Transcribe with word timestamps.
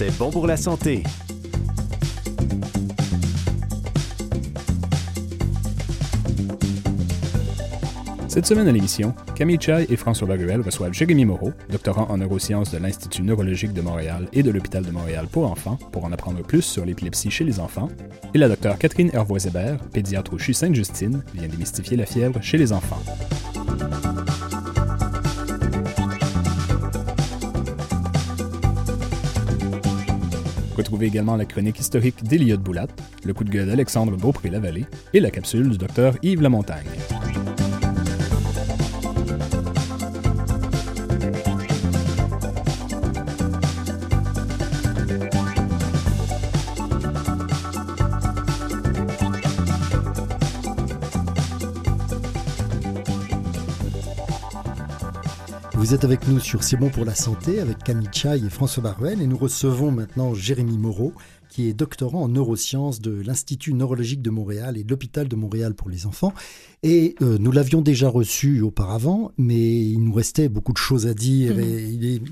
C'est 0.00 0.16
bon 0.16 0.30
pour 0.30 0.46
la 0.46 0.56
santé. 0.56 1.02
Cette 8.26 8.46
semaine 8.46 8.66
à 8.66 8.72
l'émission, 8.72 9.14
Camille 9.34 9.58
Chai 9.60 9.84
et 9.90 9.96
François 9.96 10.26
Baruel 10.26 10.62
reçoivent 10.62 10.94
Jérémy 10.94 11.26
Moreau, 11.26 11.52
doctorant 11.68 12.06
en 12.08 12.16
neurosciences 12.16 12.70
de 12.70 12.78
l'Institut 12.78 13.20
neurologique 13.20 13.74
de 13.74 13.82
Montréal 13.82 14.26
et 14.32 14.42
de 14.42 14.50
l'Hôpital 14.50 14.86
de 14.86 14.90
Montréal 14.90 15.26
pour 15.30 15.44
enfants, 15.50 15.78
pour 15.92 16.06
en 16.06 16.12
apprendre 16.12 16.42
plus 16.42 16.62
sur 16.62 16.86
l'épilepsie 16.86 17.30
chez 17.30 17.44
les 17.44 17.60
enfants, 17.60 17.90
et 18.32 18.38
la 18.38 18.48
docteure 18.48 18.78
Catherine 18.78 19.10
Hervois-Hébert, 19.12 19.80
pédiatre 19.92 20.32
au 20.32 20.38
CHU 20.38 20.54
Sainte-Justine, 20.54 21.22
vient 21.34 21.48
démystifier 21.48 21.98
la 21.98 22.06
fièvre 22.06 22.40
chez 22.40 22.56
les 22.56 22.72
enfants. 22.72 23.02
Retrouvez 30.90 31.06
également 31.06 31.36
la 31.36 31.44
chronique 31.44 31.78
historique 31.78 32.24
d'Eliott 32.24 32.60
Boulat, 32.60 32.88
le 33.24 33.32
coup 33.32 33.44
de 33.44 33.50
gueule 33.50 33.68
d'Alexandre 33.68 34.16
Beaupré-Lavallée 34.16 34.86
et 35.14 35.20
la 35.20 35.30
capsule 35.30 35.70
du 35.70 35.78
docteur 35.78 36.16
Yves 36.20 36.42
Lamontagne. 36.42 36.84
Vous 55.90 55.96
êtes 55.96 56.04
avec 56.04 56.28
nous 56.28 56.38
sur 56.38 56.62
C'est 56.62 56.76
bon 56.76 56.88
pour 56.88 57.04
la 57.04 57.16
santé 57.16 57.58
avec 57.58 57.78
Camille 57.78 58.06
Chai 58.12 58.36
et 58.46 58.48
François 58.48 58.80
Baruel 58.80 59.20
et 59.20 59.26
nous 59.26 59.36
recevons 59.36 59.90
maintenant 59.90 60.34
Jérémy 60.34 60.78
Moreau 60.78 61.12
qui 61.48 61.66
est 61.66 61.72
doctorant 61.74 62.22
en 62.22 62.28
neurosciences 62.28 63.00
de 63.00 63.10
l'Institut 63.10 63.74
neurologique 63.74 64.22
de 64.22 64.30
Montréal 64.30 64.76
et 64.78 64.84
de 64.84 64.88
l'Hôpital 64.88 65.26
de 65.26 65.34
Montréal 65.34 65.74
pour 65.74 65.90
les 65.90 66.06
enfants. 66.06 66.32
Et 66.84 67.16
euh, 67.22 67.38
nous 67.40 67.50
l'avions 67.50 67.80
déjà 67.82 68.08
reçu 68.08 68.60
auparavant, 68.60 69.32
mais 69.36 69.80
il 69.84 69.98
nous 69.98 70.12
restait 70.12 70.48
beaucoup 70.48 70.72
de 70.72 70.78
choses 70.78 71.08
à 71.08 71.12
dire 71.12 71.56
Mhm. 71.56 71.60
et 71.64 71.88
il 71.90 72.04
est 72.06 72.22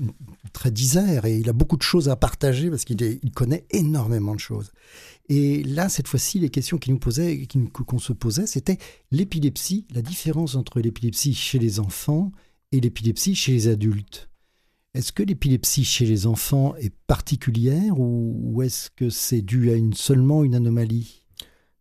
très 0.53 0.71
disert 0.71 1.25
et 1.25 1.37
il 1.37 1.49
a 1.49 1.53
beaucoup 1.53 1.75
de 1.75 1.81
choses 1.83 2.07
à 2.07 2.15
partager 2.15 2.69
parce 2.69 2.85
qu'il 2.85 2.95
il 3.21 3.31
connaît 3.31 3.65
énormément 3.71 4.35
de 4.35 4.39
choses. 4.39 4.71
Et 5.27 5.63
là, 5.63 5.89
cette 5.89 6.07
fois-ci, 6.07 6.39
les 6.39 6.49
questions 6.49 6.77
nous 6.93 6.97
qu'il 7.45 7.59
nous- 7.59 7.67
qu'on 7.67 7.99
se 7.99 8.13
posait, 8.13 8.47
c'était 8.47 8.77
l'épilepsie, 9.11 9.85
la 9.93 10.01
différence 10.01 10.55
entre 10.55 10.79
l'épilepsie 10.79 11.33
chez 11.33 11.59
les 11.59 11.81
enfants 11.81 12.31
et 12.71 12.79
l'épilepsie 12.79 13.35
chez 13.35 13.51
les 13.51 13.67
adultes. 13.67 14.29
Est-ce 14.93 15.11
que 15.11 15.23
l'épilepsie 15.23 15.85
chez 15.85 16.05
les 16.05 16.25
enfants 16.25 16.75
est 16.77 16.93
particulière 17.07 17.99
ou, 17.99 18.61
est-ce 18.63 18.89
que 18.89 19.09
c'est 19.09 19.41
dû 19.41 19.69
à 19.71 19.75
une, 19.75 19.93
seulement 19.93 20.43
une 20.43 20.55
anomalie? 20.55 21.23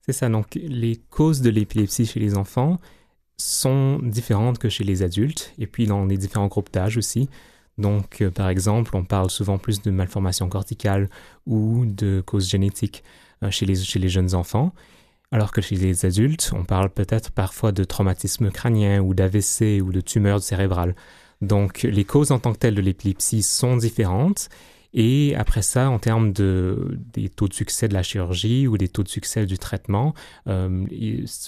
C'est 0.03 0.13
ça, 0.13 0.29
donc 0.29 0.55
les 0.55 0.97
causes 0.97 1.41
de 1.41 1.51
l'épilepsie 1.51 2.07
chez 2.07 2.21
les 2.21 2.37
enfants 2.37 2.79
sont 3.39 3.99
différentes 4.03 4.59
que 4.59 4.69
chez 4.69 4.85
les 4.85 5.03
adultes, 5.03 5.53
et 5.59 5.67
puis 5.67 5.87
dans 5.87 6.05
les 6.05 6.19
différents 6.19 6.49
groupes 6.49 6.73
d'âge 6.73 6.97
aussi. 6.97 7.29
Donc, 7.79 8.21
euh, 8.21 8.31
par 8.31 8.49
exemple, 8.49 8.97
on 8.97 9.05
parle 9.05 9.31
souvent 9.31 9.59
plus 9.59 9.81
de 9.81 9.91
malformation 9.91 10.49
corticale 10.49 11.09
ou 11.47 11.87
de 11.87 12.21
causes 12.27 12.49
génétiques 12.49 13.05
euh, 13.45 13.51
chez 13.51 13.67
les 13.67 14.09
jeunes 14.09 14.35
enfants, 14.35 14.75
alors 15.31 15.53
que 15.53 15.61
chez 15.61 15.77
les 15.77 16.07
adultes, 16.07 16.53
on 16.55 16.65
parle 16.65 16.91
peut-être 16.91 17.31
parfois 17.31 17.73
de 17.73 17.85
traumatisme 17.85 18.51
crânien 18.51 19.01
ou 19.01 19.15
d'AVC 19.15 19.81
ou 19.83 19.93
de 19.93 20.01
tumeur 20.01 20.43
cérébrale. 20.43 20.95
Donc, 21.41 21.83
les 21.83 22.05
causes 22.05 22.33
en 22.33 22.39
tant 22.39 22.53
que 22.53 22.59
telles 22.59 22.75
de 22.75 22.81
l'épilepsie 22.81 23.43
sont 23.43 23.77
différentes, 23.77 24.49
et 24.95 25.35
après 25.37 25.61
ça, 25.61 25.91
en 25.91 25.99
termes 25.99 26.33
de, 26.33 26.99
des 27.13 27.29
taux 27.29 27.47
de 27.47 27.53
succès 27.53 27.89
de 27.89 27.95
la 27.95 28.03
chirurgie 28.03 28.67
ou 28.67 28.79
des 28.79 28.89
taux 28.89 29.03
de 29.03 29.09
succès 29.09 29.45
du 29.45 29.59
traitement, 29.59 30.15
euh, 30.49 30.87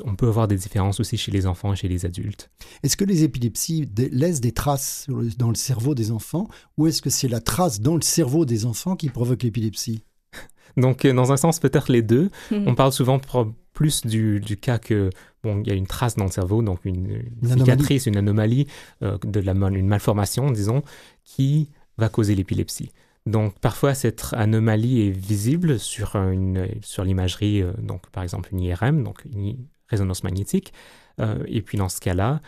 on 0.05 0.15
peut 0.15 0.29
avoir 0.29 0.47
des 0.47 0.57
différences 0.57 1.01
aussi 1.01 1.17
chez 1.17 1.33
les 1.33 1.47
enfants 1.47 1.73
et 1.73 1.77
chez 1.77 1.89
les 1.89 2.05
adultes. 2.05 2.51
Est-ce 2.83 2.99
que 2.99 3.05
les 3.07 3.25
épilepsies 3.25 3.89
laissent 4.13 4.43
des 4.43 4.53
traces 4.53 5.07
dans 5.39 5.49
le 5.49 5.55
cerveau 5.55 5.95
des 5.95 6.11
enfants 6.13 6.49
ou 6.77 6.87
est-ce 6.87 7.01
que 7.01 7.09
c'est 7.09 7.29
la 7.29 7.41
trace 7.41 7.81
dans 7.81 7.95
le 7.97 8.03
cerveau 8.03 8.45
des 8.45 8.67
enfants 8.67 8.95
qui 8.95 9.09
provoque 9.09 9.43
l'épilepsie? 9.43 10.05
Donc, 10.77 11.07
euh, 11.07 11.15
dans 11.15 11.33
un 11.33 11.39
sens, 11.39 11.59
peut-être 11.61 11.91
les 11.91 12.03
deux. 12.03 12.31
Mhm. 12.51 12.65
On 12.69 12.75
parle 12.75 12.93
souvent 12.93 13.19
pro- 13.19 13.55
plus 13.81 14.05
du, 14.05 14.41
du 14.41 14.59
cas 14.59 14.79
que, 14.79 15.09
bon, 15.43 15.63
il 15.63 15.69
y 15.69 15.71
a 15.71 15.75
une 15.75 15.87
trace 15.87 16.15
dans 16.15 16.27
le 16.27 16.31
cerveau, 16.31 16.61
donc 16.61 16.85
une, 16.85 17.23
cicatrice, 17.43 18.05
une 18.05 18.19
anomalie, 18.19 18.67
euh, 19.03 19.17
de 19.25 19.41
la, 19.41 19.53
une 19.53 19.89
malformation, 19.89 20.51
disons, 20.51 20.83
qui 21.25 21.71
va 21.97 22.11
causer 22.11 22.35
l'épilepsie. 22.35 22.93
Donc, 23.25 23.59
parfois, 23.59 23.95
cette 23.95 24.27
anomalie 24.33 25.09
est 25.09 25.11
visible 25.11 25.79
sur, 25.79 26.15
une, 26.17 26.69
sur 26.83 27.05
l'imagerie, 27.05 27.63
euh, 27.63 27.73
donc 27.79 28.03
par 28.11 28.23
exemple 28.23 28.51
une 28.53 28.61
IRM, 28.61 29.03
donc 29.03 29.25
une 29.25 29.57
résonance 29.89 30.25
magnétique. 30.25 30.75
Euh, 31.19 31.43
et 31.47 31.63
puis, 31.63 31.79
dans 31.79 31.89
ce 31.89 32.01
cas-là, 32.01 32.43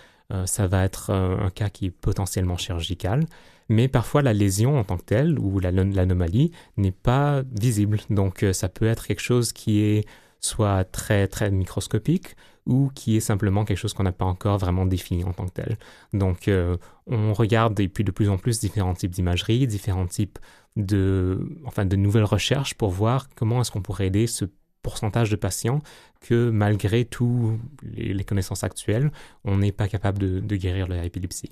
ça 0.46 0.66
va 0.66 0.84
être 0.84 1.10
un 1.10 1.50
cas 1.50 1.68
qui 1.68 1.86
est 1.86 1.90
potentiellement 1.90 2.56
chirurgical. 2.56 3.26
Mais 3.68 3.86
parfois, 3.88 4.22
la 4.22 4.32
lésion 4.32 4.78
en 4.78 4.84
tant 4.84 4.96
que 4.96 5.04
telle 5.04 5.38
ou 5.38 5.60
la- 5.60 5.70
l'anomalie 5.70 6.52
n'est 6.78 6.90
pas 7.10 7.42
visible. 7.52 7.98
Donc, 8.08 8.42
ça 8.52 8.70
peut 8.70 8.86
être 8.86 9.06
quelque 9.06 9.20
chose 9.20 9.52
qui 9.52 9.80
est 9.80 10.06
soit 10.42 10.84
très, 10.84 11.28
très 11.28 11.50
microscopique 11.50 12.36
ou 12.66 12.90
qui 12.94 13.16
est 13.16 13.20
simplement 13.20 13.64
quelque 13.64 13.78
chose 13.78 13.92
qu'on 13.92 14.02
n'a 14.02 14.12
pas 14.12 14.24
encore 14.24 14.58
vraiment 14.58 14.86
défini 14.86 15.24
en 15.24 15.32
tant 15.32 15.46
que 15.46 15.52
tel. 15.52 15.78
Donc, 16.12 16.48
euh, 16.48 16.76
on 17.06 17.32
regarde 17.32 17.78
et 17.80 17.88
puis 17.88 18.04
de 18.04 18.10
plus 18.10 18.28
en 18.28 18.38
plus 18.38 18.60
différents 18.60 18.94
types 18.94 19.10
d'imagerie, 19.10 19.66
différents 19.66 20.06
types 20.06 20.38
de, 20.76 21.58
enfin, 21.64 21.84
de 21.84 21.96
nouvelles 21.96 22.24
recherches 22.24 22.74
pour 22.74 22.90
voir 22.90 23.28
comment 23.34 23.60
est-ce 23.60 23.70
qu'on 23.70 23.82
pourrait 23.82 24.06
aider 24.06 24.26
ce 24.26 24.44
pourcentage 24.82 25.30
de 25.30 25.36
patients 25.36 25.80
que 26.20 26.50
malgré 26.50 27.04
tous 27.04 27.58
les, 27.82 28.24
connaissances 28.24 28.64
actuelles, 28.64 29.12
on 29.44 29.58
n'est 29.58 29.72
pas 29.72 29.88
capable 29.88 30.18
de, 30.18 30.40
de 30.40 30.56
guérir 30.56 30.88
leur 30.88 31.02
épilepsie. 31.04 31.50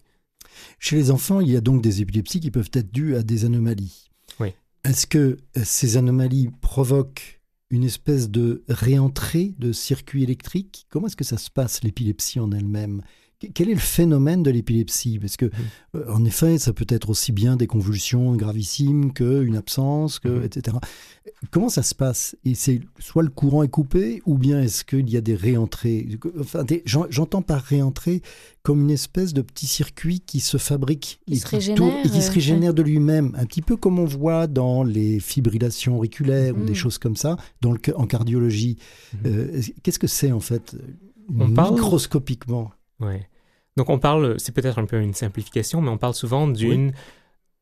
Chez 0.79 0.97
les 0.97 1.11
enfants, 1.11 1.41
il 1.41 1.51
y 1.51 1.57
a 1.57 1.61
donc 1.61 1.83
des 1.83 2.03
épilepsies 2.03 2.41
qui 2.41 2.51
peuvent 2.51 2.71
être 2.73 2.93
dues 2.93 3.17
à 3.17 3.23
des 3.23 3.45
anomalies. 3.45 4.11
Oui. 4.41 4.55
Est-ce 4.85 5.07
que 5.07 5.37
ces 5.63 5.97
anomalies 5.97 6.51
provoquent 6.61 7.40
une 7.71 7.85
espèce 7.85 8.29
de 8.29 8.65
réentrée 8.69 9.55
de 9.59 9.73
circuits 9.73 10.23
électriques 10.23 10.87
Comment 10.91 11.07
est-ce 11.07 11.17
que 11.17 11.25
ça 11.25 11.39
se 11.39 11.51
passe, 11.51 11.83
l'épilepsie 11.83 12.41
en 12.41 12.51
elle-même? 12.53 13.03
Quel 13.55 13.71
est 13.71 13.75
le 13.75 13.81
phénomène 13.81 14.43
de 14.43 14.51
l'épilepsie? 14.51 15.19
Parce 15.19 15.37
que, 15.39 15.47
euh, 15.95 16.05
en 16.13 16.25
effet, 16.27 16.59
ça 16.59 16.73
peut 16.75 16.85
être 16.89 17.09
aussi 17.09 17.33
bien 17.33 17.57
des 17.57 17.67
convulsions 17.67 18.37
gravissimes 18.37 19.13
qu'une 19.15 19.57
absence, 19.57 20.19
que, 20.19 20.29
Mhm. 20.29 20.43
etc. 20.45 20.77
Comment 21.51 21.71
ça 21.71 21.83
se 21.83 21.95
passe? 21.95 22.37
Et 22.45 22.55
c'est 22.55 22.81
soit 22.99 23.23
le 23.23 23.31
courant 23.31 23.63
est 23.63 23.69
coupé, 23.69 24.21
ou 24.27 24.37
bien 24.37 24.61
est-ce 24.61 24.85
qu'il 24.85 25.09
y 25.09 25.17
a 25.17 25.23
des 25.23 25.35
réentrées? 25.35 26.07
Enfin, 26.39 26.65
J'entends 26.85 27.41
par 27.41 27.63
réentrée 27.63 28.21
comme 28.63 28.83
une 28.83 28.91
espèce 28.91 29.33
de 29.33 29.41
petit 29.41 29.67
circuit 29.67 30.21
qui 30.21 30.41
se 30.41 30.59
fabrique 30.59 31.21
et 31.27 31.37
se 31.37 31.47
qui 31.47 31.55
régénère, 31.57 31.77
tourne- 31.77 31.97
et 32.05 32.11
qui 32.11 32.21
se 32.21 32.31
euh, 32.31 32.35
régénère 32.35 32.75
de 32.75 32.83
lui-même, 32.83 33.35
un 33.39 33.47
petit 33.47 33.63
peu 33.63 33.77
comme 33.77 33.99
on 33.99 34.05
voit 34.05 34.49
dans 34.49 34.83
les 34.85 35.19
fibrillations 35.19 35.97
auriculaires 35.97 36.55
ou 36.55 36.61
Mm. 36.61 36.67
des 36.67 36.75
choses 36.75 36.99
comme 36.99 37.17
ça, 37.17 37.39
dans 37.63 37.73
le, 37.73 37.79
en 37.97 38.07
cardiologie. 38.07 38.77
Mhm. 39.15 39.21
Euh, 39.27 39.63
Qu'est-ce 39.83 39.99
que 39.99 40.07
c'est 40.07 40.31
en 40.33 40.41
fait? 40.41 40.77
On 41.39 41.51
parle- 41.53 41.75
microscopiquement 41.75 42.71
Ouais. 43.01 43.29
Donc 43.77 43.89
on 43.89 43.99
parle, 43.99 44.39
c'est 44.39 44.53
peut-être 44.53 44.79
un 44.79 44.85
peu 44.85 45.01
une 45.01 45.15
simplification, 45.15 45.81
mais 45.81 45.91
on 45.91 45.99
parle 45.99 46.15
souvent 46.15 46.47
d'une 46.49 46.93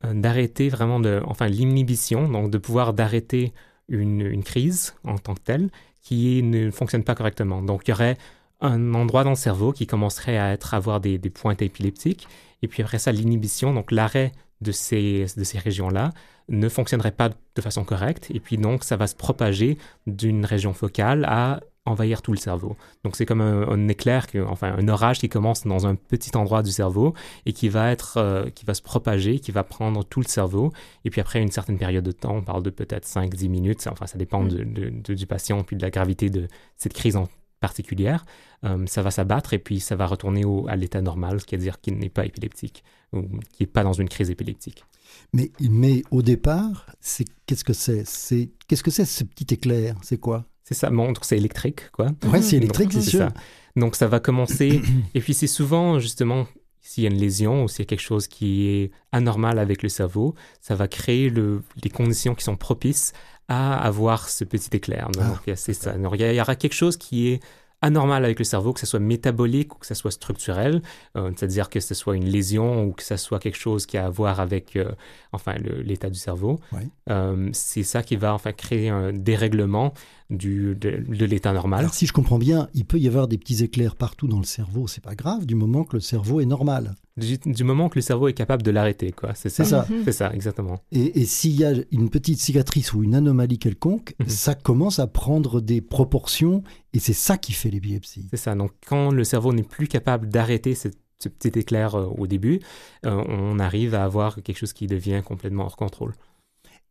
euh, 0.05 0.15
d'arrêter 0.15 0.69
vraiment 0.69 1.01
de, 1.01 1.21
enfin 1.27 1.49
l'inhibition, 1.49 2.29
donc 2.29 2.51
de 2.51 2.59
pouvoir 2.59 2.93
d'arrêter 2.93 3.53
une, 3.89 4.23
une 4.23 4.43
crise 4.43 4.95
en 5.05 5.19
tant 5.19 5.35
que 5.35 5.41
telle 5.41 5.71
qui 6.01 6.43
ne 6.43 6.71
fonctionne 6.71 7.05
pas 7.05 7.15
correctement. 7.15 7.63
Donc 7.63 7.83
il 7.87 7.91
y 7.91 7.95
aurait 7.95 8.17
un 8.61 8.95
endroit 8.95 9.25
dans 9.25 9.31
le 9.31 9.37
cerveau 9.37 9.73
qui 9.73 9.87
commencerait 9.87 10.39
à 10.39 10.53
être 10.53 10.75
avoir 10.75 11.01
des, 11.01 11.19
des 11.19 11.31
pointes 11.31 11.63
épileptiques, 11.63 12.27
et 12.63 12.69
puis 12.69 12.83
après 12.83 12.99
ça 12.99 13.13
l'inhibition, 13.13 13.73
donc 13.73 13.93
l'arrêt 13.93 14.33
de 14.61 14.73
ces, 14.73 15.27
de 15.37 15.45
ces 15.45 15.59
régions-là 15.59 16.13
ne 16.49 16.69
fonctionnerait 16.69 17.13
pas 17.13 17.29
de 17.29 17.61
façon 17.61 17.85
correcte, 17.85 18.29
et 18.31 18.41
puis 18.41 18.57
donc 18.57 18.83
ça 18.83 18.97
va 18.97 19.07
se 19.07 19.15
propager 19.15 19.79
d'une 20.07 20.45
région 20.45 20.73
focale 20.73 21.25
à 21.27 21.61
envahir 21.89 22.23
tout 22.23 22.33
le 22.33 22.39
cerveau. 22.39 22.77
Donc 23.05 23.17
c'est 23.17 23.27
comme 23.27 23.41
un, 23.41 23.69
un 23.69 23.89
éclair, 23.89 24.27
que, 24.27 24.39
enfin 24.45 24.75
un 24.79 24.89
orage 24.89 25.19
qui 25.19 25.29
commence 25.29 25.65
dans 25.67 25.87
un 25.87 25.95
petit 25.95 26.37
endroit 26.37 26.63
du 26.63 26.71
cerveau 26.71 27.15
et 27.47 27.53
qui 27.53 27.69
va 27.69 27.91
être, 27.91 28.17
euh, 28.19 28.51
qui 28.51 28.65
va 28.65 28.75
se 28.75 28.83
propager, 28.83 29.39
qui 29.41 29.51
va 29.53 29.65
prendre 29.65 30.05
tout 30.05 30.21
le 30.21 30.27
cerveau. 30.29 30.73
Et 31.05 31.11
puis 31.11 31.21
après 31.21 31.41
une 31.43 31.51
certaine 31.51 31.79
période 31.79 32.05
de 32.05 32.13
temps, 32.13 32.37
on 32.37 32.43
parle 32.43 32.63
de 32.63 32.71
peut-être 32.71 33.07
5-10 33.07 33.49
minutes, 33.49 33.81
ça- 33.83 33.93
enfin 33.93 34.07
ça 34.07 34.19
dépend 34.19 34.43
Mm. 34.43 34.49
de- 34.49 34.65
de- 34.65 34.91
de- 34.91 35.15
du 35.15 35.27
patient 35.27 35.63
puis 35.65 35.77
de 35.77 35.83
la 35.83 35.91
gravité 35.91 36.31
de 36.31 36.47
cette 36.77 36.93
crise 36.93 37.17
en 37.17 37.29
particulière. 37.61 38.25
Euh, 38.65 38.87
ça 38.87 39.03
va 39.03 39.11
s'abattre 39.11 39.53
et 39.55 39.59
puis 39.59 39.81
ça 39.81 39.97
va 39.97 40.07
retourner 40.07 40.45
au- 40.45 40.67
à 40.69 40.77
l'état 40.77 41.01
normal, 41.01 41.41
c'est-à-dire 41.41 41.81
qu'il 41.81 41.97
n'est 41.99 42.09
pas 42.09 42.25
épileptique 42.27 42.85
ou 43.13 43.23
qui 43.53 43.63
n'est 43.63 43.67
pas 43.67 43.83
dans 43.83 43.93
une 43.93 44.09
crise 44.09 44.31
épileptique. 44.31 44.85
mais, 45.33 45.51
mais 45.61 46.03
au 46.11 46.21
départ, 46.23 46.87
c'est 47.01 47.25
qu'est-ce 47.47 47.65
que 47.65 47.73
c'est? 47.73 48.07
C'est 48.07 48.51
qu'est-ce 48.69 48.83
que 48.83 48.91
c'est 48.91 49.07
ce 49.07 49.25
petit 49.25 49.55
éclair? 49.55 49.97
C'est 50.03 50.19
quoi? 50.19 50.45
C'est 50.69 50.75
ça, 50.75 50.91
montre, 50.91 51.25
c'est 51.25 51.39
électrique, 51.39 51.91
quoi. 51.93 52.09
Ouais, 52.31 52.43
c'est 52.43 52.57
électrique, 52.57 52.93
c'est 52.93 53.01
sûr. 53.01 53.21
ça. 53.21 53.29
Donc 53.75 53.97
ça 53.97 54.07
va 54.07 54.21
commencer, 54.21 54.83
et 55.15 55.21
puis 55.21 55.33
c'est 55.33 55.47
souvent 55.47 55.99
justement, 55.99 56.47
s'il 56.83 57.05
y 57.05 57.07
a 57.07 57.11
une 57.11 57.17
lésion 57.17 57.65
ou 57.65 57.69
s'il 57.69 57.79
y 57.79 57.83
a 57.83 57.87
quelque 57.87 58.03
chose 58.03 58.29
qui 58.29 58.69
est 58.69 58.91
anormal 59.11 59.59
avec 59.59 59.83
le 59.83 59.89
cerveau, 59.89 60.35
ça 60.61 60.75
va 60.75 60.87
créer 60.87 61.31
le, 61.31 61.63
les 61.83 61.89
conditions 61.89 62.35
qui 62.35 62.45
sont 62.45 62.57
propices 62.57 63.15
à 63.49 63.79
avoir 63.79 64.29
ce 64.29 64.45
petit 64.45 64.69
éclair. 64.77 65.09
Donc, 65.11 65.25
ah, 65.49 65.57
c'est 65.57 65.73
ça. 65.73 65.95
il 65.97 66.35
y 66.37 66.41
aura 66.41 66.55
quelque 66.55 66.75
chose 66.75 66.99
qui 66.99 67.29
est 67.29 67.41
anormal 67.81 68.25
avec 68.25 68.39
le 68.39 68.45
cerveau, 68.45 68.73
que 68.73 68.81
ce 68.81 68.87
soit 68.87 69.01
métabolique 69.01 69.75
ou 69.75 69.79
que 69.79 69.87
ce 69.87 69.95
soit 69.95 70.11
structurel, 70.11 70.83
euh, 71.17 71.31
c'est-à-dire 71.37 71.71
que 71.71 71.81
ce 71.81 71.95
soit 71.95 72.17
une 72.17 72.27
lésion 72.27 72.85
ou 72.85 72.93
que 72.93 73.03
ce 73.03 73.17
soit 73.17 73.39
quelque 73.39 73.59
chose 73.59 73.87
qui 73.87 73.97
a 73.97 74.07
à 74.07 74.11
voir 74.11 74.41
avec 74.41 74.77
euh, 74.77 74.91
enfin 75.33 75.55
l'état 75.85 76.11
du 76.11 76.19
cerveau. 76.19 76.61
Euh, 77.09 77.49
c'est 77.53 77.85
ça 77.85 78.03
qui 78.03 78.17
va 78.17 78.35
enfin 78.35 78.53
créer 78.53 78.89
un 78.89 79.13
dérèglement 79.13 79.95
du, 80.31 80.75
de, 80.75 81.25
l'état 81.25 81.53
normal. 81.53 81.81
Alors 81.81 81.95
si 81.95 82.07
je 82.07 82.13
comprends 82.13 82.39
bien, 82.39 82.69
il 82.75 82.85
peut 82.85 82.99
y 82.99 83.09
avoir 83.09 83.29
des 83.29 83.39
petits 83.39 83.65
éclairs 83.65 83.97
partout 83.97 84.29
dans 84.29 84.39
le 84.39 84.45
cerveau, 84.45 84.87
c'est 84.87 85.03
pas 85.03 85.15
grave 85.15 85.47
du 85.47 85.55
moment 85.55 85.85
que 85.85 85.97
le 85.97 86.01
cerveau 86.01 86.41
est 86.41 86.47
normal. 86.47 86.95
Du, 87.17 87.65
moment 87.65 87.89
que 87.89 87.99
le 87.99 88.03
cerveau 88.03 88.29
est 88.29 88.33
capable 88.33 88.63
de 88.63 88.71
l'arrêter, 88.71 89.11
quoi. 89.11 89.35
C'est 89.35 89.49
ça. 89.49 89.87
C'est 90.05 90.13
ça, 90.13 90.33
exactement. 90.33 90.79
Et, 90.93 91.25
s'il 91.25 91.57
y 91.57 91.65
a 91.65 91.73
une 91.91 92.11
petite 92.11 92.39
cicatrice 92.39 92.93
ou 92.93 93.03
une 93.03 93.15
anomalie 93.15 93.59
quelconque, 93.59 94.15
mhm. 94.21 94.29
ça 94.29 94.55
commence 94.55 95.01
à 95.01 95.09
prendre 95.09 95.61
des 95.61 95.81
proportions 95.81 96.63
et 96.93 97.01
c'est 97.01 97.15
ça 97.15 97.37
qui 97.37 97.53
fait 97.53 97.71
l'épilepsie. 97.71 98.29
C'est 98.31 98.37
ça. 98.37 98.55
Donc 98.55 98.73
quand 98.87 99.11
le 99.11 99.25
cerveau 99.25 99.53
n'est 99.53 99.63
plus 99.65 99.89
capable 99.89 100.29
d'arrêter 100.29 100.75
ce 100.75 100.89
petit 101.29 101.59
éclair 101.59 101.97
euh, 101.97 102.07
au 102.07 102.27
début, 102.27 102.61
euh, 103.05 103.25
on 103.29 103.59
arrive 103.59 103.95
à 103.95 104.05
avoir 104.05 104.37
quelque 104.43 104.59
chose 104.59 104.73
qui 104.73 104.87
devient 104.87 105.23
complètement 105.25 105.65
hors 105.65 105.77
contrôle. 105.77 106.13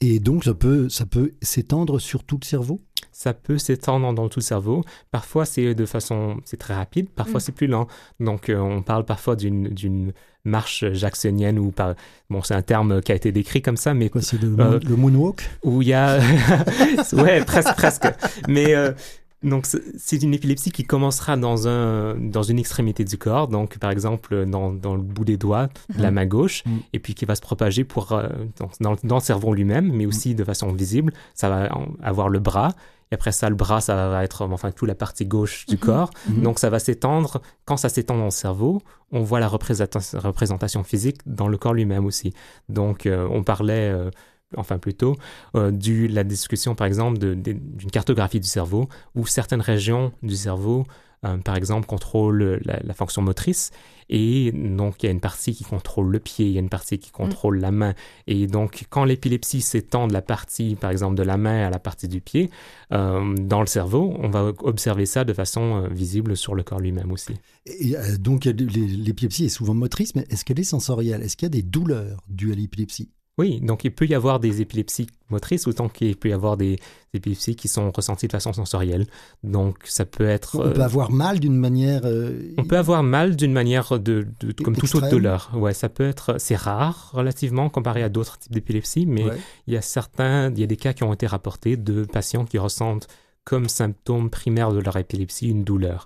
Et 0.01 0.19
donc 0.19 0.43
ça 0.43 0.53
peut, 0.53 0.89
ça 0.89 1.05
peut 1.05 1.33
s'étendre 1.41 1.99
sur 1.99 2.23
tout 2.23 2.37
le 2.41 2.45
cerveau? 2.45 2.81
Ça 3.17 3.33
peut 3.33 3.57
s'étendre 3.57 4.13
dans 4.13 4.29
tout 4.29 4.37
le 4.37 4.43
cerveau. 4.43 4.83
Parfois, 5.09 5.45
c'est 5.45 5.73
de 5.73 5.85
façon, 5.87 6.37
c'est 6.45 6.57
très 6.57 6.75
rapide, 6.75 7.09
parfois 7.09 7.37
mm. 7.37 7.39
c'est 7.39 7.51
plus 7.51 7.65
lent. 7.65 7.87
Donc, 8.19 8.49
euh, 8.49 8.59
on 8.59 8.83
parle 8.83 9.05
parfois 9.05 9.35
d'une 9.35 10.13
marche 10.45 10.85
jacksonienne 10.93 11.57
ou 11.57 11.71
pas. 11.71 11.95
Bon, 12.29 12.43
c'est 12.43 12.53
un 12.53 12.61
terme 12.61 13.01
qui 13.01 13.11
a 13.11 13.15
été 13.15 13.31
décrit 13.31 13.63
comme 13.63 13.75
ça, 13.75 13.95
mais. 13.95 14.11
c'est 14.19 14.39
le, 14.39 14.55
euh, 14.59 14.79
le, 14.87 14.95
moonwalk? 14.95 15.49
Où 15.63 15.81
il 15.81 15.87
y 15.87 15.93
a. 15.93 16.19
ouais, 17.13 17.43
presque, 17.43 17.75
presque. 17.75 18.07
Mais. 18.47 18.75
Euh, 18.75 18.91
donc, 19.43 19.67
c'est 19.67 20.23
une 20.23 20.33
épilepsie 20.33 20.71
qui 20.71 20.83
commencera 20.83 21.37
dans, 21.37 21.67
un, 21.67 22.15
dans 22.15 22.41
une 22.41 22.57
extrémité 22.57 23.03
du 23.03 23.19
corps, 23.19 23.47
donc 23.47 23.77
par 23.77 23.91
exemple 23.91 24.47
dans, 24.47 24.73
dans 24.73 24.95
le 24.95 25.01
bout 25.03 25.25
des 25.25 25.37
doigts 25.37 25.69
de 25.95 26.01
la 26.01 26.09
mm. 26.09 26.13
main 26.15 26.25
gauche, 26.25 26.63
mm. 26.65 26.77
et 26.93 26.99
puis 26.99 27.13
qui 27.13 27.25
va 27.25 27.35
se 27.35 27.41
propager 27.41 27.83
pour, 27.83 28.19
dans, 28.79 28.95
dans, 29.03 29.15
le 29.15 29.21
cerveau 29.21 29.53
lui-même, 29.53 29.91
mais 29.93 30.07
aussi 30.07 30.33
de 30.33 30.43
façon 30.43 30.71
visible. 30.73 31.13
Ça 31.35 31.49
va 31.49 31.69
avoir 32.01 32.29
le 32.29 32.39
bras, 32.39 32.73
et 33.11 33.15
après 33.15 33.31
ça, 33.31 33.49
le 33.49 33.55
bras, 33.55 33.81
ça 33.81 34.09
va 34.09 34.23
être 34.23 34.45
enfin 34.45 34.71
toute 34.71 34.87
la 34.87 34.95
partie 34.95 35.25
gauche 35.25 35.65
du 35.65 35.75
mhm. 35.75 35.79
corps. 35.79 36.09
Mhm. 36.29 36.41
Donc 36.43 36.59
ça 36.59 36.69
va 36.69 36.79
s'étendre. 36.79 37.41
Quand 37.65 37.77
ça 37.77 37.89
s'étend 37.89 38.17
dans 38.17 38.25
le 38.25 38.31
cerveau, 38.31 38.81
on 39.11 39.21
voit 39.21 39.39
la 39.39 39.47
représentation 39.47 40.83
physique 40.83 41.19
dans 41.25 41.47
le 41.47 41.57
corps 41.57 41.73
lui-même 41.73 42.05
aussi. 42.05 42.33
Donc 42.69 43.05
euh, 43.05 43.27
on 43.31 43.43
parlait, 43.43 43.89
euh, 43.89 44.09
enfin 44.57 44.77
plutôt, 44.77 45.15
euh, 45.55 45.71
de 45.71 46.07
la 46.07 46.23
discussion 46.23 46.75
par 46.75 46.87
exemple 46.87 47.17
d'une 47.17 47.91
cartographie 47.91 48.39
du 48.39 48.47
cerveau 48.47 48.89
où 49.15 49.25
certaines 49.25 49.61
régions 49.61 50.11
du 50.21 50.35
cerveau 50.35 50.85
euh, 51.25 51.37
par 51.37 51.55
exemple, 51.55 51.87
contrôle 51.87 52.61
la, 52.63 52.93
fonction 52.93 53.21
motrice. 53.21 53.71
Et 54.09 54.51
donc, 54.53 55.03
il 55.03 55.07
y 55.07 55.09
a 55.09 55.11
une 55.11 55.19
partie 55.19 55.53
qui 55.53 55.65
contrôle 55.65 56.09
le 56.09 56.19
pied, 56.19 56.45
il 56.45 56.51
y 56.53 56.57
a 56.57 56.61
une 56.61 56.69
partie 56.69 56.97
qui 56.97 57.11
contrôle 57.11 57.59
la 57.59 57.71
main. 57.71 57.93
Et 58.25 58.47
donc, 58.47 58.85
quand 58.89 59.03
l'épilepsie 59.03 59.61
s'étend 59.61 60.07
de 60.07 60.13
la 60.13 60.21
partie, 60.21 60.75
par 60.75 60.91
exemple, 60.91 61.15
de 61.15 61.23
la 61.23 61.35
main 61.35 61.67
à 61.67 61.69
la 61.69 61.79
partie 61.79 62.07
du 62.07 62.21
pied, 62.21 62.49
euh, 62.93 63.35
dans 63.35 63.59
le 63.59 63.67
cerveau, 63.67 64.15
on 64.19 64.29
va 64.29 64.53
observer 64.59 65.05
ça 65.05 65.25
de 65.25 65.33
façon 65.33 65.83
euh, 65.83 65.87
visible 65.89 66.37
sur 66.37 66.55
le 66.55 66.63
corps 66.63 66.79
lui-même 66.79 67.11
aussi. 67.11 67.33
Et, 67.65 67.95
donc, 68.17 68.45
l'épilepsie 68.45 69.45
est 69.45 69.49
souvent 69.49 69.73
motrice, 69.73 70.15
mais 70.15 70.25
est-ce 70.29 70.45
qu'elle 70.45 70.59
est 70.59 70.63
sensorielle? 70.63 71.21
Est-ce 71.21 71.35
qu'il 71.35 71.47
y 71.47 71.47
a 71.47 71.49
des 71.49 71.63
douleurs 71.63 72.23
dues 72.29 72.53
à 72.53 72.55
l'épilepsie? 72.55 73.09
Oui, 73.37 73.59
donc 73.61 73.83
il 73.83 73.91
peut 73.91 74.07
y 74.07 74.15
avoir 74.15 74.39
des 74.39 74.61
épilepsies 74.61 75.07
motrices 75.29 75.67
autant 75.67 75.89
qu'il 75.89 76.15
peut 76.15 76.29
y 76.29 76.33
avoir 76.33 76.57
des 76.57 76.79
épilepsies 77.13 77.55
qui 77.55 77.67
sont 77.67 77.91
ressenties 77.91 78.25
de 78.27 78.31
façon 78.31 78.51
sensorielle. 78.51 79.05
Donc 79.43 79.77
ça 79.85 80.05
peut 80.05 80.27
être... 80.27 80.55
On 80.55 80.71
peut 80.71 80.81
euh, 80.81 80.85
avoir 80.85 81.11
mal 81.11 81.39
d'une 81.39 81.55
manière... 81.55 82.01
Euh, 82.05 82.53
on 82.57 82.63
peut 82.63 82.77
avoir 82.77 83.03
mal 83.03 83.35
d'une 83.35 83.53
manière 83.53 83.99
de, 83.99 84.27
comme 84.63 84.75
toute 84.75 84.95
autre 84.95 85.09
douleur. 85.09 85.51
Ouais, 85.53 85.75
ça 85.75 85.87
peut 85.87 86.07
être... 86.07 86.37
C'est 86.39 86.55
rare 86.55 87.11
relativement 87.13 87.69
comparé 87.69 88.01
à 88.01 88.09
d'autres 88.09 88.39
types 88.39 88.53
d'épilepsie, 88.53 89.05
mais 89.05 89.25
il 89.67 89.73
y 89.73 89.77
a 89.77 89.81
certains... 89.81 90.51
Il 90.51 90.59
y 90.59 90.63
a 90.63 90.67
des 90.67 90.77
cas 90.77 90.93
qui 90.93 91.03
ont 91.03 91.13
été 91.13 91.27
rapportés 91.27 91.77
de 91.77 92.05
patients 92.05 92.45
qui 92.45 92.57
ressentent 92.57 93.07
comme 93.43 93.69
symptôme 93.69 94.29
primaire 94.29 94.71
de 94.71 94.79
leur 94.79 94.97
épilepsie 94.97 95.49
une 95.49 95.63
douleur. 95.63 96.05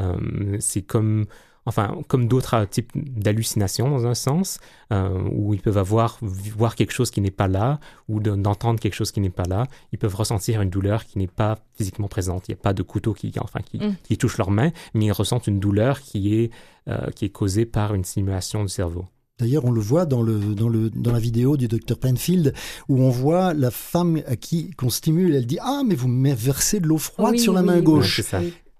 Euh, 0.00 0.56
c'est 0.58 0.82
comme 0.82 1.26
enfin, 1.66 2.00
comme 2.08 2.28
d'autres 2.28 2.64
types 2.64 2.90
d'hallucinations 2.94 3.90
dans 3.90 4.06
un 4.06 4.14
sens, 4.14 4.58
euh, 4.92 5.28
où 5.30 5.54
ils 5.54 5.60
peuvent 5.60 5.78
avoir, 5.78 6.18
voir 6.20 6.74
quelque 6.74 6.92
chose 6.92 7.10
qui 7.10 7.20
n'est 7.20 7.30
pas 7.30 7.48
là, 7.48 7.80
ou 8.08 8.20
d'entendre 8.20 8.80
quelque 8.80 8.94
chose 8.94 9.12
qui 9.12 9.20
n'est 9.20 9.30
pas 9.30 9.44
là, 9.44 9.66
ils 9.92 9.98
peuvent 9.98 10.14
ressentir 10.14 10.60
une 10.60 10.70
douleur 10.70 11.04
qui 11.04 11.18
n'est 11.18 11.26
pas 11.26 11.58
physiquement 11.74 12.08
présente. 12.08 12.48
Il 12.48 12.52
n'y 12.52 12.58
a 12.58 12.62
pas 12.62 12.72
de 12.72 12.82
couteau 12.82 13.14
qui, 13.14 13.32
enfin, 13.40 13.60
qui, 13.60 13.78
mm. 13.78 13.96
qui, 14.02 14.18
touche 14.18 14.38
leurs 14.38 14.50
mains, 14.50 14.72
mais 14.94 15.06
ils 15.06 15.12
ressentent 15.12 15.46
une 15.46 15.60
douleur 15.60 16.00
qui 16.00 16.34
est, 16.34 16.50
euh, 16.88 17.10
qui 17.10 17.26
est 17.26 17.30
causée 17.30 17.66
par 17.66 17.94
une 17.94 18.04
simulation 18.04 18.62
du 18.62 18.68
cerveau. 18.68 19.06
D'ailleurs, 19.38 19.64
on 19.64 19.72
le 19.72 19.80
voit 19.80 20.06
dans, 20.06 20.22
le, 20.22 20.38
dans, 20.54 20.68
le, 20.68 20.90
dans 20.90 21.10
la 21.10 21.18
vidéo 21.18 21.56
du 21.56 21.66
docteur 21.66 21.98
Penfield, 21.98 22.54
où 22.88 23.00
on 23.02 23.10
voit 23.10 23.54
la 23.54 23.70
femme 23.70 24.20
à 24.26 24.36
qui 24.36 24.70
qu'on 24.72 24.90
stimule, 24.90 25.34
elle 25.34 25.46
dit 25.46 25.58
Ah, 25.60 25.82
mais 25.84 25.94
vous 25.94 26.06
me 26.06 26.32
versez 26.32 26.78
de 26.80 26.86
l'eau 26.86 26.98
froide 26.98 27.38
sur 27.38 27.52
la 27.52 27.62
main 27.62 27.80
gauche. 27.80 28.20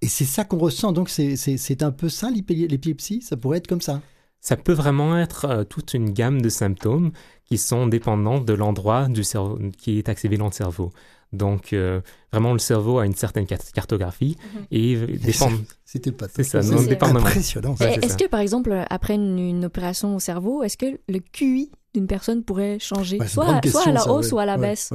Et 0.03 0.09
c'est 0.09 0.25
ça 0.25 0.45
qu'on 0.45 0.59
ressent. 0.59 0.93
Donc 0.93 1.09
c'est 1.09 1.83
un 1.83 1.93
peu 1.93 2.09
ça 2.09 2.29
l'épilepsie, 2.31 3.23
ça 3.23 3.37
pourrait 3.37 3.59
être 3.59 3.69
comme 3.69 3.81
ça. 3.81 4.03
Ça 4.41 4.57
peut 4.57 4.73
vraiment 4.73 5.17
être 5.17 5.45
euh, 5.45 5.65
toute 5.65 5.95
une 5.95 6.11
gamme 6.11 6.43
de 6.43 6.49
symptômes 6.49 7.13
qui 7.45 7.59
sont 7.59 7.87
dépendants 7.87 8.41
de 8.41 8.53
l'endroit 8.53 9.07
du 9.07 9.23
cerveau 9.23 9.57
qui 9.79 9.99
est 9.99 10.09
activé 10.09 10.37
dans 10.37 10.47
le 10.47 10.53
cerveau. 10.53 10.91
Donc 11.33 11.73
euh, 11.73 12.01
vraiment 12.33 12.53
le 12.53 12.59
cerveau 12.59 12.99
a 12.99 13.07
une 13.07 13.15
certaine 13.15 13.47
cartographie 13.47 14.37
mhm. 14.55 14.67
et 14.73 14.97
dépend. 14.97 15.51
C'était 15.85 16.11
pas. 16.11 16.27
C'est 16.35 16.43
ça. 16.43 16.61
C'est 16.61 17.03
impressionnant. 17.03 17.77
Est-ce 17.79 18.17
que 18.17 18.27
par 18.27 18.41
exemple 18.41 18.85
après 18.91 19.15
une, 19.15 19.65
opération 19.65 20.17
au 20.17 20.21
cerveau, 20.21 20.65
est-ce 20.65 20.77
que 20.77 20.99
le 21.09 21.21
QI 21.21 21.71
d'une 21.95 22.09
personne 22.09 22.43
pourrait 22.43 22.79
changer, 22.81 23.19
soit, 23.29 23.61
soit, 23.65 23.87
à 23.87 23.93
la 23.93 24.09
hausse, 24.11 24.31
soit 24.31 24.43
à 24.43 24.47
la 24.47 24.57
baisse 24.59 24.93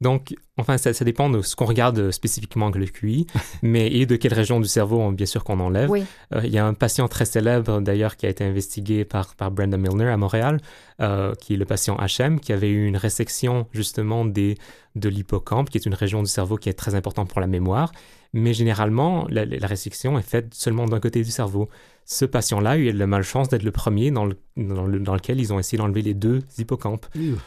donc, 0.00 0.34
enfin, 0.56 0.76
ça, 0.76 0.92
dépend 1.04 1.30
de 1.30 1.40
ce 1.40 1.56
qu'on 1.56 1.64
regarde 1.66 2.10
spécifiquement 2.10 2.66
avec 2.66 2.80
le 2.80 2.86
QI, 2.86 3.26
mais 3.62 3.92
et 3.92 4.06
de 4.06 4.16
quelle 4.16 4.34
région 4.34 4.60
du 4.60 4.68
cerveau, 4.68 5.10
bien 5.12 5.26
sûr, 5.26 5.44
qu'on 5.44 5.60
enlève. 5.60 5.90
Euh, 5.90 6.40
il 6.44 6.50
y 6.50 6.58
a 6.58 6.66
un 6.66 6.74
patient 6.74 7.08
très 7.08 7.24
célèbre, 7.24 7.80
d'ailleurs, 7.80 8.16
qui 8.16 8.26
a 8.26 8.28
été 8.28 8.44
investigué 8.44 9.04
par, 9.04 9.34
par 9.34 9.50
Brenda 9.50 9.76
Milner 9.76 10.08
à 10.08 10.16
Montréal, 10.16 10.60
euh, 11.00 11.34
qui 11.34 11.54
est 11.54 11.56
le 11.56 11.64
patient 11.64 11.96
HM, 11.96 12.40
qui 12.40 12.52
avait 12.52 12.70
eu 12.70 12.86
une 12.86 12.96
résection, 12.96 13.66
justement, 13.72 14.24
des, 14.24 14.56
de 14.96 15.08
l'hippocampe, 15.08 15.70
qui 15.70 15.78
est 15.78 15.86
une 15.86 15.94
région 15.94 16.22
du 16.22 16.28
cerveau 16.28 16.56
qui 16.56 16.68
est 16.68 16.74
très 16.74 16.94
importante 16.94 17.30
pour 17.30 17.40
la 17.40 17.46
mémoire. 17.46 17.92
Mais 18.34 18.52
généralement, 18.52 19.26
la, 19.30 19.46
la 19.46 19.66
résection 19.66 20.18
est 20.18 20.22
faite 20.22 20.52
seulement 20.52 20.84
d'un 20.84 21.00
côté 21.00 21.22
du 21.22 21.30
cerveau 21.30 21.70
ce 22.06 22.24
patient-là 22.24 22.70
a 22.70 22.76
eu 22.76 22.92
la 22.92 23.06
malchance 23.06 23.48
d'être 23.48 23.62
le 23.62 23.70
premier 23.70 24.10
dans, 24.10 24.26
le, 24.26 24.36
dans, 24.56 25.14
lequel 25.14 25.40
ils 25.40 25.52
ont 25.52 25.58
essayé 25.58 25.78
d'enlever 25.78 26.02
les 26.02 26.14
deux 26.14 26.40
hippocampes. 26.58 27.06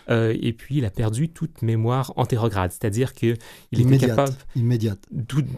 Euh, 0.10 0.36
et 0.40 0.54
puis, 0.54 0.78
il 0.78 0.86
a 0.86 0.90
perdu 0.90 1.30
toute 1.30 1.62
mémoire 1.62 2.14
antérograde, 2.16 2.72
c'est-à-dire 2.72 3.14
qu'il 3.14 3.38
était 3.72 3.98
capable... 3.98 4.34
Immédiate. 4.56 5.00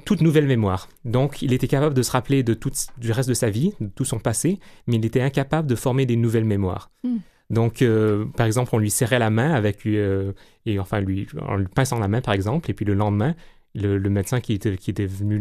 toute 0.05 0.21
nouvelle 0.21 0.47
mémoire. 0.47 0.89
Donc, 1.05 1.41
il 1.41 1.53
était 1.53 1.67
capable 1.67 1.95
de 1.95 2.01
se 2.01 2.11
rappeler 2.11 2.43
de 2.43 2.53
tout, 2.53 2.71
du 2.97 3.11
reste 3.11 3.29
de 3.29 3.33
sa 3.33 3.49
vie, 3.49 3.73
de 3.79 3.87
tout 3.87 4.05
son 4.05 4.19
passé, 4.19 4.59
mais 4.87 4.97
il 4.97 5.05
était 5.05 5.21
incapable 5.21 5.67
de 5.67 5.75
former 5.75 6.05
des 6.05 6.17
nouvelles 6.17 6.45
mémoires. 6.45 6.91
Hmm. 7.03 7.17
Donc, 7.49 7.81
euh, 7.81 8.25
par 8.37 8.45
exemple, 8.45 8.69
on 8.73 8.77
lui 8.77 8.91
serrait 8.91 9.17
la 9.17 9.31
main 9.31 9.53
avec, 9.53 9.85
euh, 9.85 10.33
et 10.65 10.77
enfin, 10.77 10.99
lui, 10.99 11.27
en 11.41 11.55
lui 11.55 11.67
pinçant 11.67 11.97
la 11.97 12.07
main, 12.07 12.21
par 12.21 12.33
exemple, 12.33 12.69
et 12.69 12.73
puis 12.73 12.85
le 12.85 12.93
lendemain, 12.93 13.33
le, 13.75 14.09
médecin 14.09 14.39
qui 14.41 14.53
était, 14.53 14.77
qui 14.77 14.89
était 14.89 15.05
venu 15.05 15.39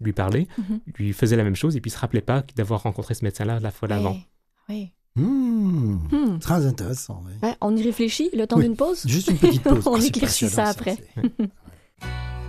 lui 0.00 0.12
parler, 0.12 0.48
mhm. 0.58 0.80
lui 0.96 1.12
faisait 1.12 1.36
la 1.36 1.44
même 1.44 1.56
chose 1.56 1.76
et 1.76 1.80
puis 1.80 1.90
il 1.90 1.94
se 1.94 1.98
rappelait 1.98 2.20
pas 2.20 2.44
d'avoir 2.56 2.82
rencontré 2.82 3.14
ce 3.14 3.24
médecin-là 3.24 3.60
la 3.60 3.70
fois 3.70 3.88
d'avant. 3.88 4.16
Oui. 4.68 4.92
Mmh. 5.16 5.98
Hmm. 6.12 6.38
Très 6.38 6.66
intéressant. 6.66 7.24
on 7.60 7.76
y 7.76 7.82
réfléchit 7.82 8.30
le 8.32 8.46
temps 8.46 8.58
d'une 8.58 8.76
pause? 8.76 9.02
Juste 9.06 9.28
une 9.28 9.38
petite 9.38 9.62
pause. 9.62 9.82
on 9.86 9.96
éclaircit 9.96 10.48
ça 10.48 10.66
après. 10.66 10.96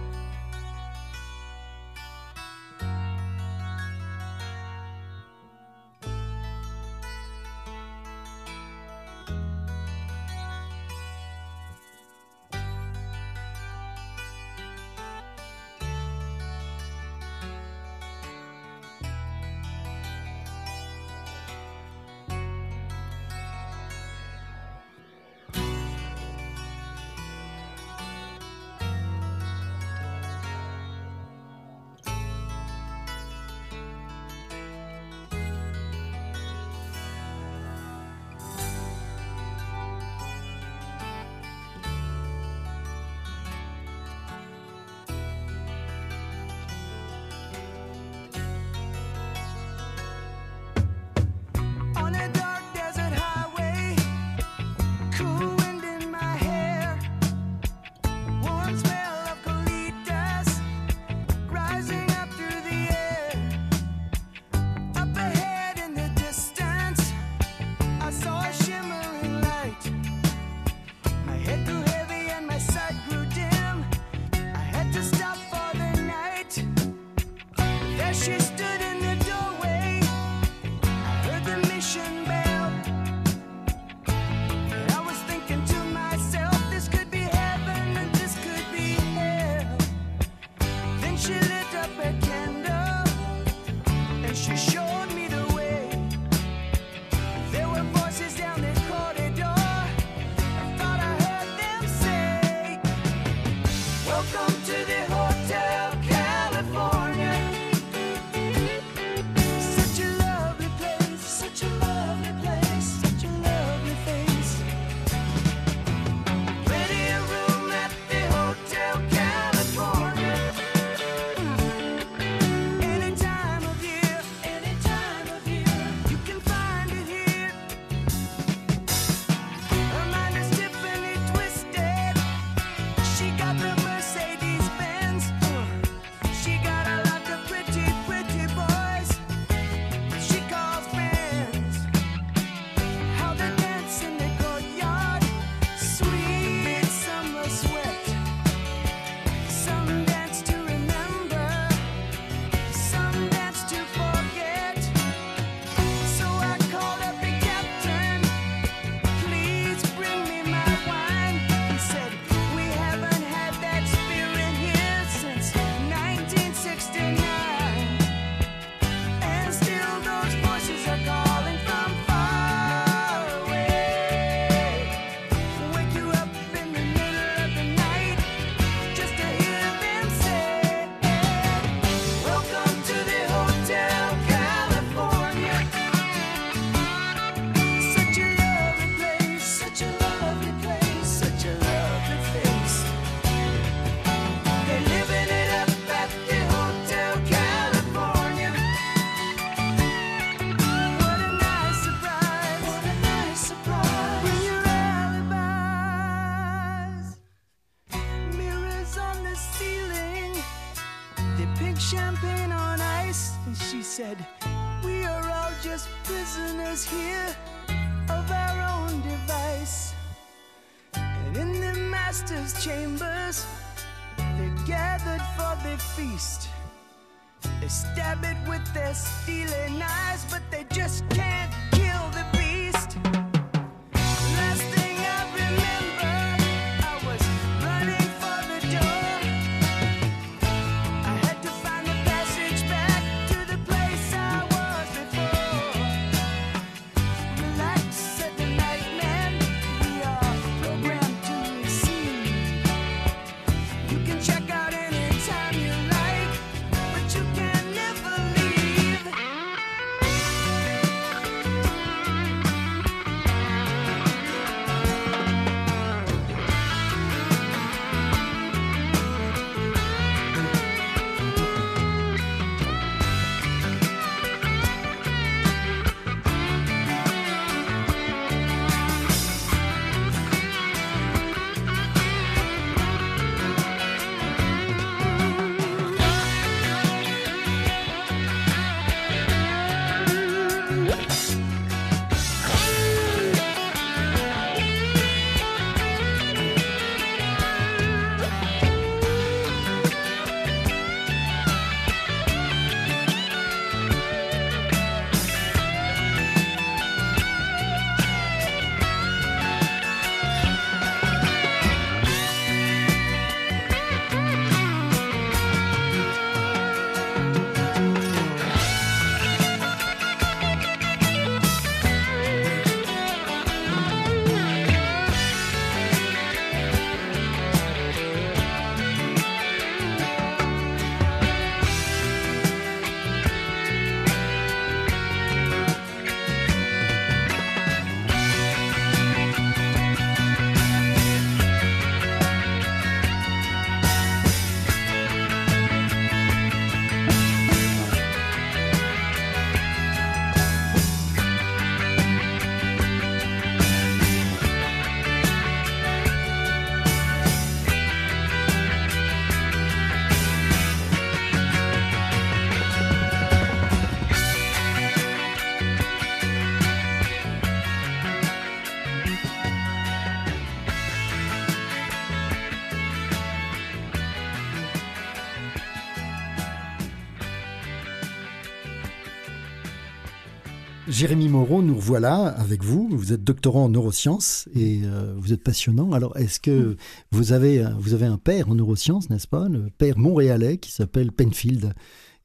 Jérémy 380.88 381.30
Moreau, 381.30 381.62
nous 381.62 381.76
revoilà 381.76 382.26
avec 382.28 382.64
vous. 382.64 382.90
Vous 382.92 383.14
êtes 383.14 383.24
doctorant 383.24 383.66
en 383.66 383.70
neurosciences 383.70 384.50
et 384.56 384.82
euh, 384.84 385.14
vous 385.18 385.32
êtes 385.32 385.44
passionnant. 385.44 385.92
Alors, 385.92 386.18
est-ce 386.18 386.40
que 386.40 386.76
vous 387.12 387.34
avez, 387.34 387.64
vous 387.80 387.94
avez 387.94 388.08
un 388.08 388.18
père 388.18 388.50
en 388.50 388.56
neurosciences, 388.56 389.10
n'est-ce 389.10 389.28
pas? 389.28 389.48
Le 389.48 389.70
père 389.70 389.98
montréalais 389.98 390.58
qui 390.58 390.72
s'appelle 390.72 391.12
Penfield. 391.12 391.74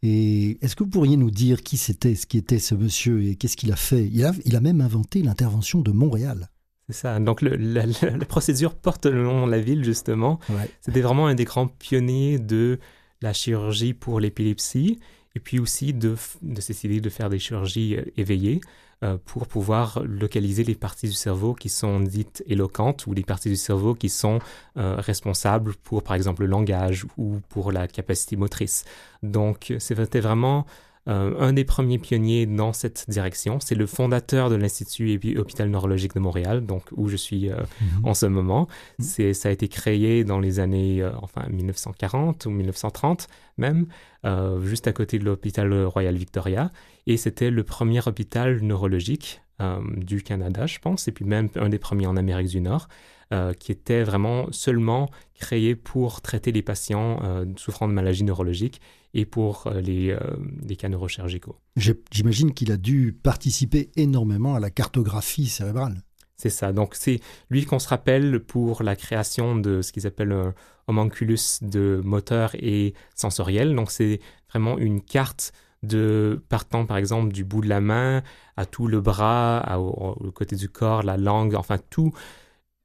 Et 0.02 0.58
est-ce 0.64 0.74
que 0.74 0.84
vous 0.84 0.90
pourriez 0.90 1.16
nous 1.16 1.30
dire 1.30 1.62
qui 1.62 1.76
c'était, 1.76 2.14
ce 2.14 2.26
qui 2.26 2.38
était 2.38 2.58
ce 2.58 2.74
monsieur 2.74 3.22
et 3.22 3.36
qu'est-ce 3.36 3.56
qu'il 3.56 3.72
a 3.72 3.76
fait? 3.76 4.06
Il 4.06 4.24
a, 4.24 4.32
il 4.44 4.56
a 4.56 4.60
même 4.60 4.80
inventé 4.80 5.22
l'intervention 5.22 5.80
de 5.80 5.90
Montréal. 5.92 6.48
C'est 6.88 6.96
ça. 6.96 7.18
Donc, 7.20 7.42
le, 7.42 7.56
la, 7.56 7.84
la, 7.86 8.10
la, 8.16 8.24
procédure 8.24 8.74
porte 8.74 9.06
le 9.06 9.22
nom 9.22 9.46
de 9.46 9.50
la 9.50 9.60
ville, 9.60 9.84
justement. 9.84 10.38
Ouais. 10.48 10.70
C'était 10.80 11.00
vraiment 11.00 11.26
un 11.26 11.34
des 11.34 11.44
grands 11.44 11.68
pionniers 11.68 12.38
de 12.38 12.78
la 13.20 13.32
chirurgie 13.32 13.92
pour 13.92 14.18
l'épilepsie 14.20 14.98
et 15.36 15.40
puis 15.40 15.60
aussi 15.60 15.92
de, 15.92 16.16
de 16.42 17.00
de 17.00 17.10
faire 17.10 17.28
des 17.28 17.38
chirurgies 17.38 17.98
éveillées 18.16 18.60
euh, 19.04 19.18
pour 19.26 19.46
pouvoir 19.46 20.02
localiser 20.02 20.64
les 20.64 20.74
parties 20.74 21.08
du 21.08 21.12
cerveau 21.12 21.52
qui 21.52 21.68
sont 21.68 22.00
dites 22.00 22.42
éloquentes 22.46 23.06
ou 23.06 23.12
les 23.12 23.24
parties 23.24 23.50
du 23.50 23.56
cerveau 23.56 23.94
qui 23.94 24.08
sont 24.08 24.38
euh, 24.78 24.96
responsables 24.96 25.74
pour, 25.84 26.02
par 26.02 26.16
exemple, 26.16 26.40
le 26.40 26.48
langage 26.48 27.04
ou 27.18 27.40
pour 27.50 27.72
la 27.72 27.88
capacité 27.88 28.36
motrice. 28.36 28.86
Donc, 29.22 29.74
c'était 29.78 30.20
vraiment 30.20 30.64
euh, 31.08 31.34
un 31.38 31.52
des 31.52 31.64
premiers 31.64 31.98
pionniers 31.98 32.46
dans 32.46 32.72
cette 32.72 33.08
direction. 33.08 33.60
C'est 33.60 33.74
le 33.74 33.86
fondateur 33.86 34.50
de 34.50 34.56
l'Institut 34.56 35.20
Hôpital 35.38 35.70
Neurologique 35.70 36.14
de 36.14 36.20
Montréal, 36.20 36.66
donc 36.66 36.82
où 36.96 37.08
je 37.08 37.16
suis 37.16 37.50
euh, 37.50 37.56
mmh. 37.56 38.06
en 38.06 38.14
ce 38.14 38.26
moment. 38.26 38.66
Mmh. 38.98 39.32
Ça 39.32 39.48
a 39.48 39.52
été 39.52 39.68
créé 39.68 40.24
dans 40.24 40.40
les 40.40 40.58
années 40.58 41.02
euh, 41.02 41.10
enfin 41.22 41.46
1940 41.48 42.46
ou 42.46 42.50
1930 42.50 43.28
même, 43.58 43.86
juste 44.60 44.86
à 44.86 44.92
côté 44.92 45.18
de 45.18 45.24
l'hôpital 45.24 45.72
Royal 45.86 46.14
Victoria. 46.14 46.70
Et 47.06 47.16
c'était 47.16 47.50
le 47.50 47.62
premier 47.62 48.06
hôpital 48.06 48.60
neurologique 48.60 49.40
du 49.96 50.22
Canada, 50.22 50.66
je 50.66 50.78
pense, 50.78 51.08
et 51.08 51.12
puis 51.12 51.24
même 51.24 51.48
un 51.54 51.70
des 51.70 51.78
premiers 51.78 52.06
en 52.06 52.18
Amérique 52.18 52.48
du 52.48 52.60
Nord. 52.60 52.88
Euh, 53.32 53.54
qui 53.54 53.72
était 53.72 54.04
vraiment 54.04 54.46
seulement 54.52 55.10
créé 55.34 55.74
pour 55.74 56.20
traiter 56.20 56.52
les 56.52 56.62
patients 56.62 57.18
euh, 57.24 57.44
souffrant 57.56 57.88
de 57.88 57.92
maladies 57.92 58.22
neurologiques 58.22 58.80
et 59.16 59.24
pour 59.24 59.66
euh, 59.66 59.80
les, 59.80 60.16
les, 60.62 60.76
cas 60.76 60.88
neurochirurgicaux. 60.88 61.56
J'imagine 61.76 62.52
qu'il 62.52 62.70
a 62.70 62.76
dû 62.76 63.12
participer 63.12 63.90
énormément 63.96 64.54
à 64.54 64.60
la 64.60 64.70
cartographie 64.70 65.46
cérébrale. 65.46 66.02
C'est 66.36 66.50
ça. 66.50 66.72
Donc, 66.72 66.94
c'est 66.94 67.20
lui 67.48 67.64
qu'on 67.64 67.78
se 67.78 67.88
rappelle 67.88 68.40
pour 68.40 68.82
la 68.82 68.94
création 68.94 69.56
de 69.56 69.80
ce 69.80 69.90
qu'ils 69.90 70.06
appellent 70.06 70.32
un 70.32 70.54
homunculus 70.86 71.62
de 71.62 72.02
moteur 72.04 72.54
et 72.54 72.92
sensoriel. 73.14 73.74
Donc, 73.74 73.90
c'est 73.90 74.20
vraiment 74.50 74.76
une 74.76 75.00
carte 75.00 75.52
de 75.82 76.42
partant 76.48 76.84
par 76.84 76.98
exemple 76.98 77.32
du 77.32 77.44
bout 77.44 77.62
de 77.62 77.68
la 77.68 77.80
main 77.80 78.22
à 78.56 78.66
tout 78.66 78.86
le 78.86 79.00
bras, 79.00 79.58
à, 79.58 79.78
au, 79.78 79.88
au 79.88 80.30
côté 80.30 80.56
du 80.56 80.68
corps, 80.68 81.02
la 81.02 81.16
langue, 81.16 81.54
enfin 81.54 81.78
tout 81.90 82.12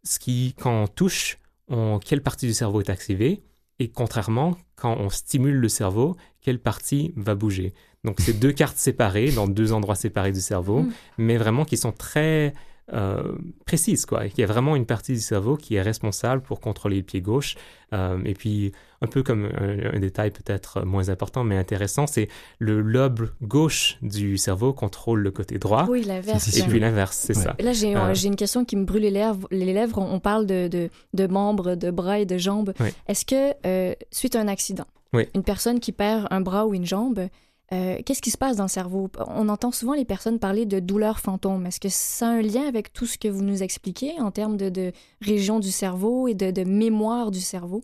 ce 0.03 0.19
qui, 0.19 0.55
quand 0.59 0.83
on 0.83 0.87
touche, 0.87 1.37
on, 1.67 1.99
quelle 1.99 2.23
partie 2.23 2.47
du 2.47 2.53
cerveau 2.53 2.81
est 2.81 2.89
activée, 2.89 3.43
et 3.79 3.89
contrairement, 3.89 4.55
quand 4.81 4.97
on 4.97 5.11
stimule 5.11 5.57
le 5.57 5.69
cerveau, 5.69 6.17
quelle 6.41 6.57
partie 6.57 7.13
va 7.15 7.35
bouger. 7.35 7.75
Donc, 8.03 8.19
c'est 8.19 8.33
deux 8.33 8.51
cartes 8.51 8.77
séparées, 8.77 9.31
dans 9.31 9.47
deux 9.47 9.73
endroits 9.73 9.93
séparés 9.93 10.31
du 10.31 10.41
cerveau, 10.41 10.79
mmh. 10.81 10.93
mais 11.19 11.37
vraiment 11.37 11.65
qui 11.65 11.77
sont 11.77 11.91
très 11.91 12.55
euh, 12.93 13.23
précises, 13.65 14.05
quoi. 14.05 14.25
Il 14.25 14.39
y 14.39 14.43
a 14.43 14.47
vraiment 14.47 14.75
une 14.75 14.85
partie 14.85 15.13
du 15.13 15.19
cerveau 15.19 15.55
qui 15.55 15.75
est 15.75 15.81
responsable 15.81 16.41
pour 16.41 16.59
contrôler 16.59 16.97
le 16.97 17.03
pied 17.03 17.21
gauche. 17.21 17.55
Euh, 17.93 18.19
et 18.25 18.33
puis, 18.33 18.71
un 19.01 19.07
peu 19.07 19.23
comme 19.23 19.45
un, 19.45 19.95
un 19.95 19.99
détail 19.99 20.31
peut-être 20.31 20.85
moins 20.85 21.09
important, 21.09 21.43
mais 21.43 21.57
intéressant, 21.57 22.07
c'est 22.07 22.29
le 22.59 22.81
lobe 22.81 23.29
gauche 23.41 23.97
du 24.01 24.37
cerveau 24.37 24.73
contrôle 24.73 25.21
le 25.21 25.31
côté 25.31 25.57
droit. 25.57 25.87
Oui, 25.89 26.03
l'inverse. 26.03 26.55
Et 26.57 26.63
puis 26.63 26.79
l'inverse, 26.79 27.17
c'est 27.17 27.35
ouais. 27.35 27.43
ça. 27.43 27.55
Là, 27.59 27.73
j'ai 27.73 27.95
euh, 27.95 28.13
une 28.13 28.35
question 28.35 28.63
qui 28.65 28.75
me 28.75 28.85
brûle 28.85 29.01
les 29.01 29.11
lèvres. 29.11 29.47
Les 29.51 29.73
lèvres, 29.73 29.97
on 29.97 30.19
parle 30.19 30.45
de, 30.45 30.67
de, 30.67 30.89
de 31.13 31.27
membres, 31.27 31.75
de 31.75 31.91
bras 31.91 32.19
et 32.19 32.25
de 32.25 32.37
jambes. 32.37 32.73
Oui. 32.79 32.89
Est-ce 33.07 33.25
que, 33.25 33.53
euh, 33.65 33.93
suite 34.11 34.35
à 34.35 34.39
un 34.39 34.47
accident, 34.47 34.85
oui. 35.13 35.27
une 35.35 35.43
personne 35.43 35.79
qui 35.79 35.91
perd 35.91 36.27
un 36.31 36.41
bras 36.41 36.65
ou 36.65 36.73
une 36.73 36.85
jambe, 36.85 37.27
qu'est-ce 37.71 38.21
qui 38.21 38.31
se 38.31 38.37
passe 38.37 38.57
dans 38.57 38.65
le 38.65 38.69
cerveau? 38.69 39.09
On 39.27 39.49
entend 39.49 39.71
souvent 39.71 39.93
les 39.93 40.05
personnes 40.05 40.39
parler 40.39 40.65
de 40.65 40.79
douleurs 40.79 41.19
fantômes. 41.19 41.65
Est-ce 41.65 41.79
que 41.79 41.89
ça 41.89 42.27
a 42.27 42.31
un 42.31 42.41
lien 42.41 42.67
avec 42.67 42.93
tout 42.93 43.05
ce 43.05 43.17
que 43.17 43.27
vous 43.27 43.43
nous 43.43 43.63
expliquez 43.63 44.19
en 44.19 44.29
termes 44.29 44.57
de, 44.57 44.69
de 44.69 44.91
région 45.21 45.59
du 45.59 45.71
cerveau 45.71 46.27
et 46.27 46.33
de, 46.33 46.51
de 46.51 46.63
mémoire 46.63 47.31
du 47.31 47.39
cerveau? 47.39 47.81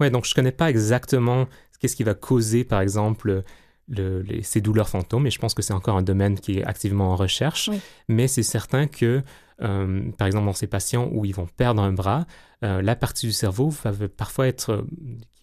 Oui, 0.00 0.10
donc 0.10 0.24
je 0.24 0.32
ne 0.32 0.34
connais 0.34 0.52
pas 0.52 0.70
exactement 0.70 1.46
qu'est-ce 1.80 1.96
qui 1.96 2.04
va 2.04 2.14
causer, 2.14 2.64
par 2.64 2.80
exemple, 2.80 3.42
ces 4.42 4.60
douleurs 4.62 4.88
fantômes, 4.88 5.26
et 5.26 5.30
je 5.30 5.38
pense 5.38 5.52
que 5.52 5.60
c'est 5.60 5.74
encore 5.74 5.98
un 5.98 6.02
domaine 6.02 6.38
qui 6.40 6.58
est 6.58 6.64
activement 6.64 7.12
en 7.12 7.16
recherche, 7.16 7.68
mais 8.08 8.26
c'est 8.26 8.42
certain 8.42 8.86
que, 8.86 9.22
euh, 9.62 10.10
par 10.18 10.26
exemple, 10.26 10.46
dans 10.46 10.52
ces 10.52 10.66
patients 10.66 11.08
où 11.12 11.24
ils 11.24 11.34
vont 11.34 11.46
perdre 11.56 11.82
un 11.82 11.92
bras, 11.92 12.26
euh, 12.64 12.82
la 12.82 12.96
partie 12.96 13.26
du 13.26 13.32
cerveau 13.32 13.68
va 13.68 13.92
parfois 14.08 14.48
être, 14.48 14.70
euh, 14.70 14.82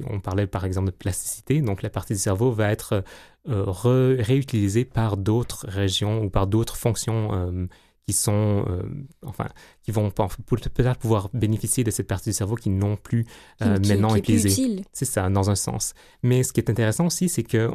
on 0.06 0.20
parlait 0.20 0.48
par 0.48 0.66
exemple 0.66 0.88
de 0.88 0.96
plasticité, 0.96 1.62
donc 1.62 1.82
la 1.82 1.90
partie 1.90 2.14
du 2.14 2.20
cerveau 2.20 2.52
va 2.52 2.72
être 2.72 3.04
réutilisée 3.46 4.86
par 4.86 5.18
d'autres 5.18 5.66
régions 5.68 6.22
ou 6.24 6.30
par 6.30 6.46
d'autres 6.46 6.76
fonctions 6.76 7.68
qui 8.08 8.14
sont, 8.14 8.66
euh, 8.68 8.84
enfin, 9.26 9.48
qui 9.84 9.92
vont 9.92 10.10
peut-être 10.10 11.00
pouvoir 11.00 11.30
bénéficier 11.34 11.84
de 11.84 11.92
cette 11.92 12.08
partie 12.08 12.30
du 12.30 12.34
cerveau 12.34 12.56
qui 12.56 12.70
n'ont 12.70 12.98
plus 12.98 13.26
euh, 13.62 13.78
maintenant 13.88 14.16
utilisée. 14.16 14.84
C'est 14.92 15.06
ça, 15.06 15.30
dans 15.30 15.50
un 15.50 15.56
sens. 15.56 15.94
Mais 16.24 16.44
ce 16.44 16.52
qui 16.52 16.60
est 16.60 16.70
intéressant 16.70 17.06
aussi, 17.06 17.30
c'est 17.30 17.44
qu'il 17.44 17.70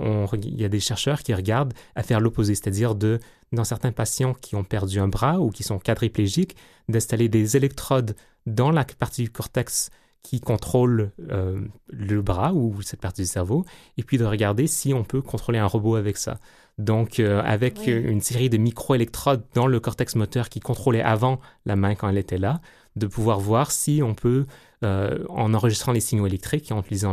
y 0.44 0.64
a 0.64 0.68
des 0.68 0.80
chercheurs 0.80 1.22
qui 1.22 1.32
regardent 1.32 1.74
à 1.94 2.02
faire 2.02 2.20
l'opposé, 2.20 2.54
c'est-à-dire 2.54 2.94
de, 2.94 3.20
dans 3.52 3.64
certains 3.64 3.92
patients 3.92 4.34
qui 4.34 4.56
ont 4.56 4.64
perdu 4.64 5.00
un 5.00 5.08
bras 5.08 5.40
ou 5.40 5.50
qui 5.50 5.62
sont 5.62 5.78
quadriplégiques, 5.78 6.56
d'installer 6.88 7.28
des 7.28 7.56
électrodes 7.56 8.16
dans 8.46 8.70
la 8.70 8.84
partie 8.84 9.22
du 9.22 9.30
cortex 9.30 9.90
qui 10.22 10.40
contrôle 10.40 11.12
euh, 11.30 11.60
le 11.88 12.20
bras 12.20 12.52
ou 12.52 12.82
cette 12.82 13.00
partie 13.00 13.22
du 13.22 13.28
cerveau, 13.28 13.64
et 13.96 14.02
puis 14.02 14.18
de 14.18 14.24
regarder 14.24 14.66
si 14.66 14.92
on 14.92 15.04
peut 15.04 15.22
contrôler 15.22 15.60
un 15.60 15.66
robot 15.66 15.94
avec 15.94 16.16
ça. 16.16 16.40
Donc, 16.78 17.20
euh, 17.20 17.40
avec 17.44 17.86
une 17.86 18.20
série 18.20 18.50
de 18.50 18.58
microélectrodes 18.58 19.44
dans 19.54 19.66
le 19.66 19.78
cortex 19.78 20.16
moteur 20.16 20.48
qui 20.48 20.60
contrôlait 20.60 21.00
avant 21.00 21.40
la 21.64 21.76
main 21.76 21.94
quand 21.94 22.08
elle 22.08 22.18
était 22.18 22.38
là, 22.38 22.60
de 22.96 23.06
pouvoir 23.06 23.38
voir 23.38 23.70
si 23.70 24.02
on 24.02 24.14
peut, 24.14 24.46
euh, 24.84 25.24
en 25.28 25.54
enregistrant 25.54 25.92
les 25.92 26.00
signaux 26.00 26.26
électriques 26.26 26.70
et 26.70 26.74
en 26.74 26.80
utilisant 26.80 27.12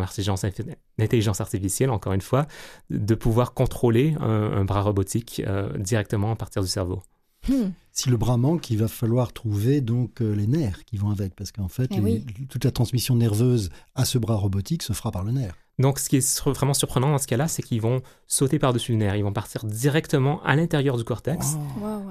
l'intelligence 0.98 1.42
artificielle, 1.42 1.90
encore 1.90 2.14
une 2.14 2.22
fois, 2.22 2.48
de 2.90 3.16
pouvoir 3.16 3.54
contrôler 3.54 4.16
un, 4.20 4.66
bras 4.66 4.82
robotique 4.82 5.42
euh, 5.46 5.78
directement 5.78 6.32
à 6.32 6.36
partir 6.36 6.62
du 6.62 6.68
cerveau. 6.68 7.04
Hmm. 7.48 7.72
Si 7.92 8.10
le 8.10 8.18
bras 8.18 8.38
manque, 8.38 8.70
il 8.70 8.78
va 8.78 8.88
falloir 8.88 9.34
trouver 9.34 9.82
donc 9.82 10.22
les 10.22 10.48
nerfs 10.48 10.84
qui 10.86 10.98
vont 10.98 11.12
avec, 11.12 11.36
parce 11.36 11.52
qu'en 11.52 11.68
fait, 11.68 11.92
eh 11.92 12.24
toute 12.48 12.64
la 12.64 12.72
transmission 12.72 13.16
nerveuse 13.16 13.70
à 13.96 14.06
ce 14.06 14.18
bras 14.18 14.36
robotique 14.36 14.82
se 14.82 14.94
fera 14.94 15.12
par 15.12 15.24
le 15.24 15.34
nerf. 15.34 15.54
Donc, 15.80 15.98
ce 15.98 16.08
qui 16.08 16.18
est 16.18 16.44
vraiment 16.46 16.76
surprenant 16.76 17.10
dans 17.12 17.18
ce 17.18 17.26
cas-là, 17.28 17.48
c'est 17.48 17.64
qu'ils 17.64 17.82
vont 17.82 18.02
sauter 18.28 18.60
par-dessus 18.60 18.92
le 18.92 19.00
nerf. 19.00 19.16
Ils 19.16 19.24
vont 19.24 19.34
partir 19.34 19.64
directement 19.64 20.42
à 20.44 20.56
l'intérieur 20.56 20.98
du 20.98 21.04
cortex. 21.04 21.58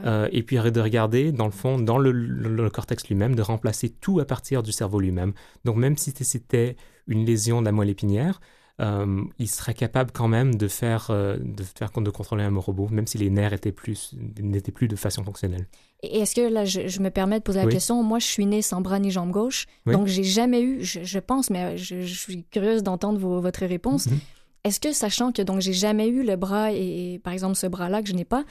Euh, 0.05 0.29
et 0.33 0.43
puis 0.43 0.57
de 0.57 0.81
regarder, 0.81 1.31
dans 1.31 1.47
le 1.47 1.53
fond, 1.53 1.79
dans 1.79 1.99
le, 1.99 2.71
cortex 2.71 3.07
lui-même, 3.09 3.37
de 3.37 3.43
remplacer 3.43 3.89
tout 3.89 4.19
à 4.19 4.25
partir 4.25 4.63
du 4.63 4.73
cerveau 4.73 4.99
lui-même. 4.99 5.33
Donc, 5.65 5.77
même 5.77 5.97
si 5.97 6.13
c'était 6.25 6.77
une 7.07 7.25
lésion 7.25 7.61
de 7.61 7.67
la 7.67 7.73
moelle 7.73 7.91
épinière, 7.91 8.41
euh, 8.81 9.23
il 9.39 9.49
serait 9.49 9.75
capable 9.75 10.11
quand 10.13 10.29
même 10.29 10.55
de 10.55 10.67
faire, 10.67 11.09
euh, 11.11 11.37
de 11.39 11.63
faire 11.63 11.91
de 11.95 12.11
contrôler 12.11 12.45
un 12.45 12.57
robot, 12.57 12.89
même 12.89 13.07
si 13.07 13.19
les 13.19 13.31
nerfs 13.31 13.53
étaient 13.53 13.73
plus, 13.73 14.15
n'étaient 14.41 14.73
plus 14.73 14.89
de 14.89 14.97
façon 14.97 15.23
fonctionnelle. 15.25 15.67
Et 16.03 16.21
est-ce 16.21 16.35
que 16.35 16.41
là, 16.41 16.65
je, 16.65 17.01
me 17.01 17.11
permets 17.11 17.39
de 17.39 17.45
poser 17.45 17.63
la 17.63 17.71
question, 17.71 18.03
moi, 18.03 18.19
je 18.19 18.27
suis 18.27 18.47
née 18.47 18.63
sans 18.63 18.81
bras 18.81 18.99
ni 18.99 19.11
jambe 19.11 19.31
gauche, 19.31 19.67
donc 19.87 20.07
j'ai 20.09 20.25
jamais 20.25 20.63
eu, 20.63 20.83
je, 20.83 21.19
pense, 21.19 21.51
mais 21.51 21.77
je, 21.77 22.03
suis 22.03 22.45
curieuse 22.45 22.83
d'entendre 22.83 23.21
votre 23.21 23.65
réponse. 23.67 24.07
Mhm. 24.07 24.19
Est-ce 24.65 24.79
que, 24.79 24.93
sachant 24.93 25.33
que 25.33 25.43
donc 25.43 25.61
j'ai 25.61 25.73
jamais 25.73 26.07
eu 26.07 26.23
le 26.23 26.37
bras 26.37 26.73
et, 26.73 27.21
par 27.25 27.33
exemple 27.33 27.57
ce 27.57 27.67
bras-là 27.67 28.01
que 28.01 28.09
je 28.09 28.15
n'ai 28.15 28.25
pas, 28.25 28.45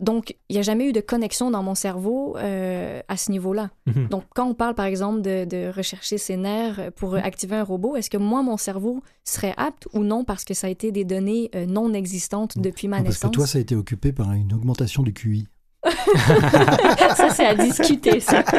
donc, 0.00 0.34
il 0.48 0.54
n'y 0.54 0.58
a 0.58 0.62
jamais 0.62 0.88
eu 0.88 0.92
de 0.92 1.00
connexion 1.00 1.50
dans 1.50 1.62
mon 1.62 1.74
cerveau 1.74 2.36
euh, 2.36 3.00
à 3.08 3.16
ce 3.16 3.30
niveau-là. 3.30 3.70
Mhm. 3.86 4.08
Donc, 4.08 4.24
quand 4.34 4.46
on 4.46 4.54
parle, 4.54 4.74
par 4.74 4.86
exemple, 4.86 5.22
de, 5.22 5.72
rechercher 5.74 6.18
ces 6.18 6.36
nerfs 6.36 6.92
pour 6.96 7.12
mhm. 7.12 7.22
activer 7.24 7.56
un 7.56 7.64
robot, 7.64 7.96
est-ce 7.96 8.10
que 8.10 8.16
moi, 8.16 8.42
mon 8.42 8.56
cerveau 8.56 9.02
serait 9.24 9.54
apte 9.56 9.88
ou 9.92 10.04
non 10.04 10.24
parce 10.24 10.44
que 10.44 10.54
ça 10.54 10.68
a 10.68 10.70
été 10.70 10.92
des 10.92 11.04
données 11.04 11.50
euh, 11.54 11.66
non 11.66 11.92
existantes 11.92 12.58
depuis 12.58 12.88
ma 12.88 13.00
naissance? 13.00 13.20
Parce 13.20 13.32
que 13.32 13.36
toi, 13.36 13.46
ça 13.46 13.58
a 13.58 13.60
été 13.60 13.74
occupé 13.74 14.12
par 14.12 14.32
une 14.32 14.52
augmentation 14.52 15.02
du 15.02 15.12
QI. 15.12 15.48
ça, 17.16 17.30
c'est 17.30 17.46
à 17.46 17.54
discuter, 17.54 18.20
ça. 18.20 18.44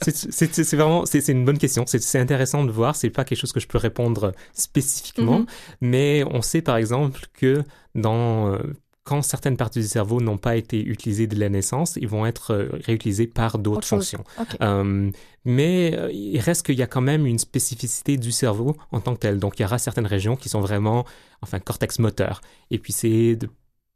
c'est 0.00 0.72
vraiment, 0.74 1.04
c'est 1.06 1.26
une 1.28 1.44
bonne 1.44 1.58
question. 1.58 1.84
C'est 1.86 2.18
intéressant 2.18 2.64
de 2.64 2.70
voir. 2.70 2.96
C'est 2.96 3.10
pas 3.10 3.24
quelque 3.24 3.38
chose 3.38 3.52
que 3.52 3.60
je 3.60 3.66
peux 3.66 3.78
répondre 3.78 4.32
spécifiquement, 4.52 5.40
mm-hmm. 5.40 5.46
mais 5.82 6.24
on 6.30 6.42
sait 6.42 6.62
par 6.62 6.76
exemple 6.76 7.26
que 7.34 7.62
dans 7.94 8.52
euh, 8.52 8.58
quand 9.04 9.22
certaines 9.22 9.56
parties 9.56 9.80
du 9.80 9.86
cerveau 9.86 10.20
n'ont 10.20 10.38
pas 10.38 10.56
été 10.56 10.82
utilisées 10.82 11.26
de 11.26 11.38
la 11.38 11.48
naissance, 11.48 11.96
ils 12.00 12.08
vont 12.08 12.26
être 12.26 12.52
euh, 12.52 12.68
réutilisées 12.84 13.26
par 13.26 13.58
d'autres 13.58 13.86
fonctions. 13.86 14.24
Euh, 14.60 15.10
mais 15.44 15.98
il 16.12 16.38
reste 16.38 16.66
qu'il 16.66 16.78
y 16.78 16.82
a 16.82 16.86
quand 16.86 17.00
même 17.00 17.26
une 17.26 17.38
spécificité 17.38 18.18
du 18.18 18.30
cerveau 18.30 18.76
en 18.92 19.00
tant 19.00 19.14
que 19.14 19.20
tel. 19.20 19.38
Donc 19.38 19.58
il 19.58 19.62
y 19.62 19.64
aura 19.64 19.78
certaines 19.78 20.06
régions 20.06 20.36
qui 20.36 20.48
sont 20.48 20.60
vraiment, 20.60 21.06
enfin, 21.40 21.58
cortex 21.58 21.98
moteur. 21.98 22.42
Et 22.70 22.78
puis 22.78 22.92
c'est 22.92 23.36
de 23.36 23.48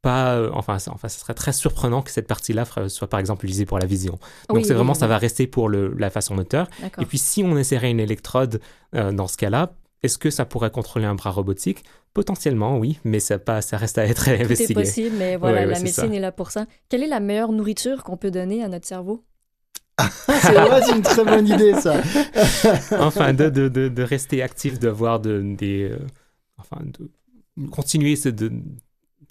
pas, 0.05 0.35
euh, 0.35 0.51
enfin, 0.53 0.77
enfin, 0.91 1.09
ce 1.09 1.19
serait 1.19 1.35
très 1.35 1.53
surprenant 1.53 2.03
que 2.03 2.11
cette 2.11 2.29
partie-là 2.29 2.65
soit 2.89 3.09
par 3.09 3.19
exemple 3.19 3.47
utilisée 3.47 3.65
pour 3.65 3.79
la 3.79 3.87
vision. 3.87 4.19
Donc 4.51 4.67
c'est 4.67 4.75
vraiment, 4.75 4.95
ça 4.95 5.07
va 5.07 5.17
rester 5.19 5.47
pour 5.47 5.69
le, 5.69 5.95
la 5.99 6.11
façon 6.11 6.35
moteur. 6.35 6.69
Et 7.01 7.07
puis 7.07 7.19
si 7.19 7.43
on 7.43 7.57
insérait 7.57 7.91
une 7.91 8.01
électrode 8.01 8.61
euh, 8.95 9.13
dans 9.13 9.27
ce 9.27 9.39
cas-là, 9.39 9.73
est-ce 10.03 10.19
que 10.19 10.29
ça 10.29 10.45
pourrait 10.45 10.71
contrôler 10.71 11.07
un 11.07 11.15
bras 11.15 11.31
robotique? 11.31 11.83
Potentiellement, 12.13 12.77
oui, 12.77 13.01
mais 13.05 13.19
ça, 13.19 13.39
pas, 13.39 13.63
ça 13.63 13.79
reste 13.79 13.97
à 13.97 14.05
être 14.05 14.29
investigué. 14.29 14.67
C'est 14.67 14.75
possible, 14.75 15.17
mais 15.19 15.37
voilà, 15.37 15.65
la 15.65 15.81
médecine 15.81 16.13
est, 16.13 16.21
là 16.21 16.31
pour 16.31 16.51
ça. 16.51 16.67
Quelle 16.91 17.03
est 17.03 17.09
la 17.09 17.21
meilleure 17.21 17.53
nourriture 17.53 18.05
qu'on 18.05 18.19
peut 18.19 18.31
donner 18.31 18.63
à 18.63 18.69
notre 18.69 18.87
cerveau? 18.87 19.25
C'est 20.29 20.95
une 20.95 21.03
très 21.03 21.25
bonne 21.25 21.49
idée, 21.49 21.75
ça. 21.75 22.03
enfin, 22.99 23.33
de, 23.33 23.49
de, 23.49 23.69
de, 23.69 24.03
rester 24.03 24.43
actif, 24.43 24.79
de 24.79 24.89
voir 24.89 25.21
de, 25.21 25.41
des, 25.41 25.89
euh, 25.91 25.99
enfin, 26.59 26.83
de 26.85 27.09
continuer 27.71 28.17
ce, 28.17 28.29
de, 28.29 28.51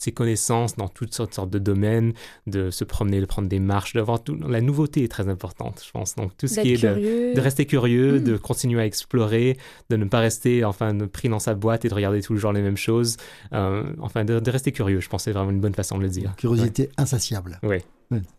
ses 0.03 0.11
connaissances 0.11 0.75
dans 0.75 0.87
toutes 0.87 1.13
sortes 1.13 1.49
de 1.49 1.59
domaines, 1.59 2.13
de 2.47 2.69
se 2.69 2.83
promener, 2.83 3.21
de 3.21 3.25
prendre 3.25 3.47
des 3.47 3.59
marches, 3.59 3.93
d'avoir 3.93 4.23
tout. 4.23 4.35
La 4.35 4.61
nouveauté 4.61 5.03
est 5.03 5.07
très 5.07 5.29
importante, 5.29 5.81
je 5.85 5.91
pense. 5.91 6.15
Donc 6.15 6.35
tout 6.37 6.47
ce 6.47 6.59
qui 6.59 6.73
est 6.73 6.83
de, 6.83 7.39
rester 7.39 7.65
curieux, 7.65 8.19
hmm. 8.19 8.23
de 8.23 8.37
continuer 8.37 8.81
à 8.81 8.85
explorer, 8.85 9.57
de 9.89 9.95
ne 9.95 10.05
pas 10.05 10.19
rester 10.19 10.63
enfin 10.65 10.97
pris 11.07 11.29
dans 11.29 11.39
sa 11.39 11.53
boîte 11.55 11.85
et 11.85 11.89
de 11.89 11.93
regarder 11.93 12.21
toujours 12.21 12.51
les 12.51 12.61
mêmes 12.61 12.77
choses. 12.77 13.17
Euh, 13.53 13.83
enfin, 13.99 14.25
de, 14.25 14.51
rester 14.51 14.71
curieux, 14.71 14.99
je 14.99 15.09
pense, 15.09 15.23
c'est 15.23 15.31
vraiment 15.31 15.51
une 15.51 15.61
bonne 15.61 15.75
façon 15.75 15.97
de 15.97 16.03
le 16.03 16.09
dire. 16.09 16.35
Curiosité 16.37 16.89
insatiable. 16.97 17.59
Oui. 17.63 17.77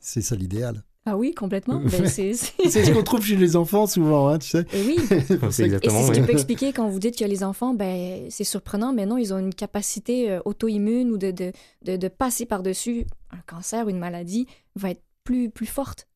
c'est 0.00 0.22
ça 0.22 0.36
l'idéal. 0.36 0.82
Ah 1.06 1.16
oui, 1.16 1.34
complètement. 1.34 1.80
Ben, 1.84 2.06
c'est 2.06 2.32
ce 2.34 2.92
qu'on 2.92 3.02
trouve 3.02 3.22
chez 3.22 3.36
les 3.36 3.56
enfants 3.56 3.86
souvent, 3.86 4.28
hein, 4.28 4.38
tu 4.38 4.48
sais. 4.48 4.64
Et 4.72 4.82
oui. 4.86 4.96
c'est 5.50 5.64
exactement. 5.64 6.00
Et 6.00 6.02
c'est 6.02 6.14
ce 6.14 6.20
qui 6.20 6.26
peut 6.26 6.32
expliquer 6.32 6.72
quand 6.72 6.88
vous 6.88 6.98
dites 6.98 7.18
que 7.18 7.24
les 7.24 7.44
enfants, 7.44 7.74
ben, 7.74 8.26
c'est 8.30 8.44
surprenant, 8.44 8.92
mais 8.92 9.06
non, 9.06 9.18
ils 9.18 9.34
ont 9.34 9.38
une 9.38 9.54
capacité 9.54 10.30
euh, 10.30 10.40
auto-immune 10.44 11.10
ou 11.10 11.18
de, 11.18 11.30
de, 11.30 11.52
de, 11.84 11.96
de 11.96 12.08
passer 12.08 12.46
par-dessus 12.46 13.06
un 13.30 13.40
cancer 13.46 13.86
ou 13.86 13.90
une 13.90 13.98
maladie 13.98 14.46
va 14.76 14.90
être 14.90 15.02
plus, 15.24 15.50
plus 15.50 15.66
forte. 15.66 16.08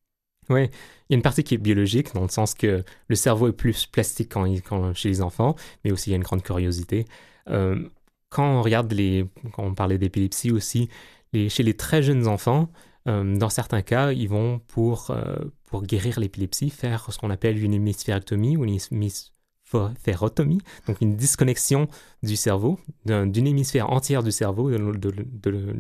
Oui, 0.51 0.62
il 0.62 1.12
y 1.12 1.14
a 1.14 1.16
une 1.16 1.22
partie 1.22 1.44
qui 1.44 1.55
est 1.55 1.59
biologique, 1.59 2.14
dans 2.14 2.22
le 2.22 2.29
sens 2.29 2.55
que 2.55 2.83
le 3.09 3.14
cerveau 3.14 3.48
est 3.48 3.53
plus 3.53 3.87
plastique 3.87 4.33
quand, 4.33 4.46
quand 4.66 4.94
chez 4.94 5.11
les 5.11 5.20
enfants, 5.20 5.57
mais 5.85 5.92
aussi 5.92 6.09
il 6.09 6.12
y 6.12 6.14
a 6.14 6.16
une 6.16 6.22
grande 6.22 6.42
curiosité. 6.42 7.05
Euh, 7.51 7.87
quand 8.31 8.59
on 8.59 8.62
regarde 8.62 8.90
les, 8.92 9.27
quand 9.53 9.64
on 9.64 9.74
parlait 9.74 9.98
d'épilepsie 9.98 10.51
aussi, 10.51 10.88
les, 11.33 11.48
chez 11.51 11.62
les 11.62 11.74
très 11.74 12.03
jeunes 12.03 12.27
enfants, 12.27 12.70
dans 13.07 13.49
certains 13.49 13.83
cas, 13.83 14.13
ils 14.13 14.29
vont, 14.29 14.61
pour, 14.69 15.11
euh, 15.11 15.37
pour 15.67 15.83
guérir 15.83 16.21
l'épilepsie, 16.21 16.71
faire 16.71 17.13
ce 17.13 17.19
qu'on 17.19 17.31
appelle 17.31 17.63
une 17.63 17.75
hémisphérectomie 17.75 18.57
ou 18.57 18.65
une 18.65 18.79
hémisphérotomie, 18.91 20.61
donc 20.87 21.01
une 21.01 21.17
disconnexion 21.17 21.89
du 22.23 22.37
cerveau, 22.37 22.79
d'une 23.05 23.47
hémisphère 23.47 23.91
entière 23.91 24.23
du 24.23 24.33
cerveau, 24.33 24.71
de, 24.71 25.13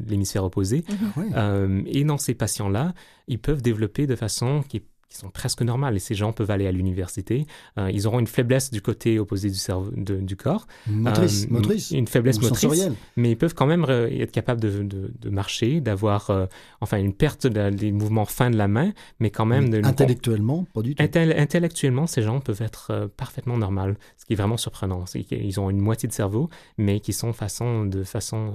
l'hémisphère 0.06 0.44
opposé. 0.44 0.84
Mhm. 0.88 1.32
Euh, 1.36 1.82
et 1.86 2.04
dans 2.04 2.18
ces 2.18 2.34
patients-là, 2.34 2.94
ils 3.26 3.38
peuvent 3.38 3.62
développer 3.62 4.06
de 4.06 4.16
façon 4.16 4.62
qui 4.66 4.78
est 4.78 4.86
qui 5.08 5.16
sont 5.16 5.30
presque 5.30 5.62
normales. 5.62 5.96
Et 5.96 6.00
ces 6.00 6.14
gens 6.14 6.32
peuvent 6.32 6.50
aller 6.50 6.66
à 6.66 6.72
l'université. 6.72 7.46
Euh, 7.78 7.90
ils 7.90 8.06
auront 8.06 8.18
une 8.18 8.26
faiblesse 8.26 8.70
du 8.70 8.82
côté 8.82 9.18
opposé 9.18 9.48
du, 9.48 9.56
cerveau, 9.56 9.90
du 9.94 10.36
corps. 10.36 10.66
Motrice, 10.86 11.44
euh, 11.44 11.52
motrice. 11.52 11.90
Une 11.90 12.06
faiblesse 12.06 12.40
motrice. 12.40 12.88
Mais 13.16 13.30
ils 13.30 13.36
peuvent 13.36 13.54
quand 13.54 13.66
même 13.66 13.86
être 13.88 14.32
capables 14.32 14.60
de, 14.60 14.82
de, 14.82 15.30
marcher, 15.30 15.80
d'avoir 15.80 16.30
euh, 16.30 16.46
enfin 16.80 16.98
une 16.98 17.14
perte 17.14 17.46
des 17.46 17.92
mouvements 17.92 18.26
fins 18.26 18.50
de 18.50 18.56
la 18.56 18.68
main, 18.68 18.92
mais 19.18 19.30
quand 19.30 19.46
même... 19.46 19.70
de, 19.70 19.84
intellectuellement, 19.84 20.66
pas 20.74 20.82
du 20.82 20.94
tout. 20.94 21.02
intellectuellement, 21.02 22.06
ces 22.06 22.22
gens 22.22 22.40
peuvent 22.40 22.62
être 22.62 23.10
parfaitement 23.16 23.56
normaux. 23.56 23.78
Ce 24.16 24.24
qui 24.24 24.32
est 24.32 24.36
vraiment 24.36 24.56
surprenant. 24.56 25.06
C'est 25.06 25.22
qu'ils 25.22 25.60
ont 25.60 25.70
une 25.70 25.80
moitié 25.80 26.08
de 26.08 26.12
cerveau, 26.12 26.50
mais 26.76 27.00
qui 27.00 27.12
sont 27.12 27.32
façon, 27.32 27.84
de 27.84 28.02
façon, 28.02 28.54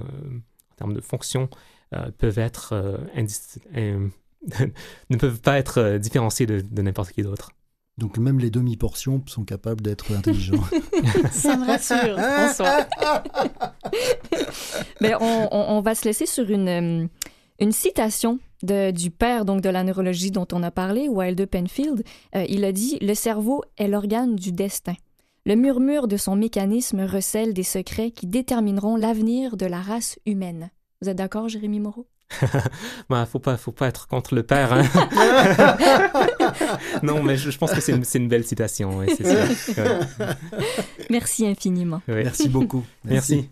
en 0.72 0.74
termes 0.76 0.94
de 0.94 1.00
fonction, 1.00 1.48
peuvent 2.18 2.38
être 2.38 2.74
ne 5.10 5.16
peuvent 5.16 5.40
pas 5.40 5.58
être 5.58 5.78
euh, 5.78 5.98
différenciés 5.98 6.46
de, 6.46 6.82
n'importe 6.82 7.12
qui 7.12 7.22
d'autre. 7.22 7.50
Donc 7.96 8.18
même 8.18 8.40
les 8.40 8.50
demi-portions 8.50 9.22
sont 9.26 9.44
capables 9.44 9.80
d'être 9.80 10.12
intelligents. 10.12 10.64
Ça 11.30 11.56
me 11.56 11.64
rassure, 11.64 12.18
François. 12.18 12.88
Mais 15.00 15.14
on, 15.20 15.48
on, 15.52 15.80
va 15.80 15.94
se 15.94 16.04
laisser 16.04 16.26
sur 16.26 16.50
une, 16.50 16.68
euh, 16.68 17.06
une 17.60 17.72
citation 17.72 18.40
de, 18.64 18.90
du 18.90 19.10
père 19.10 19.44
donc 19.44 19.60
de 19.60 19.68
la 19.68 19.84
neurologie 19.84 20.32
dont 20.32 20.48
on 20.52 20.62
a 20.64 20.72
parlé, 20.72 21.08
Wilder 21.08 21.46
Penfield. 21.46 22.02
Euh, 22.34 22.44
il 22.48 22.64
a 22.64 22.72
dit 22.72 22.98
Le 23.00 23.14
cerveau 23.14 23.62
est 23.76 23.86
l'organe 23.86 24.34
du 24.34 24.50
destin. 24.50 24.94
Le 25.46 25.54
murmure 25.54 26.08
de 26.08 26.16
son 26.16 26.36
mécanisme 26.36 27.02
recèle 27.02 27.52
des 27.52 27.62
secrets 27.62 28.10
qui 28.10 28.26
détermineront 28.26 28.96
l'avenir 28.96 29.56
de 29.56 29.66
la 29.66 29.80
race 29.80 30.18
humaine. 30.26 30.70
Vous 31.00 31.10
êtes 31.10 31.18
d'accord, 31.18 31.48
Jérémy 31.48 31.80
Moreau? 31.80 32.06
bah, 33.08 33.26
faut 33.30 33.38
pas, 33.38 33.56
faut 33.56 33.72
pas 33.72 33.88
être 33.88 34.08
contre 34.08 34.34
le 34.34 34.42
père. 34.42 34.72
Hein. 34.72 34.82
non, 37.02 37.22
mais 37.22 37.36
je, 37.36 37.56
pense 37.56 37.72
que 37.72 37.80
c'est 37.80 37.92
une, 37.92 38.04
une, 38.14 38.28
belle 38.28 38.44
citation. 38.44 39.00
Merci 41.10 41.46
infiniment. 41.46 42.02
Merci 42.08 42.48
beaucoup. 42.48 42.84
Merci. 43.04 43.48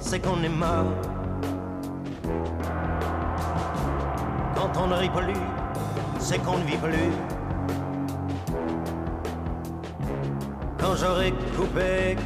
C'est 0.00 0.20
qu'on 0.20 0.42
est 0.42 0.48
mort. 0.48 0.92
Quand 4.54 4.80
on 4.82 4.86
ne 4.88 4.94
rit 4.94 5.10
plus, 5.10 5.42
c'est 6.18 6.38
qu'on 6.38 6.58
ne 6.58 6.64
vit 6.64 6.76
plus. 6.76 7.12
Quand 10.78 10.94
j'aurai 10.96 11.32
coupé 11.56 12.16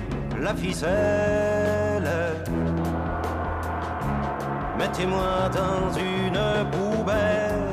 la 0.41 0.55
ficelle, 0.55 2.11
mettez-moi 4.79 5.49
dans 5.53 5.93
une 5.99 6.71
poubelle. 6.71 7.71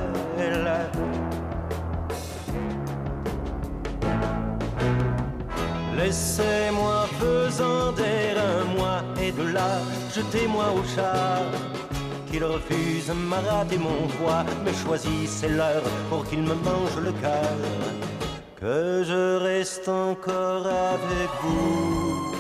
Laissez-moi 5.98 7.06
pesanter 7.20 8.36
un 8.38 8.64
mois 8.76 8.77
et 8.77 8.77
de 8.77 8.77
jetez-moi 10.16 10.66
au 10.78 10.84
chat. 10.96 11.44
Qu'il 12.30 12.44
refuse 12.44 13.10
m'a 13.30 13.40
raté 13.40 13.78
mon 13.78 14.08
toit, 14.18 14.44
mais 14.64 14.74
choisissez 14.74 15.50
l'heure 15.50 15.84
pour 16.10 16.26
qu'il 16.28 16.42
me 16.42 16.56
mange 16.56 16.98
le 17.02 17.12
cœur. 17.14 17.58
Que 18.60 19.04
je 19.04 19.38
reste 19.38 19.88
encore 19.88 20.68
avec 20.68 21.30
vous. 21.42 22.34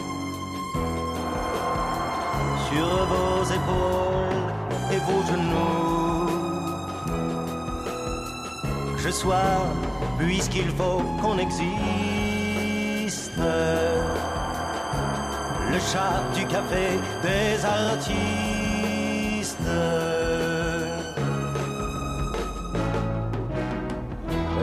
Sur 2.69 2.89
vos 3.13 3.43
épaules 3.59 4.43
et 4.93 4.99
vos 5.07 5.23
genoux. 5.31 6.27
Que 8.95 9.01
je 9.03 9.11
sois, 9.11 9.61
puisqu'il 10.17 10.69
faut 10.71 11.01
qu'on 11.21 11.37
existe 11.37 11.77
le 15.77 15.83
chat 15.93 16.21
du 16.33 16.43
café 16.47 16.87
des 17.21 17.65
artistes. 17.65 18.15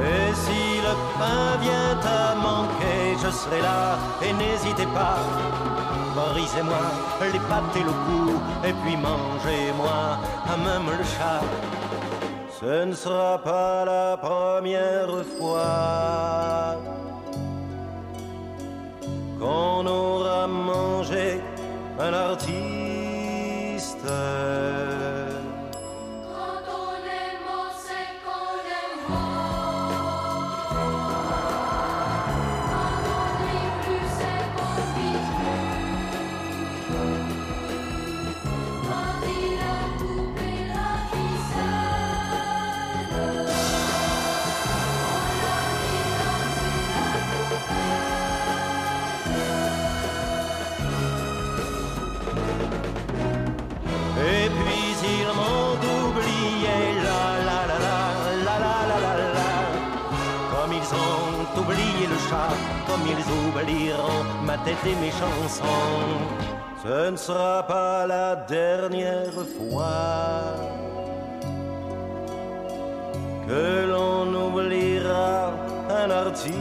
Et 0.09 0.29
si 0.44 0.62
le 0.87 0.94
pain 1.18 1.46
vient 1.64 2.00
à 2.18 2.35
manquer, 2.35 3.00
je 3.22 3.31
serai 3.31 3.61
là 3.62 3.96
et 4.24 4.33
n'hésitez 4.33 4.88
pas. 4.98 5.18
Brisez-moi 6.16 6.85
les 7.33 7.44
pattes 7.48 7.77
et 7.77 7.85
le 7.90 7.94
cou, 8.05 8.24
et 8.68 8.74
puis 8.81 8.96
mangez-moi 8.96 10.00
à 10.53 10.57
même 10.66 10.88
le 10.98 11.05
chat. 11.14 11.44
Ce 12.61 12.85
ne 12.85 12.94
sera 12.94 13.38
pas 13.38 13.85
la 13.85 14.16
première 14.16 15.14
fois 15.38 16.93
qu'on 19.44 19.87
aura 19.87 20.46
mangé 20.46 21.40
un 21.98 22.12
artiste. 22.14 24.07
Comme 62.94 63.07
ils 63.09 63.26
oublieront 63.48 64.24
ma 64.44 64.57
tête 64.59 64.85
et 64.87 64.94
mes 65.04 65.11
chansons. 65.11 65.64
Ce 66.83 67.11
ne 67.11 67.16
sera 67.16 67.66
pas 67.66 68.07
la 68.07 68.37
dernière 68.37 69.33
fois 69.57 70.54
que 73.46 73.87
l'on 73.90 74.26
oubliera 74.46 75.52
un 75.90 76.11
artiste. 76.11 76.54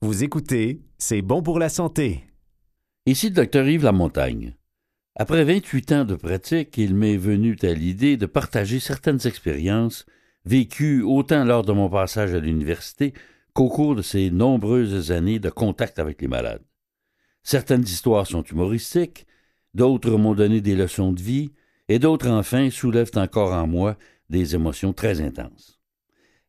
Vous 0.00 0.22
écoutez, 0.22 0.80
c'est 0.96 1.22
bon 1.22 1.42
pour 1.42 1.58
la 1.58 1.68
santé. 1.68 2.22
Ici 3.04 3.30
le 3.30 3.34
docteur 3.34 3.66
Yves 3.66 3.82
Lamontagne. 3.82 4.54
Après 5.16 5.42
28 5.42 5.92
ans 5.92 6.04
de 6.04 6.14
pratique, 6.14 6.78
il 6.78 6.94
m'est 6.94 7.16
venu 7.16 7.56
à 7.62 7.72
l'idée 7.72 8.16
de 8.16 8.26
partager 8.26 8.78
certaines 8.78 9.26
expériences 9.26 10.06
vécues 10.44 11.02
autant 11.02 11.44
lors 11.44 11.64
de 11.64 11.72
mon 11.72 11.90
passage 11.90 12.32
à 12.32 12.38
l'université 12.38 13.12
qu'au 13.54 13.68
cours 13.68 13.96
de 13.96 14.02
ces 14.02 14.30
nombreuses 14.30 15.10
années 15.10 15.40
de 15.40 15.50
contact 15.50 15.98
avec 15.98 16.22
les 16.22 16.28
malades. 16.28 16.62
Certaines 17.42 17.82
histoires 17.82 18.28
sont 18.28 18.44
humoristiques, 18.44 19.26
d'autres 19.74 20.12
m'ont 20.12 20.34
donné 20.36 20.60
des 20.60 20.76
leçons 20.76 21.10
de 21.10 21.20
vie, 21.20 21.50
et 21.88 21.98
d'autres 21.98 22.28
enfin 22.28 22.70
soulèvent 22.70 23.16
encore 23.16 23.52
en 23.52 23.66
moi 23.66 23.98
des 24.30 24.54
émotions 24.54 24.92
très 24.92 25.20
intenses. 25.20 25.80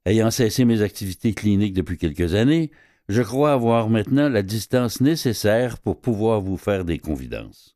Ayant 0.06 0.30
cessé 0.30 0.66
mes 0.66 0.84
activités 0.84 1.34
cliniques 1.34 1.74
depuis 1.74 1.98
quelques 1.98 2.36
années, 2.36 2.70
je 3.10 3.24
crois 3.24 3.54
avoir 3.54 3.89
maintenant 3.89 4.30
la 4.30 4.43
distance 4.43 5.02
nécessaire 5.02 5.80
pour 5.80 6.00
pouvoir 6.00 6.41
vous 6.41 6.58
faire 6.58 6.86
des 6.86 7.00
confidences. 7.00 7.76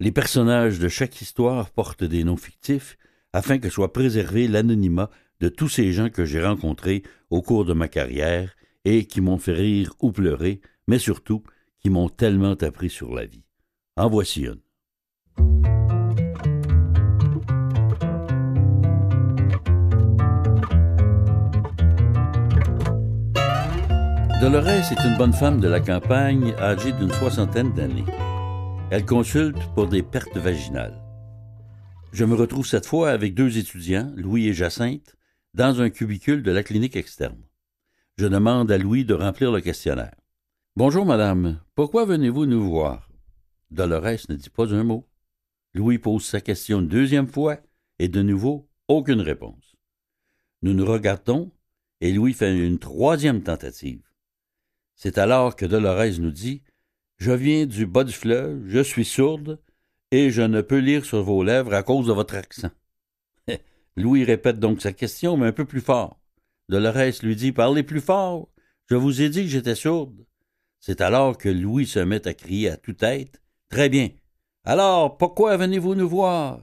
Les 0.00 0.12
personnages 0.12 0.78
de 0.78 0.88
chaque 0.88 1.20
histoire 1.22 1.70
portent 1.70 2.04
des 2.04 2.24
noms 2.24 2.36
fictifs 2.36 2.98
afin 3.32 3.58
que 3.58 3.70
soit 3.70 3.94
préservé 3.94 4.48
l'anonymat 4.48 5.10
de 5.40 5.48
tous 5.48 5.68
ces 5.68 5.92
gens 5.92 6.10
que 6.10 6.26
j'ai 6.26 6.44
rencontrés 6.44 7.02
au 7.30 7.40
cours 7.40 7.64
de 7.64 7.72
ma 7.72 7.88
carrière 7.88 8.54
et 8.84 9.06
qui 9.06 9.22
m'ont 9.22 9.38
fait 9.38 9.54
rire 9.54 9.94
ou 10.00 10.12
pleurer, 10.12 10.60
mais 10.86 10.98
surtout 10.98 11.42
qui 11.78 11.88
m'ont 11.88 12.10
tellement 12.10 12.52
appris 12.52 12.90
sur 12.90 13.14
la 13.14 13.24
vie. 13.24 13.44
En 13.96 14.10
voici 14.10 14.42
une. 14.42 14.60
Dolores 24.40 24.90
est 24.90 25.04
une 25.04 25.18
bonne 25.18 25.34
femme 25.34 25.60
de 25.60 25.68
la 25.68 25.80
campagne 25.80 26.54
âgée 26.58 26.92
d'une 26.92 27.12
soixantaine 27.12 27.74
d'années. 27.74 28.06
Elle 28.90 29.04
consulte 29.04 29.58
pour 29.74 29.86
des 29.86 30.02
pertes 30.02 30.38
vaginales. 30.38 30.98
Je 32.12 32.24
me 32.24 32.34
retrouve 32.34 32.66
cette 32.66 32.86
fois 32.86 33.10
avec 33.10 33.34
deux 33.34 33.58
étudiants, 33.58 34.10
Louis 34.16 34.48
et 34.48 34.54
Jacinthe, 34.54 35.14
dans 35.52 35.82
un 35.82 35.90
cubicule 35.90 36.42
de 36.42 36.52
la 36.52 36.62
clinique 36.62 36.96
externe. 36.96 37.42
Je 38.16 38.24
demande 38.24 38.72
à 38.72 38.78
Louis 38.78 39.04
de 39.04 39.12
remplir 39.12 39.52
le 39.52 39.60
questionnaire. 39.60 40.14
Bonjour, 40.74 41.04
madame. 41.04 41.60
Pourquoi 41.74 42.06
venez-vous 42.06 42.46
nous 42.46 42.66
voir? 42.66 43.10
Dolores 43.70 44.24
ne 44.30 44.36
dit 44.36 44.48
pas 44.48 44.74
un 44.74 44.84
mot. 44.84 45.06
Louis 45.74 45.98
pose 45.98 46.24
sa 46.24 46.40
question 46.40 46.80
une 46.80 46.88
deuxième 46.88 47.28
fois 47.28 47.58
et 47.98 48.08
de 48.08 48.22
nouveau 48.22 48.70
aucune 48.88 49.20
réponse. 49.20 49.76
Nous 50.62 50.72
nous 50.72 50.86
regardons 50.86 51.52
et 52.00 52.10
Louis 52.10 52.32
fait 52.32 52.56
une 52.56 52.78
troisième 52.78 53.42
tentative. 53.42 54.09
C'est 55.02 55.16
alors 55.16 55.56
que 55.56 55.64
Dolores 55.64 56.18
nous 56.18 56.30
dit 56.30 56.62
Je 57.16 57.32
viens 57.32 57.64
du 57.64 57.86
bas 57.86 58.04
du 58.04 58.12
fleuve, 58.12 58.62
je 58.66 58.80
suis 58.80 59.06
sourde, 59.06 59.58
et 60.10 60.30
je 60.30 60.42
ne 60.42 60.60
peux 60.60 60.76
lire 60.76 61.06
sur 61.06 61.22
vos 61.22 61.42
lèvres 61.42 61.72
à 61.72 61.82
cause 61.82 62.08
de 62.08 62.12
votre 62.12 62.34
accent. 62.34 62.70
Louis 63.96 64.24
répète 64.24 64.58
donc 64.58 64.82
sa 64.82 64.92
question, 64.92 65.38
mais 65.38 65.46
un 65.46 65.52
peu 65.52 65.64
plus 65.64 65.80
fort. 65.80 66.20
Dolores 66.68 67.22
lui 67.22 67.34
dit 67.34 67.50
Parlez 67.50 67.82
plus 67.82 68.02
fort. 68.02 68.50
Je 68.90 68.94
vous 68.94 69.22
ai 69.22 69.30
dit 69.30 69.44
que 69.44 69.48
j'étais 69.48 69.74
sourde. 69.74 70.26
C'est 70.80 71.00
alors 71.00 71.38
que 71.38 71.48
Louis 71.48 71.86
se 71.86 72.00
met 72.00 72.28
à 72.28 72.34
crier 72.34 72.68
à 72.68 72.76
toute-tête 72.76 73.40
Très 73.70 73.88
bien. 73.88 74.10
Alors, 74.64 75.16
pourquoi 75.16 75.56
venez-vous 75.56 75.94
nous 75.94 76.10
voir 76.10 76.60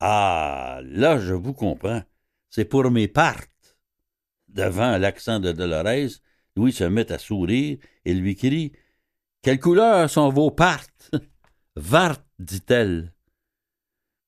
Ah, 0.00 0.80
là, 0.82 1.18
je 1.18 1.34
vous 1.34 1.52
comprends. 1.52 2.02
C'est 2.48 2.64
pour 2.64 2.90
mes 2.90 3.06
parts. 3.06 3.44
Devant 4.48 4.96
l'accent 4.96 5.40
de 5.40 5.52
Dolores, 5.52 6.22
Louis 6.56 6.72
se 6.72 6.84
met 6.84 7.12
à 7.12 7.18
sourire 7.18 7.78
et 8.04 8.14
lui 8.14 8.34
crie 8.34 8.72
Quelle 9.42 9.60
couleur 9.60 10.08
sont 10.08 10.30
vos 10.30 10.50
partes? 10.50 11.10
Vart, 11.76 12.18
dit-elle. 12.38 13.12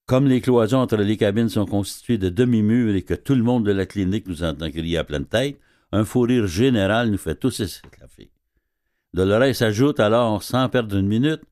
Comme 0.07 0.27
les 0.27 0.41
cloisons 0.41 0.79
entre 0.79 0.97
les 0.97 1.17
cabines 1.17 1.49
sont 1.49 1.67
constituées 1.67 2.19
de 2.19 2.29
demi-murs 2.29 2.95
et 2.95 3.03
que 3.03 3.15
tout 3.15 3.35
le 3.35 3.43
monde 3.43 3.67
de 3.67 3.73
la 3.73 3.87
clinique 3.87 4.27
nous 4.27 4.43
entend 4.43 4.71
crier 4.71 4.99
à 4.99 5.05
pleine 5.05 5.27
tête, 5.27 5.59
un 5.93 6.05
fou 6.05 6.23
rire 6.23 6.47
général 6.47 7.11
nous 7.11 7.19
fait 7.19 7.35
tous 7.35 7.61
esclaffer. 7.61 8.31
Dolores 9.15 9.63
ajoute 9.63 10.01
alors, 10.01 10.43
sans 10.43 10.69
perdre 10.69 10.97
une 10.97 11.09
minute, 11.09 11.43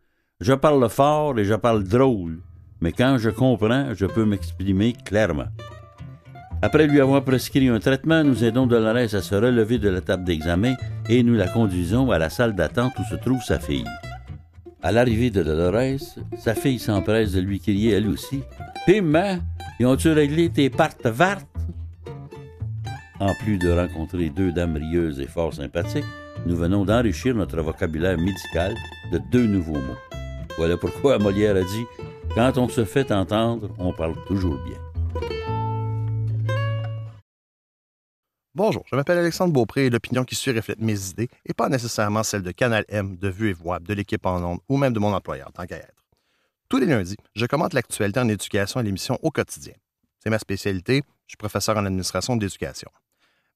Je 0.40 0.52
parle 0.52 0.86
fort 0.90 1.38
et 1.38 1.46
je 1.46 1.54
parle 1.54 1.84
drôle, 1.84 2.42
mais 2.82 2.92
quand 2.92 3.16
je 3.16 3.30
comprends, 3.30 3.94
je 3.94 4.04
peux 4.04 4.26
m'exprimer 4.26 4.92
clairement. 4.92 5.48
Après 6.62 6.86
lui 6.86 7.00
avoir 7.00 7.22
prescrit 7.22 7.68
un 7.68 7.78
traitement, 7.78 8.24
nous 8.24 8.42
aidons 8.42 8.66
Dolores 8.66 9.14
à 9.14 9.20
se 9.20 9.34
relever 9.34 9.78
de 9.78 9.90
la 9.90 10.00
table 10.00 10.24
d'examen 10.24 10.74
et 11.08 11.22
nous 11.22 11.34
la 11.34 11.48
conduisons 11.48 12.10
à 12.10 12.18
la 12.18 12.30
salle 12.30 12.54
d'attente 12.54 12.92
où 12.98 13.04
se 13.04 13.14
trouve 13.16 13.42
sa 13.42 13.58
fille. 13.58 13.84
À 14.82 14.90
l'arrivée 14.90 15.30
de 15.30 15.42
Dolores, 15.42 16.00
sa 16.38 16.54
fille 16.54 16.78
s'empresse 16.78 17.32
de 17.32 17.40
lui 17.40 17.60
crier 17.60 17.92
elle 17.92 18.08
aussi 18.08 18.42
Piment, 18.86 19.38
ils 19.78 19.86
ont-tu 19.86 20.10
réglé 20.10 20.48
tes 20.48 20.70
partes 20.70 21.06
vertes 21.06 21.46
En 23.20 23.34
plus 23.34 23.58
de 23.58 23.70
rencontrer 23.70 24.30
deux 24.30 24.52
dames 24.52 24.76
rieuses 24.76 25.20
et 25.20 25.26
fort 25.26 25.52
sympathiques, 25.52 26.04
nous 26.46 26.56
venons 26.56 26.84
d'enrichir 26.84 27.34
notre 27.34 27.60
vocabulaire 27.60 28.16
médical 28.18 28.74
de 29.12 29.20
deux 29.30 29.46
nouveaux 29.46 29.74
mots. 29.74 30.18
Voilà 30.56 30.76
pourquoi 30.76 31.18
Molière 31.18 31.56
a 31.56 31.62
dit 31.62 31.84
Quand 32.34 32.56
on 32.56 32.68
se 32.68 32.84
fait 32.84 33.12
entendre, 33.12 33.68
on 33.78 33.92
parle 33.92 34.14
toujours 34.26 34.58
bien. 34.64 34.78
Bonjour, 38.56 38.84
je 38.90 38.96
m'appelle 38.96 39.18
Alexandre 39.18 39.52
Beaupré 39.52 39.84
et 39.84 39.90
l'opinion 39.90 40.24
qui 40.24 40.34
suit 40.34 40.50
reflète 40.50 40.80
mes 40.80 41.10
idées 41.10 41.28
et 41.44 41.52
pas 41.52 41.68
nécessairement 41.68 42.22
celle 42.22 42.40
de 42.40 42.52
Canal 42.52 42.86
M, 42.88 43.18
de 43.18 43.28
Vue 43.28 43.50
et 43.50 43.52
Voix, 43.52 43.80
de 43.80 43.92
l'équipe 43.92 44.24
en 44.24 44.42
ondes 44.42 44.60
ou 44.70 44.78
même 44.78 44.94
de 44.94 44.98
mon 44.98 45.12
employeur, 45.12 45.52
tant 45.52 45.66
qu'à 45.66 45.76
être. 45.76 46.06
Tous 46.70 46.78
les 46.78 46.86
lundis, 46.86 47.18
je 47.34 47.44
commente 47.44 47.74
l'actualité 47.74 48.18
en 48.18 48.30
éducation 48.30 48.80
et 48.80 48.82
l'émission 48.82 49.18
au 49.20 49.30
quotidien. 49.30 49.74
C'est 50.20 50.30
ma 50.30 50.38
spécialité, 50.38 51.02
je 51.26 51.32
suis 51.32 51.36
professeur 51.36 51.76
en 51.76 51.84
administration 51.84 52.34
de 52.34 52.46
l'éducation. 52.46 52.90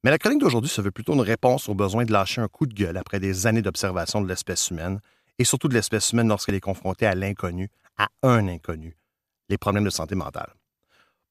Mais 0.04 0.10
la 0.10 0.18
chronique 0.18 0.40
d'aujourd'hui 0.40 0.68
se 0.68 0.82
veut 0.82 0.90
plutôt 0.90 1.14
une 1.14 1.22
réponse 1.22 1.70
au 1.70 1.74
besoin 1.74 2.04
de 2.04 2.12
lâcher 2.12 2.42
un 2.42 2.48
coup 2.48 2.66
de 2.66 2.74
gueule 2.74 2.98
après 2.98 3.20
des 3.20 3.46
années 3.46 3.62
d'observation 3.62 4.20
de 4.20 4.28
l'espèce 4.28 4.68
humaine 4.68 5.00
et 5.38 5.44
surtout 5.44 5.68
de 5.68 5.74
l'espèce 5.74 6.12
humaine 6.12 6.28
lorsqu'elle 6.28 6.56
est 6.56 6.60
confrontée 6.60 7.06
à 7.06 7.14
l'inconnu, 7.14 7.70
à 7.96 8.08
un 8.22 8.46
inconnu, 8.48 8.98
les 9.48 9.56
problèmes 9.56 9.84
de 9.84 9.88
santé 9.88 10.14
mentale. 10.14 10.52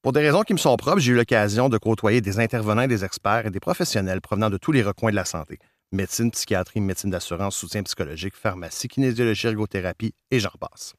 Pour 0.01 0.13
des 0.13 0.21
raisons 0.21 0.43
qui 0.43 0.53
me 0.53 0.57
sont 0.57 0.77
propres, 0.77 0.99
j'ai 0.99 1.12
eu 1.12 1.15
l'occasion 1.15 1.67
de 1.67 1.77
côtoyer 1.77 2.21
des 2.21 2.39
intervenants, 2.39 2.88
des 2.88 3.03
experts 3.03 3.45
et 3.45 3.49
des 3.49 3.59
professionnels 3.59 4.21
provenant 4.21 4.49
de 4.49 4.57
tous 4.57 4.71
les 4.71 4.81
recoins 4.81 5.12
de 5.12 5.15
la 5.15 5.25
santé 5.25 5.59
médecine, 5.91 6.31
psychiatrie, 6.31 6.79
médecine 6.79 7.09
d'assurance, 7.09 7.57
soutien 7.57 7.83
psychologique, 7.83 8.35
pharmacie, 8.35 8.88
kinésiologie, 8.88 9.47
ergothérapie 9.47 10.13
et 10.31 10.39
j'en 10.39 10.53
passe. 10.59 10.93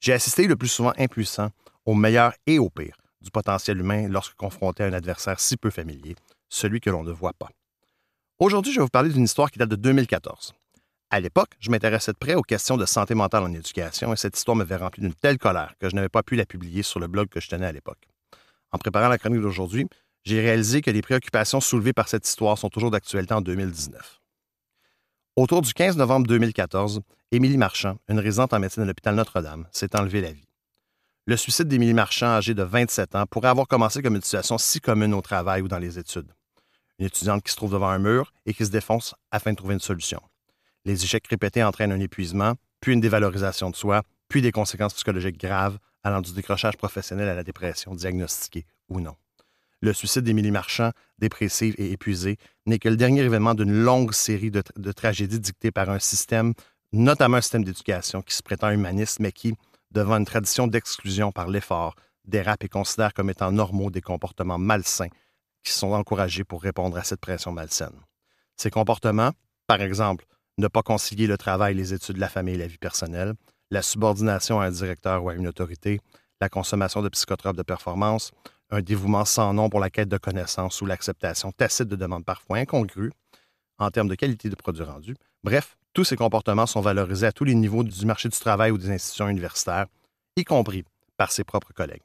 J'ai 0.00 0.12
assisté 0.12 0.46
le 0.46 0.54
plus 0.54 0.68
souvent 0.68 0.92
impuissant 0.98 1.50
au 1.84 1.94
meilleur 1.94 2.32
et 2.46 2.58
au 2.58 2.70
pire 2.70 2.96
du 3.20 3.30
potentiel 3.30 3.80
humain 3.80 4.06
lorsque 4.08 4.36
confronté 4.36 4.84
à 4.84 4.86
un 4.86 4.92
adversaire 4.92 5.40
si 5.40 5.56
peu 5.56 5.70
familier, 5.70 6.14
celui 6.48 6.80
que 6.80 6.90
l'on 6.90 7.02
ne 7.02 7.10
voit 7.10 7.32
pas. 7.32 7.48
Aujourd'hui, 8.38 8.72
je 8.72 8.78
vais 8.78 8.84
vous 8.84 8.88
parler 8.88 9.10
d'une 9.10 9.24
histoire 9.24 9.50
qui 9.50 9.58
date 9.58 9.70
de 9.70 9.76
2014. 9.76 10.52
À 11.10 11.20
l'époque, 11.20 11.50
je 11.58 11.70
m'intéressais 11.70 12.12
de 12.12 12.18
près 12.18 12.34
aux 12.34 12.42
questions 12.42 12.76
de 12.76 12.86
santé 12.86 13.14
mentale 13.14 13.44
en 13.44 13.52
éducation 13.52 14.12
et 14.12 14.16
cette 14.16 14.36
histoire 14.36 14.56
m'avait 14.56 14.76
rempli 14.76 15.00
d'une 15.00 15.14
telle 15.14 15.38
colère 15.38 15.74
que 15.80 15.88
je 15.88 15.94
n'avais 15.94 16.08
pas 16.08 16.22
pu 16.22 16.36
la 16.36 16.44
publier 16.44 16.82
sur 16.82 17.00
le 17.00 17.08
blog 17.08 17.28
que 17.28 17.40
je 17.40 17.48
tenais 17.48 17.66
à 17.66 17.72
l'époque. 17.72 18.06
En 18.74 18.78
préparant 18.78 19.08
la 19.08 19.18
chronique 19.18 19.40
d'aujourd'hui, 19.40 19.86
j'ai 20.24 20.40
réalisé 20.40 20.82
que 20.82 20.90
les 20.90 21.00
préoccupations 21.00 21.60
soulevées 21.60 21.92
par 21.92 22.08
cette 22.08 22.26
histoire 22.26 22.58
sont 22.58 22.68
toujours 22.68 22.90
d'actualité 22.90 23.32
en 23.32 23.40
2019. 23.40 24.20
Autour 25.36 25.62
du 25.62 25.72
15 25.72 25.96
novembre 25.96 26.26
2014, 26.26 27.00
Émilie 27.30 27.56
Marchand, 27.56 27.98
une 28.08 28.18
résidente 28.18 28.52
en 28.52 28.58
médecine 28.58 28.82
à 28.82 28.86
l'hôpital 28.86 29.14
Notre-Dame, 29.14 29.68
s'est 29.70 29.94
enlevée 29.94 30.20
la 30.20 30.32
vie. 30.32 30.48
Le 31.26 31.36
suicide 31.36 31.68
d'Émilie 31.68 31.94
Marchand, 31.94 32.26
âgée 32.26 32.54
de 32.54 32.64
27 32.64 33.14
ans, 33.14 33.26
pourrait 33.26 33.48
avoir 33.48 33.68
commencé 33.68 34.02
comme 34.02 34.16
une 34.16 34.22
situation 34.22 34.58
si 34.58 34.80
commune 34.80 35.14
au 35.14 35.22
travail 35.22 35.62
ou 35.62 35.68
dans 35.68 35.78
les 35.78 36.00
études. 36.00 36.34
Une 36.98 37.06
étudiante 37.06 37.44
qui 37.44 37.52
se 37.52 37.56
trouve 37.56 37.70
devant 37.70 37.90
un 37.90 38.00
mur 38.00 38.32
et 38.44 38.54
qui 38.54 38.66
se 38.66 38.72
défonce 38.72 39.14
afin 39.30 39.52
de 39.52 39.56
trouver 39.56 39.74
une 39.74 39.80
solution. 39.80 40.20
Les 40.84 41.04
échecs 41.04 41.28
répétés 41.28 41.62
entraînent 41.62 41.92
un 41.92 42.00
épuisement, 42.00 42.54
puis 42.80 42.92
une 42.92 43.00
dévalorisation 43.00 43.70
de 43.70 43.76
soi, 43.76 44.02
puis 44.28 44.42
des 44.42 44.50
conséquences 44.50 44.94
psychologiques 44.94 45.38
graves 45.38 45.78
allant 46.04 46.20
du 46.20 46.32
décrochage 46.32 46.76
professionnel 46.76 47.28
à 47.28 47.34
la 47.34 47.42
dépression, 47.42 47.94
diagnostiquée 47.94 48.66
ou 48.88 49.00
non. 49.00 49.16
Le 49.80 49.92
suicide 49.92 50.22
d'Émilie 50.22 50.50
Marchand, 50.50 50.92
dépressive 51.18 51.74
et 51.78 51.92
épuisée, 51.92 52.38
n'est 52.66 52.78
que 52.78 52.88
le 52.88 52.96
dernier 52.96 53.22
événement 53.22 53.54
d'une 53.54 53.72
longue 53.72 54.12
série 54.12 54.50
de, 54.50 54.92
tragédies 54.92 55.40
dictées 55.40 55.72
par 55.72 55.90
un 55.90 55.98
système, 55.98 56.54
notamment 56.92 57.38
un 57.38 57.40
système 57.40 57.64
d'éducation 57.64 58.22
qui 58.22 58.34
se 58.34 58.42
prétend 58.42 58.70
humaniste, 58.70 59.20
mais 59.20 59.32
qui, 59.32 59.54
devant 59.90 60.16
une 60.16 60.24
tradition 60.24 60.66
d'exclusion 60.66 61.32
par 61.32 61.48
l'effort, 61.48 61.96
dérape 62.24 62.64
et 62.64 62.68
considère 62.68 63.12
comme 63.12 63.30
étant 63.30 63.52
normaux 63.52 63.90
des 63.90 64.00
comportements 64.00 64.58
malsains 64.58 65.10
qui 65.62 65.72
sont 65.72 65.92
encouragés 65.92 66.44
pour 66.44 66.62
répondre 66.62 66.96
à 66.96 67.04
cette 67.04 67.20
pression 67.20 67.52
malsaine. 67.52 68.00
Ces 68.56 68.70
comportements, 68.70 69.32
par 69.66 69.82
exemple, 69.82 70.24
ne 70.58 70.68
pas 70.68 70.82
concilier 70.82 71.26
le 71.26 71.36
travail, 71.36 71.74
les 71.74 71.92
études, 71.92 72.18
la 72.18 72.28
famille 72.28 72.54
et 72.54 72.58
la 72.58 72.66
vie 72.66 72.78
personnelle, 72.78 73.34
la 73.74 73.82
subordination 73.82 74.60
à 74.60 74.66
un 74.66 74.70
directeur 74.70 75.24
ou 75.24 75.28
à 75.28 75.34
une 75.34 75.48
autorité, 75.48 76.00
la 76.40 76.48
consommation 76.48 77.02
de 77.02 77.08
psychotropes 77.08 77.56
de 77.56 77.62
performance, 77.62 78.30
un 78.70 78.80
dévouement 78.80 79.24
sans 79.24 79.52
nom 79.52 79.68
pour 79.68 79.80
la 79.80 79.90
quête 79.90 80.08
de 80.08 80.16
connaissances 80.16 80.80
ou 80.80 80.86
l'acceptation 80.86 81.50
tacite 81.50 81.88
de 81.88 81.96
demandes 81.96 82.24
parfois 82.24 82.58
incongrues, 82.58 83.12
en 83.78 83.90
termes 83.90 84.08
de 84.08 84.14
qualité 84.14 84.48
de 84.48 84.54
produits 84.54 84.84
rendus. 84.84 85.16
Bref, 85.42 85.76
tous 85.92 86.04
ces 86.04 86.14
comportements 86.14 86.66
sont 86.66 86.80
valorisés 86.80 87.26
à 87.26 87.32
tous 87.32 87.42
les 87.44 87.56
niveaux 87.56 87.82
du 87.82 88.06
marché 88.06 88.28
du 88.28 88.38
travail 88.38 88.70
ou 88.70 88.78
des 88.78 88.90
institutions 88.90 89.28
universitaires, 89.28 89.86
y 90.36 90.44
compris 90.44 90.84
par 91.16 91.32
ses 91.32 91.42
propres 91.42 91.72
collègues. 91.72 92.02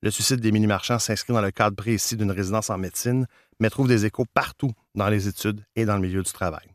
Le 0.00 0.10
suicide 0.10 0.40
d'Émilie 0.40 0.66
Marchand 0.66 0.98
s'inscrit 0.98 1.34
dans 1.34 1.42
le 1.42 1.50
cadre 1.50 1.76
précis 1.76 2.16
d'une 2.16 2.30
résidence 2.30 2.70
en 2.70 2.78
médecine, 2.78 3.26
mais 3.58 3.68
trouve 3.68 3.86
des 3.86 4.06
échos 4.06 4.24
partout 4.32 4.72
dans 4.94 5.10
les 5.10 5.28
études 5.28 5.62
et 5.76 5.84
dans 5.84 5.96
le 5.96 6.00
milieu 6.00 6.22
du 6.22 6.32
travail. 6.32 6.69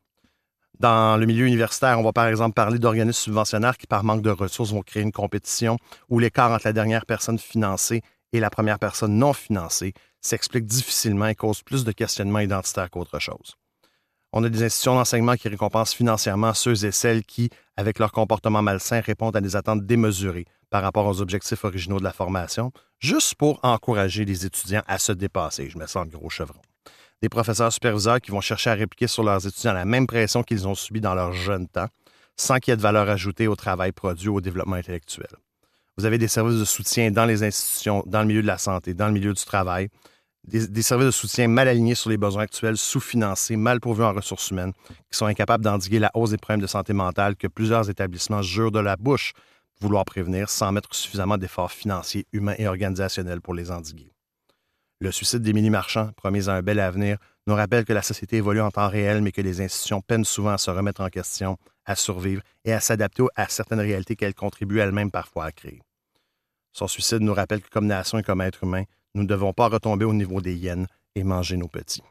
Dans 0.79 1.17
le 1.17 1.25
milieu 1.25 1.45
universitaire, 1.45 1.99
on 1.99 2.03
va 2.03 2.11
par 2.11 2.27
exemple 2.27 2.53
parler 2.53 2.79
d'organismes 2.79 3.23
subventionnaires 3.23 3.77
qui, 3.77 3.87
par 3.87 4.03
manque 4.03 4.21
de 4.21 4.29
ressources, 4.29 4.71
vont 4.71 4.81
créer 4.81 5.03
une 5.03 5.11
compétition 5.11 5.77
où 6.09 6.19
l'écart 6.19 6.51
entre 6.51 6.67
la 6.67 6.73
dernière 6.73 7.05
personne 7.05 7.39
financée 7.39 8.01
et 8.33 8.39
la 8.39 8.49
première 8.49 8.79
personne 8.79 9.17
non 9.17 9.33
financée 9.33 9.93
s'explique 10.19 10.65
difficilement 10.65 11.27
et 11.27 11.35
cause 11.35 11.61
plus 11.61 11.85
de 11.85 11.91
questionnements 11.91 12.39
identitaires 12.39 12.89
qu'autre 12.89 13.19
chose. 13.19 13.55
On 14.33 14.43
a 14.43 14.49
des 14.49 14.63
institutions 14.63 14.95
d'enseignement 14.95 15.35
qui 15.35 15.47
récompensent 15.47 15.93
financièrement 15.93 16.53
ceux 16.53 16.83
et 16.83 16.91
celles 16.91 17.23
qui, 17.23 17.49
avec 17.77 17.99
leur 17.99 18.11
comportement 18.11 18.61
malsain, 18.61 18.99
répondent 18.99 19.37
à 19.37 19.41
des 19.41 19.55
attentes 19.55 19.85
démesurées 19.85 20.45
par 20.69 20.81
rapport 20.81 21.05
aux 21.05 21.21
objectifs 21.21 21.63
originaux 21.63 21.99
de 21.99 22.03
la 22.03 22.11
formation, 22.11 22.73
juste 22.99 23.35
pour 23.35 23.61
encourager 23.63 24.25
les 24.25 24.45
étudiants 24.45 24.83
à 24.87 24.97
se 24.97 25.13
dépasser. 25.13 25.69
Je 25.69 25.77
me 25.77 25.87
sens 25.87 26.05
le 26.05 26.17
gros 26.17 26.29
chevron. 26.29 26.59
Des 27.21 27.29
professeurs 27.29 27.71
superviseurs 27.71 28.21
qui 28.21 28.31
vont 28.31 28.41
chercher 28.41 28.69
à 28.69 28.73
répliquer 28.73 29.07
sur 29.07 29.23
leurs 29.23 29.45
étudiants 29.47 29.73
la 29.73 29.85
même 29.85 30.07
pression 30.07 30.43
qu'ils 30.43 30.67
ont 30.67 30.75
subie 30.75 31.01
dans 31.01 31.15
leur 31.15 31.33
jeune 31.33 31.67
temps, 31.67 31.87
sans 32.37 32.59
qu'il 32.59 32.71
y 32.71 32.73
ait 32.73 32.77
de 32.77 32.81
valeur 32.81 33.09
ajoutée 33.09 33.47
au 33.47 33.55
travail 33.55 33.91
produit 33.91 34.27
ou 34.27 34.35
au 34.35 34.41
développement 34.41 34.75
intellectuel. 34.75 35.29
Vous 35.97 36.05
avez 36.05 36.17
des 36.17 36.27
services 36.27 36.59
de 36.59 36.65
soutien 36.65 37.09
dans 37.11 37.25
les 37.25 37.43
institutions, 37.43 38.03
dans 38.05 38.19
le 38.21 38.27
milieu 38.27 38.41
de 38.41 38.47
la 38.47 38.57
santé, 38.57 38.93
dans 38.93 39.07
le 39.07 39.13
milieu 39.13 39.33
du 39.33 39.45
travail, 39.45 39.89
des, 40.47 40.81
services 40.83 41.07
de 41.07 41.11
soutien 41.11 41.47
mal 41.47 41.67
alignés 41.67 41.95
sur 41.95 42.09
les 42.09 42.17
besoins 42.17 42.43
actuels, 42.43 42.77
sous-financés, 42.77 43.55
mal 43.55 43.79
pourvus 43.79 44.03
en 44.03 44.13
ressources 44.13 44.51
humaines, 44.51 44.73
qui 45.09 45.17
sont 45.17 45.25
incapables 45.25 45.63
d'endiguer 45.63 45.99
la 45.99 46.11
hausse 46.13 46.31
des 46.31 46.37
problèmes 46.37 46.61
de 46.61 46.67
santé 46.67 46.93
mentale 46.93 47.35
que 47.35 47.47
plusieurs 47.47 47.89
établissements 47.89 48.41
jurent 48.41 48.71
de 48.71 48.79
la 48.79 48.95
bouche 48.95 49.33
vouloir 49.81 50.05
prévenir 50.05 50.49
sans 50.49 50.71
mettre 50.71 50.93
suffisamment 50.93 51.37
d'efforts 51.37 51.71
financiers, 51.71 52.25
humains 52.31 52.55
et 52.57 52.67
organisationnels 52.67 53.41
pour 53.41 53.53
les 53.53 53.71
endiguer. 53.71 54.14
Le 55.05 55.11
suicide 55.11 55.43
d'Émilie 55.43 55.69
Marchand, 55.69 56.09
promis 56.17 56.49
à 56.49 56.53
un 56.53 56.63
bel 56.63 56.79
avenir, 56.79 57.19
nous 57.45 57.53
rappelle 57.53 57.85
que 57.85 57.93
la 57.93 58.01
société 58.01 58.37
évolue 58.37 58.59
en 58.59 58.71
temps 58.71 58.89
réel, 58.89 59.21
mais 59.21 59.31
que 59.31 59.39
les 59.39 59.61
institutions 59.61 60.01
peinent 60.01 60.25
souvent 60.25 60.53
à 60.53 60.57
se 60.57 60.71
remettre 60.71 61.01
en 61.01 61.09
question, 61.09 61.59
à 61.85 61.93
survivre 61.95 62.41
et 62.63 62.73
à 62.73 62.79
s'adapter 62.79 63.21
à 63.35 63.47
certaines 63.47 63.81
réalités 63.81 64.15
qu'elles 64.15 64.33
contribuent 64.33 64.79
elles-mêmes 64.79 65.11
parfois 65.11 65.45
à 65.45 65.51
créer. 65.51 65.83
Son 66.73 66.87
suicide 66.87 67.21
nous 67.21 67.35
rappelle 67.35 67.61
que 67.61 67.69
comme 67.69 67.85
nation 67.85 68.17
et 68.17 68.23
comme 68.23 68.41
être 68.41 68.63
humain, 68.63 68.85
nous 69.13 69.21
ne 69.21 69.27
devons 69.27 69.53
pas 69.53 69.67
retomber 69.67 70.05
au 70.05 70.13
niveau 70.15 70.41
des 70.41 70.55
hyènes 70.55 70.87
et 71.13 71.23
manger 71.23 71.57
nos 71.57 71.67
petits. 71.67 72.01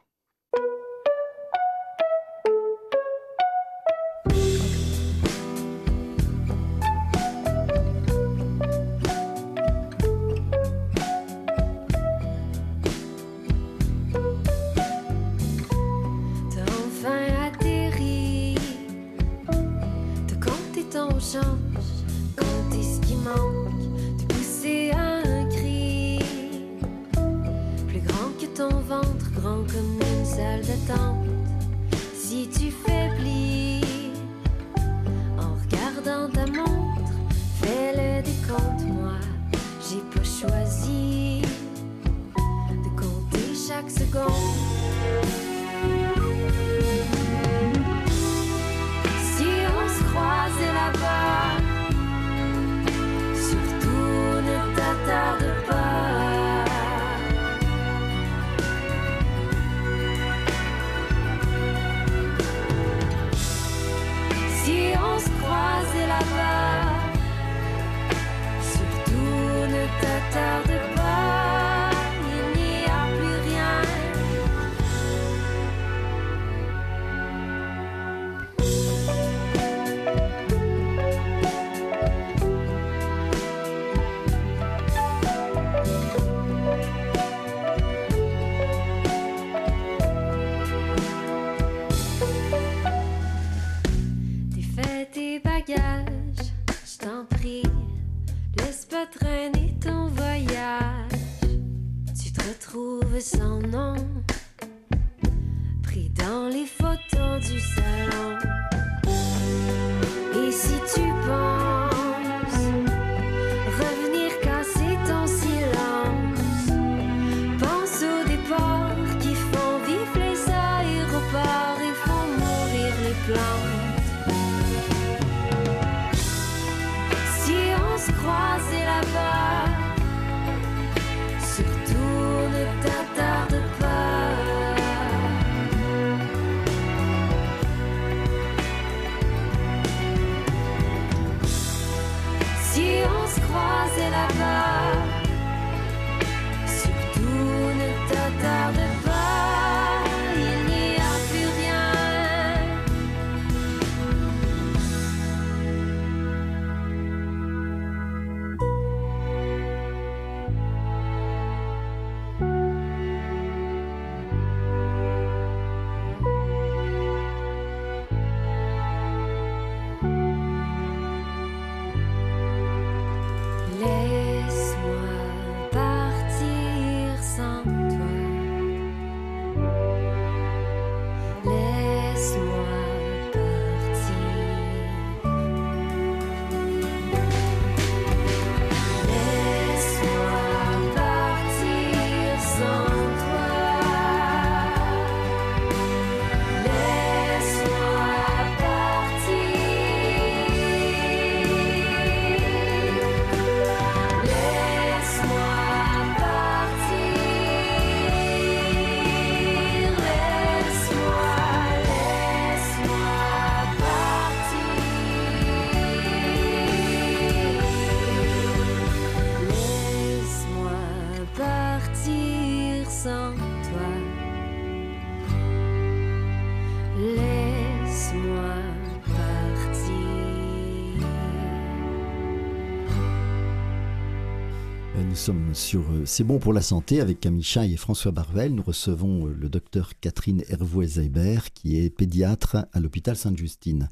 Sommes 235.25 235.55
sur 235.55 235.81
euh, 235.91 236.05
C'est 236.05 236.23
bon 236.23 236.39
pour 236.39 236.53
la 236.53 236.61
santé 236.61 237.01
avec 237.01 237.19
Camille 237.19 237.43
Chaille 237.43 237.73
et 237.73 237.79
François 237.79 238.13
Barvel. 238.13 238.55
Nous 238.55 238.63
recevons 238.63 239.27
euh, 239.27 239.33
le 239.33 239.49
docteur 239.49 239.99
Catherine 239.99 240.43
Hervouet-Zeibert 240.51 241.55
qui 241.55 241.79
est 241.79 241.89
pédiatre 241.89 242.67
à 242.75 242.79
l'hôpital 242.81 243.17
Sainte-Justine. 243.17 243.89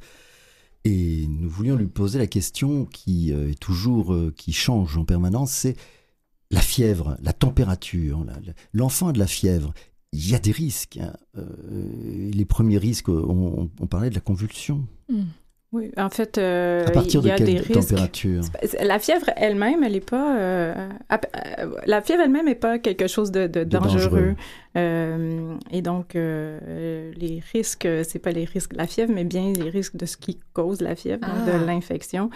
Et 0.85 1.27
nous 1.29 1.49
voulions 1.49 1.77
lui 1.77 1.87
poser 1.87 2.19
la 2.19 2.27
question 2.27 2.85
qui 2.85 3.33
euh, 3.33 3.51
est 3.51 3.59
toujours, 3.59 4.15
qui 4.37 4.53
change 4.53 4.99
en 4.99 5.07
permanence, 5.07 5.53
c'est 5.53 5.77
la 6.51 6.61
fièvre, 6.61 7.17
la 7.23 7.33
température. 7.33 8.27
L'enfant 8.75 9.09
a 9.09 9.13
de 9.13 9.19
la 9.19 9.27
fièvre. 9.27 9.73
Il 10.13 10.29
y 10.29 10.35
a 10.35 10.39
des 10.39 10.53
risques. 10.53 10.99
Hein. 10.99 11.15
les 11.35 12.45
premiers 12.45 12.77
risques, 12.77 13.09
on, 13.09 13.71
parlait 13.89 14.11
de 14.11 14.15
la 14.15 14.21
convulsion. 14.21 14.87
Hmm. 15.09 15.23
Oui, 15.73 15.91
en 15.97 16.11
fait, 16.11 16.37
euh, 16.37 16.87
à 16.87 16.91
partir 16.91 17.23
il 17.23 17.29
y 17.29 17.31
a 17.31 17.35
de 17.35 17.39
quelle 17.39 17.47
des 17.47 17.61
risques. 17.61 17.89
température? 17.89 18.43
La 18.83 18.99
fièvre 18.99 19.31
elle-même, 19.37 19.83
elle 19.83 19.93
n'est 19.93 20.01
pas. 20.01 20.39
Euh, 20.39 20.89
euh, 21.11 21.75
la 21.87 22.03
fièvre 22.03 22.23
elle-même 22.23 22.45
n'est 22.45 22.55
pas 22.55 22.79
quelque 22.79 23.07
chose 23.07 23.33
de, 23.33 23.47
dangereux. 23.65 24.35
et 24.75 25.83
donc, 25.83 26.13
les 26.15 27.43
risques, 27.53 27.89
c'est 28.05 28.19
pas 28.19 28.33
les 28.33 28.45
risques 28.45 28.73
de 28.73 28.79
la 28.79 28.87
fièvre, 28.87 29.13
mais 29.15 29.25
bien 29.25 29.53
les 29.55 29.71
risques 29.71 29.97
de 29.97 30.05
ce 30.05 30.19
qui 30.19 30.39
cause 30.53 30.83
la 30.83 30.95
fièvre, 30.95 31.27
de 31.47 31.53
ah. 31.53 31.65
l'infection. 31.65 32.29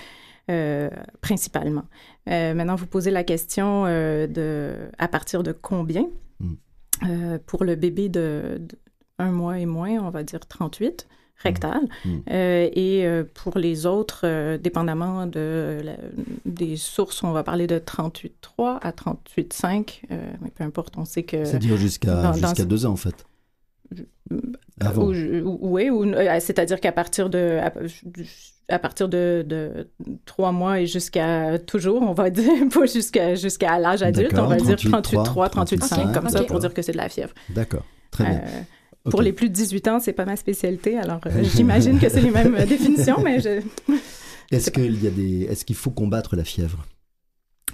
principalement. 1.21 1.85
maintenant, 2.27 2.77
vous 2.77 2.87
posez 2.87 3.11
la 3.11 3.23
question 3.23 3.85
de 3.85 4.73
à 4.99 5.09
partir 5.09 5.43
de 5.43 5.53
combien? 5.53 6.07
Hmm. 6.41 7.37
Pour 7.45 7.65
le 7.65 7.75
bébé 7.75 8.09
de, 8.09 8.59
de, 8.59 8.77
un 9.19 9.31
mois 9.31 9.59
et 9.59 9.67
moins, 9.67 9.91
on 9.99 10.09
va 10.09 10.23
dire 10.23 10.47
38 10.47 11.07
rectale. 11.43 11.89
Mm. 12.05 12.11
Mm. 12.11 12.23
Euh, 12.31 12.69
et 12.73 13.07
euh, 13.07 13.25
pour 13.35 13.59
les 13.59 13.87
autres, 13.87 14.23
euh, 14.25 14.59
dépendamment 14.59 15.27
de 15.27 15.83
des 16.45 16.77
sources, 16.77 17.23
on 17.23 17.33
va 17.33 17.43
parler 17.43 17.67
de 17.67 17.79
38,3 17.79 18.79
à 18.81 18.91
38,5. 18.91 20.03
mais 20.11 20.51
peu 20.55 20.65
importe, 20.65 20.97
on 20.97 21.05
sait 21.05 21.23
que... 21.23 21.45
C'est-à-dire 21.45 21.77
jusqu'à 21.77 22.33
jusqu'à 22.33 22.65
deux 22.65 22.87
ans, 22.87 22.93
en 22.93 22.97
fait. 22.97 23.27
oui, 24.77 25.91
c'est-à-dire 26.41 26.81
qu'à 26.81 26.93
partir 26.93 27.31
de 27.31 27.61
à, 28.69 28.81
partir 28.81 29.09
de, 29.09 29.45
de, 29.47 29.89
trois 30.25 30.51
mois 30.51 30.81
et 30.81 30.87
jusqu'à 30.87 31.57
toujours, 31.61 32.03
on 32.03 32.15
va 32.15 32.31
dire, 32.31 32.53
pas 32.73 32.87
jusqu'à 32.87 33.37
jusqu'à 33.37 33.79
l'âge 33.79 34.03
adulte, 34.03 34.37
on 34.37 34.47
va 34.47 34.57
dire 34.57 34.77
38,3, 34.77 35.53
38,5 35.53 36.13
comme 36.13 36.29
ça 36.29 36.43
pour 36.43 36.59
dire 36.59 36.75
que 36.75 36.83
c'est 36.83 36.93
de 36.93 36.97
la 36.97 37.09
fièvre. 37.09 37.33
D'accord, 37.51 37.85
très 38.11 38.25
bien. 38.25 38.43
Pour 39.11 39.23
les 39.23 39.33
plus 39.33 39.49
de 39.49 39.55
18 39.55 39.89
ans, 39.89 40.01
c'est 40.01 40.13
pas 40.13 40.25
ma 40.25 40.37
spécialité, 40.37 40.99
alors 40.99 41.21
euh, 41.27 41.43
j'imagine 41.57 41.99
que 41.99 42.09
c'est 42.09 42.21
les 42.21 42.31
mêmes 42.31 42.55
euh, 42.55 42.67
définitions, 42.67 43.21
mais 43.23 43.41
je... 43.41 43.63
Est-ce 44.53 44.71
qu'il 44.71 45.03
y 45.03 45.07
a 45.07 45.11
des... 45.11 45.43
Est-ce 45.51 45.65
qu'il 45.65 45.77
faut 45.77 45.91
combattre 45.91 46.37
la 46.37 46.45
fièvre? 46.45 46.87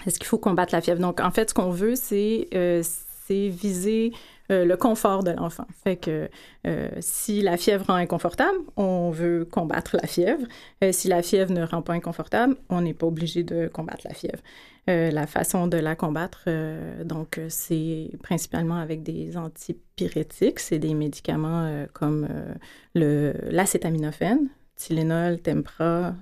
Est-ce 0.07 0.19
qu'il 0.19 0.27
faut 0.27 0.39
combattre 0.39 0.75
la 0.75 0.81
fièvre? 0.81 1.01
Donc, 1.01 1.21
en 1.21 1.31
fait, 1.31 1.51
ce 1.51 1.55
qu'on 1.55 1.71
veut, 1.71 1.97
c'est 1.97 2.49
euh, 2.55 2.83
viser 3.31 4.13
euh, 4.51 4.65
le 4.65 4.77
confort 4.77 5.23
de 5.23 5.31
l'enfant. 5.31 5.67
Fait 5.85 5.97
que 5.97 6.29
euh, 6.67 6.89
si 7.01 7.43
la 7.43 7.57
fièvre 7.57 7.87
rend 7.87 7.95
inconfortable, 7.95 8.59
on 8.77 9.11
veut 9.11 9.45
combattre 9.51 9.97
la 10.01 10.07
fièvre. 10.07 10.45
Euh, 10.83 10.93
si 10.93 11.09
la 11.09 11.23
fièvre 11.23 11.53
ne 11.53 11.65
rend 11.65 11.83
pas 11.83 11.95
inconfortable, 11.95 12.57
on 12.69 12.81
n'est 12.81 12.95
pas 12.95 13.07
obligé 13.07 13.43
de 13.43 13.69
combattre 13.69 14.03
la 14.05 14.15
fièvre. 14.15 14.43
La 14.87 15.27
façon 15.27 15.69
de 15.69 15.77
la 15.77 15.95
combattre, 15.95 16.49
donc, 17.05 17.41
c'est 17.49 18.11
principalement 18.23 18.77
avec 18.77 19.03
des 19.03 19.37
antipyrétiques, 19.37 20.59
c'est 20.59 20.81
des 20.81 20.95
médicaments 20.95 21.87
comme 21.93 22.29
le 22.95 23.33
l'acétaminophène, 23.51 24.49
Tylenol, 24.75 25.39
Tempra, 25.39 26.15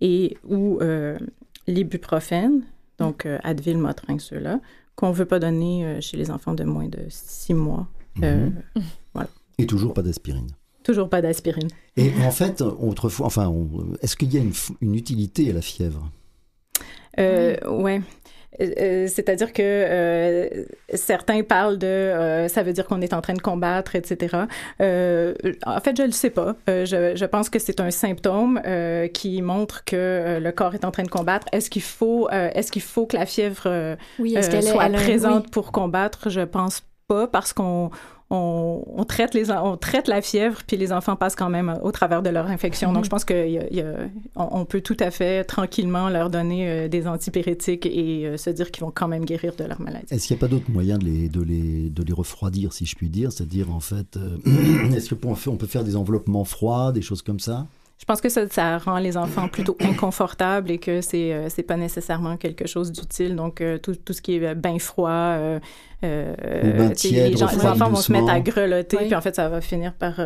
et 0.00 0.36
ou 0.46 0.78
l'ibuprofène, 1.66 2.64
donc 2.98 3.26
Advil, 3.42 3.78
Motrin, 3.78 4.18
ceux-là, 4.18 4.60
qu'on 4.98 5.10
ne 5.10 5.14
veut 5.14 5.26
pas 5.26 5.38
donner 5.38 5.84
euh, 5.84 6.00
chez 6.00 6.16
les 6.16 6.28
enfants 6.28 6.54
de 6.54 6.64
moins 6.64 6.88
de 6.88 6.98
six 7.08 7.54
mois. 7.54 7.86
Euh, 8.24 8.50
mhm. 8.74 8.82
voilà. 9.14 9.30
Et 9.56 9.64
toujours 9.64 9.94
pas 9.94 10.02
d'aspirine. 10.02 10.48
Toujours 10.82 11.08
pas 11.08 11.22
d'aspirine. 11.22 11.68
Et 11.96 12.10
en 12.24 12.32
fait, 12.32 12.62
autrefois, 12.62 13.26
enfin, 13.26 13.52
est-ce 14.02 14.16
qu'il 14.16 14.34
y 14.34 14.38
a 14.38 14.40
une, 14.40 14.94
utilité 14.94 15.50
à 15.50 15.52
la 15.52 15.60
fièvre? 15.62 16.10
Euh, 17.18 17.56
Ouais. 17.68 18.00
Euh, 18.60 19.06
c'est-à-dire 19.06 19.52
que 19.52 19.62
euh, 19.62 20.48
certains 20.94 21.42
parlent 21.42 21.78
de 21.78 21.86
euh, 21.86 22.48
ça 22.48 22.62
veut 22.62 22.72
dire 22.72 22.86
qu'on 22.86 23.00
est 23.00 23.12
en 23.12 23.20
train 23.20 23.34
de 23.34 23.40
combattre, 23.40 23.94
etc. 23.94 24.36
en 24.36 25.80
fait, 25.80 25.96
je 25.96 26.02
ne 26.02 26.06
le 26.06 26.12
sais 26.12 26.30
pas. 26.30 26.56
Je, 26.66 27.12
je, 27.14 27.24
pense 27.24 27.50
que 27.50 27.58
c'est 27.58 27.80
un 27.80 27.90
symptôme 27.90 28.60
qui 29.12 29.42
montre 29.42 29.84
que 29.84 30.38
le 30.40 30.52
corps 30.52 30.74
est 30.74 30.84
en 30.84 30.90
train 30.90 31.04
de 31.04 31.10
combattre. 31.10 31.46
Est-ce 31.52 31.70
qu'il 31.70 31.82
faut, 31.82 32.28
est-ce 32.30 32.72
qu'il 32.72 32.82
faut 32.82 33.06
que 33.06 33.16
la 33.16 33.26
fièvre 33.26 33.96
oui, 34.18 34.36
soit 34.42 34.88
présente 34.90 35.50
pour 35.50 35.72
combattre? 35.72 36.30
Je 36.30 36.40
pense 36.40 36.82
pas 37.06 37.26
parce 37.26 37.52
qu'on 37.52 37.90
on, 38.30 39.04
traite 39.08 39.32
les, 39.32 39.50
on 39.50 39.76
traite 39.76 40.06
la 40.06 40.20
fièvre, 40.20 40.60
puis 40.66 40.76
les 40.76 40.92
enfants 40.92 41.16
passent 41.16 41.34
quand 41.34 41.48
même 41.48 41.78
au 41.82 41.92
travers 41.92 42.22
de 42.22 42.28
leur 42.28 42.46
infection. 42.46 42.92
Donc, 42.92 42.98
mhm. 42.98 43.04
je 43.04 43.10
pense 43.10 43.24
qu'on 43.24 44.10
on 44.36 44.64
peut 44.66 44.82
tout 44.82 44.96
à 45.00 45.10
fait 45.10 45.44
tranquillement 45.44 46.10
leur 46.10 46.28
donner 46.28 46.68
euh, 46.68 46.88
des 46.88 47.06
antipyrétiques 47.06 47.86
et 47.86 48.26
euh, 48.26 48.36
se 48.36 48.50
dire 48.50 48.70
qu'ils 48.70 48.84
vont 48.84 48.90
quand 48.90 49.08
même 49.08 49.24
guérir 49.24 49.56
de 49.56 49.64
leur 49.64 49.80
maladie. 49.80 50.06
Est-ce 50.10 50.26
qu'il 50.26 50.36
n'y 50.36 50.40
a 50.40 50.42
pas 50.42 50.48
d'autre 50.48 50.70
moyen 50.70 50.98
de 50.98 51.04
les, 51.04 51.28
de, 51.28 51.42
les, 51.42 51.88
de 51.88 52.02
les 52.02 52.12
refroidir, 52.12 52.72
si 52.72 52.84
je 52.84 52.96
puis 52.96 53.08
dire? 53.08 53.32
C'est-à-dire, 53.32 53.72
en 53.72 53.80
fait, 53.80 54.16
euh, 54.16 54.36
est-ce 54.94 55.14
qu'on 55.14 55.34
on 55.46 55.56
peut 55.56 55.66
faire 55.66 55.84
des 55.84 55.96
enveloppements 55.96 56.44
froids, 56.44 56.92
des 56.92 57.02
choses 57.02 57.22
comme 57.22 57.40
ça? 57.40 57.66
Je 57.98 58.04
pense 58.04 58.20
que 58.20 58.28
ça, 58.28 58.48
ça 58.48 58.78
rend 58.78 58.98
les 58.98 59.16
enfants 59.16 59.48
plutôt 59.48 59.76
inconfortables 59.80 60.70
et 60.70 60.78
que 60.78 61.00
c'est 61.00 61.32
euh, 61.32 61.48
c'est 61.48 61.64
pas 61.64 61.76
nécessairement 61.76 62.36
quelque 62.36 62.66
chose 62.66 62.92
d'utile. 62.92 63.34
Donc 63.34 63.60
euh, 63.60 63.78
tout, 63.78 63.96
tout, 63.96 64.12
ce 64.12 64.22
qui 64.22 64.36
est 64.36 64.54
bain 64.54 64.78
froid, 64.78 65.10
euh, 65.10 65.58
euh 66.04 66.34
les, 67.04 67.36
gens, 67.36 67.46
les, 67.46 67.66
enfants 67.66 67.90
vont 67.90 67.96
se 67.96 68.12
mettre 68.12 68.30
à 68.30 68.40
grelotter, 68.40 68.96
puis 68.96 69.14
en 69.14 69.20
fait 69.20 69.34
ça 69.34 69.48
va 69.48 69.60
finir 69.60 69.92
par 69.94 70.20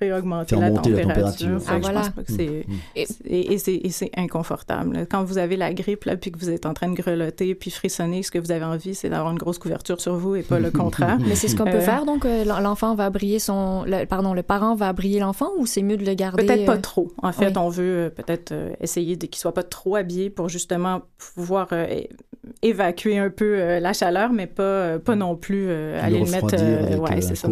réaugmenter 0.00 0.56
la 0.56 0.70
température. 0.70 1.60
Ah, 1.66 1.78
voilà. 1.80 2.02
Je 2.02 2.06
pense 2.06 2.14
pas 2.14 2.22
que 2.22 2.32
c'est 2.32 2.66
mm. 2.66 3.26
et, 3.26 3.86
et 3.86 3.90
c'est 3.90 4.10
inconfortable. 4.16 5.06
Quand 5.10 5.24
vous 5.24 5.38
avez 5.38 5.56
la 5.56 5.72
grippe 5.74 6.04
là, 6.04 6.16
puis 6.16 6.30
que 6.30 6.38
vous 6.38 6.50
êtes 6.50 6.66
en 6.66 6.74
train 6.74 6.88
de 6.88 6.94
grelotter 6.94 7.54
puis 7.54 7.70
frissonner, 7.70 8.22
ce 8.22 8.30
que 8.30 8.38
vous 8.38 8.52
avez 8.52 8.64
envie, 8.64 8.94
c'est 8.94 9.08
d'avoir 9.08 9.32
une 9.32 9.38
grosse 9.38 9.58
couverture 9.58 10.00
sur 10.00 10.16
vous 10.16 10.36
et 10.36 10.42
pas 10.42 10.60
le 10.60 10.70
contraire. 10.72 11.18
Mais 11.26 11.34
c'est 11.34 11.48
ce 11.48 11.56
qu'on 11.56 11.64
peut 11.64 11.80
faire. 11.80 12.04
Donc 12.04 12.24
l'enfant 12.46 12.94
va 12.94 13.10
briller 13.10 13.38
son, 13.38 13.84
pardon, 14.08 14.34
le 14.34 14.42
parent 14.42 14.74
va 14.74 14.92
briller 14.92 15.20
l'enfant 15.20 15.50
ou 15.58 15.66
c'est 15.66 15.82
mieux 15.82 15.96
de 15.96 16.04
le 16.04 16.14
garder 16.14 16.46
Peut-être 16.46 16.66
pas 16.66 16.78
trop. 16.78 17.12
En 17.22 17.32
fait, 17.32 17.56
on 17.56 17.68
veut 17.68 17.96
euh, 17.96 18.10
peut-être 18.10 18.52
euh, 18.52 18.70
essayer 18.80 19.16
qu'il 19.16 19.38
soit 19.38 19.54
pas 19.54 19.62
trop 19.62 19.96
habillé 19.96 20.30
pour 20.30 20.48
justement 20.48 21.02
pouvoir 21.34 21.68
euh, 21.72 22.02
évacuer 22.62 23.18
un 23.18 23.30
peu 23.30 23.78
la 23.78 23.92
chaleur, 23.92 24.32
mais 24.32 24.46
pas, 24.46 24.98
pas 24.98 25.16
non 25.16 25.36
plus 25.36 25.70
aller 25.70 26.20
le, 26.20 26.30
mettre. 26.30 26.54
ouais, 26.98 27.20
c'est 27.20 27.34
ça, 27.34 27.48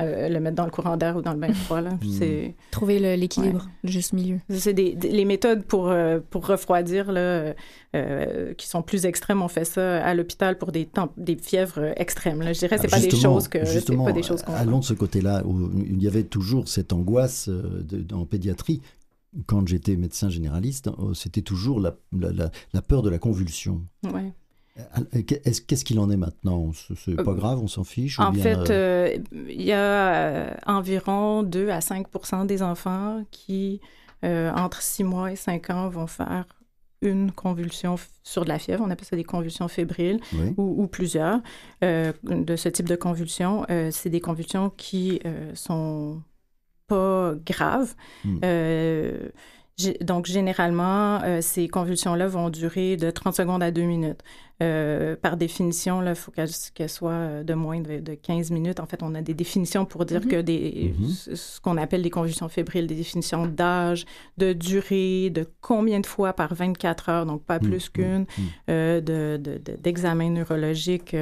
le 0.00 0.38
mettre 0.40 0.56
dans 0.56 0.64
le 0.64 0.70
courant 0.70 0.96
d'air 0.96 1.16
ou 1.16 1.22
dans 1.22 1.32
le 1.32 1.38
bain 1.38 1.52
froid. 1.52 1.80
Là. 1.80 1.90
Hmm. 1.90 2.10
C'est... 2.18 2.54
Trouver 2.72 3.16
l'équilibre, 3.16 3.68
le 3.84 3.90
juste 3.90 4.12
milieu. 4.12 4.38
C'est 4.48 4.72
des, 4.72 4.96
les 5.00 5.24
méthodes 5.24 5.62
pour, 5.64 5.94
pour 6.30 6.46
refroidir 6.46 7.12
là, 7.12 7.54
qui 8.56 8.66
sont 8.66 8.82
plus 8.82 9.06
extrêmes. 9.06 9.42
On 9.42 9.48
fait 9.48 9.64
ça 9.64 10.04
à 10.04 10.14
l'hôpital 10.14 10.58
pour 10.58 10.72
des, 10.72 10.88
des 11.16 11.36
fièvres 11.36 11.92
extrêmes. 11.96 12.42
Là. 12.42 12.52
Je 12.52 12.58
dirais 12.58 12.76
que 12.76 12.82
c'est 12.82 12.94
ah, 12.94 12.96
pas 12.96 13.02
des 13.02 13.10
choses 13.10 13.48
que 13.48 13.64
justement, 13.64 14.04
pas 14.04 14.12
des 14.12 14.22
choses 14.22 14.42
qu'on 14.42 14.54
allons 14.54 14.80
de 14.80 14.84
ce 14.84 14.94
côté-là 14.94 15.42
où 15.44 15.70
il 15.86 16.02
y 16.02 16.08
avait 16.08 16.24
toujours 16.24 16.68
cette 16.68 16.92
angoisse 16.92 17.48
de, 17.48 18.14
en 18.14 18.24
pédiatrie 18.24 18.82
quand 19.46 19.66
j'étais 19.66 19.96
médecin 19.96 20.28
généraliste, 20.28 20.88
euh, 20.88 21.14
c'était 21.14 21.42
toujours 21.42 21.80
la, 21.80 21.92
peur 22.82 23.02
de 23.02 23.10
la 23.10 23.18
convulsion. 23.18 23.82
Ouais. 24.04 24.32
Euh, 24.78 25.22
qu'est-ce 25.22 25.84
qu'il 25.84 25.98
en 25.98 26.10
est 26.10 26.16
maintenant? 26.16 26.70
C'est 26.96 27.16
pas 27.16 27.30
euh, 27.30 27.34
grave, 27.34 27.60
on 27.60 27.68
s'en 27.68 27.84
fiche 27.84 28.18
En 28.18 28.32
fait, 28.32 28.72
il 29.32 29.62
y 29.62 29.72
a 29.72 30.56
environ 30.66 31.42
2 31.42 31.68
à 31.70 31.80
5% 31.80 32.46
des 32.46 32.62
enfants 32.62 33.24
qui, 33.30 33.80
entre 34.22 34.82
6 34.82 35.04
mois 35.04 35.32
et 35.32 35.36
5 35.36 35.70
ans, 35.70 35.88
vont 35.88 36.06
faire 36.06 36.46
une 37.02 37.32
convulsion 37.32 37.96
sur 38.22 38.44
de 38.44 38.48
la 38.48 38.58
fièvre. 38.58 38.84
On 38.86 38.90
appelle 38.90 39.06
ça 39.06 39.16
des 39.16 39.24
convulsions 39.24 39.66
fébriles 39.68 40.20
ou, 40.56 40.86
plusieurs 40.86 41.40
de 41.82 42.56
ce 42.56 42.68
type 42.68 42.88
de 42.88 42.96
convulsions. 42.96 43.66
C'est 43.90 44.10
des 44.10 44.20
convulsions 44.20 44.70
qui 44.70 45.20
sont 45.54 46.22
pas 46.92 47.34
grave. 47.46 47.94
Hmm. 48.24 48.38
Euh, 48.44 49.28
donc, 50.00 50.26
généralement, 50.26 51.22
euh, 51.22 51.40
ces 51.40 51.68
convulsions-là 51.68 52.26
vont 52.26 52.50
durer 52.50 52.96
de 52.96 53.10
30 53.10 53.34
secondes 53.34 53.62
à 53.62 53.70
2 53.70 53.82
minutes. 53.82 54.20
Euh, 54.62 55.16
par 55.20 55.36
définition, 55.36 56.06
il 56.06 56.14
faut 56.14 56.30
qu'elles 56.30 56.88
soient 56.88 57.42
de 57.42 57.54
moins 57.54 57.80
de, 57.80 58.14
15 58.14 58.50
minutes. 58.50 58.78
En 58.78 58.86
fait, 58.86 59.02
on 59.02 59.14
a 59.14 59.22
des 59.22 59.34
définitions 59.34 59.86
pour 59.86 60.04
dire 60.04 60.20
mm-hmm. 60.20 60.28
que 60.28 60.40
des, 60.40 60.94
mm-hmm. 61.00 61.34
ce 61.34 61.60
qu'on 61.60 61.76
appelle 61.78 62.02
des 62.02 62.10
convulsions 62.10 62.48
fébriles, 62.48 62.86
des 62.86 62.94
définitions 62.94 63.46
d'âge, 63.46 64.04
de 64.38 64.52
durée, 64.52 65.30
de 65.30 65.48
combien 65.62 65.98
de 65.98 66.06
fois 66.06 66.32
par 66.34 66.54
24 66.54 67.08
heures, 67.08 67.26
donc 67.26 67.42
pas 67.42 67.58
mm-hmm. 67.58 67.68
plus 67.68 67.88
qu'une, 67.88 68.26
d'examen 69.78 70.30
de, 70.30 70.34
neurologique 70.34 71.16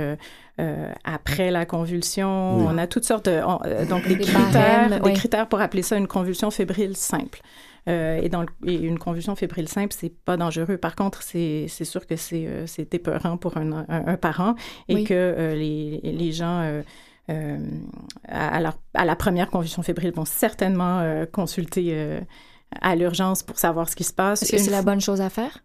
après 1.05 1.51
la 1.51 1.64
convulsion. 1.64 2.28
On 2.28 2.76
a 2.76 2.86
toutes 2.86 3.05
sortes 3.05 3.26
de... 3.26 3.40
donc, 3.86 4.07
des, 4.07 4.18
critères, 4.18 5.01
des 5.01 5.12
critères 5.14 5.48
pour 5.48 5.61
appeler 5.61 5.82
ça 5.82 5.96
une 5.96 6.09
convulsion 6.09 6.51
fébrile 6.51 6.96
simple. 6.96 7.40
Et, 7.87 8.28
dans 8.28 8.45
une 8.64 8.99
convulsion 8.99 9.35
fébrile 9.35 9.68
simple, 9.68 9.95
c'est 9.97 10.14
pas 10.24 10.37
dangereux. 10.37 10.76
Par 10.76 10.97
contre, 10.97 11.22
c'est 11.22 11.68
sûr 11.68 12.07
que 12.07 12.16
c'est 12.16 12.66
c'est 12.66 12.95
épeurant 12.95 13.37
pour 13.37 13.57
un, 13.57 13.85
un, 13.89 14.16
parent 14.16 14.55
et 14.89 15.05
que 15.05 15.55
les, 15.55 16.01
les, 16.03 16.33
gens 16.33 16.83
euh, 17.31 17.59
à, 18.28 18.61
à, 18.95 19.05
la 19.05 19.16
première 19.16 19.51
convulsion 19.51 19.83
fébrile 19.83 20.12
vont 20.12 20.24
certainement 20.24 21.01
euh, 21.01 21.26
consulter 21.26 21.91
euh, 21.91 22.20
à 22.81 22.97
l'urgence 22.97 23.43
pour 23.43 23.59
savoir 23.59 23.89
ce 23.89 23.95
qui 23.95 24.05
se 24.05 24.12
passe. 24.12 24.43
Est-ce 24.43 24.53
que 24.53 24.59
c'est 24.59 24.70
la 24.70 24.83
bonne 24.83 25.01
chose 25.01 25.20
à 25.20 25.31
faire? 25.31 25.62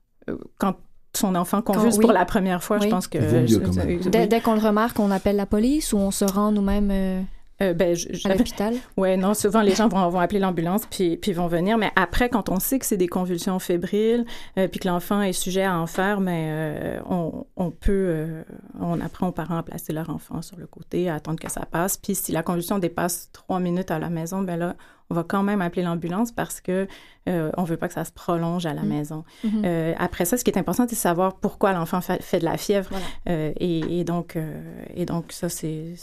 Quand 0.59 0.75
son 1.13 1.33
enfant 1.33 1.61
convulse 1.61 1.97
pour 1.97 2.11
la 2.11 2.25
première 2.25 2.63
fois, 2.63 2.79
je 2.79 2.87
pense 2.87 3.07
que... 3.07 4.09
dès, 4.09 4.27
dès 4.27 4.41
qu'on 4.41 4.53
le 4.53 4.59
remarque, 4.59 4.99
on 4.99 5.11
appelle 5.11 5.37
la 5.37 5.45
police 5.45 5.93
ou 5.93 5.97
on 5.97 6.11
se 6.11 6.25
rend 6.25 6.51
nous-mêmes... 6.51 7.25
Euh, 7.61 7.73
ben, 7.73 7.95
à 8.25 8.29
l'hôpital? 8.35 8.73
Oui, 8.97 9.15
non, 9.17 9.33
souvent 9.33 9.61
les 9.61 9.75
gens 9.75 9.87
vont, 9.87 10.09
vont 10.09 10.19
appeler 10.19 10.39
l'ambulance 10.39 10.85
puis, 10.85 11.15
puis 11.15 11.31
vont 11.31 11.47
venir. 11.47 11.77
Mais 11.77 11.91
après, 11.95 12.27
quand 12.27 12.49
on 12.49 12.59
sait 12.59 12.79
que 12.79 12.85
c'est 12.85 12.97
des 12.97 13.07
convulsions 13.07 13.59
fébriles 13.59 14.25
euh, 14.57 14.67
puis 14.67 14.81
que 14.81 14.87
l'enfant 14.87 15.21
est 15.21 15.33
sujet 15.33 15.63
à 15.63 15.79
en 15.79 15.87
faire, 15.87 16.19
mais 16.19 16.47
euh, 16.49 16.99
on, 17.09 17.45
on, 17.55 17.71
peut, 17.71 18.43
on 18.79 18.99
apprend 18.99 19.27
aux 19.29 19.31
parents 19.31 19.57
à 19.57 19.63
placer 19.63 19.93
leur 19.93 20.09
enfant 20.09 20.41
sur 20.41 20.57
le 20.57 20.67
côté, 20.67 21.09
à 21.09 21.15
attendre 21.15 21.39
que 21.39 21.49
ça 21.49 21.65
passe. 21.65 21.97
Puis 21.97 22.15
si 22.15 22.31
la 22.33 22.43
convulsion 22.43 22.77
dépasse 22.77 23.29
trois 23.31 23.59
minutes 23.59 23.91
à 23.91 23.99
la 23.99 24.09
maison, 24.09 24.41
ben 24.41 24.57
là, 24.57 24.75
on 25.09 25.15
va 25.15 25.23
quand 25.23 25.43
même 25.43 25.61
appeler 25.61 25.83
l'ambulance 25.83 26.31
parce 26.31 26.61
que 26.61 26.87
euh, 27.27 27.51
on 27.57 27.63
veut 27.63 27.77
pas 27.77 27.87
que 27.87 27.93
ça 27.93 28.05
se 28.05 28.11
prolonge 28.11 28.65
à 28.65 28.73
la 28.73 28.83
mm. 28.83 28.87
maison. 28.87 29.23
Mm-hmm. 29.43 29.65
euh, 29.65 29.93
après 29.97 30.25
ça, 30.25 30.37
ce 30.37 30.43
qui 30.43 30.51
est 30.51 30.57
important, 30.57 30.83
c'est 30.87 30.95
de 30.95 30.99
savoir 30.99 31.35
pourquoi 31.35 31.73
l'enfant 31.73 32.01
fait, 32.01 32.39
de 32.39 32.45
la 32.45 32.57
fièvre. 32.57 32.89
Euh, 33.29 33.51
et, 33.57 33.99
et, 33.99 34.03
donc, 34.03 34.35
euh, 34.35 34.85
et 34.93 35.05
donc 35.05 35.31
ça, 35.31 35.49
c'est 35.49 35.95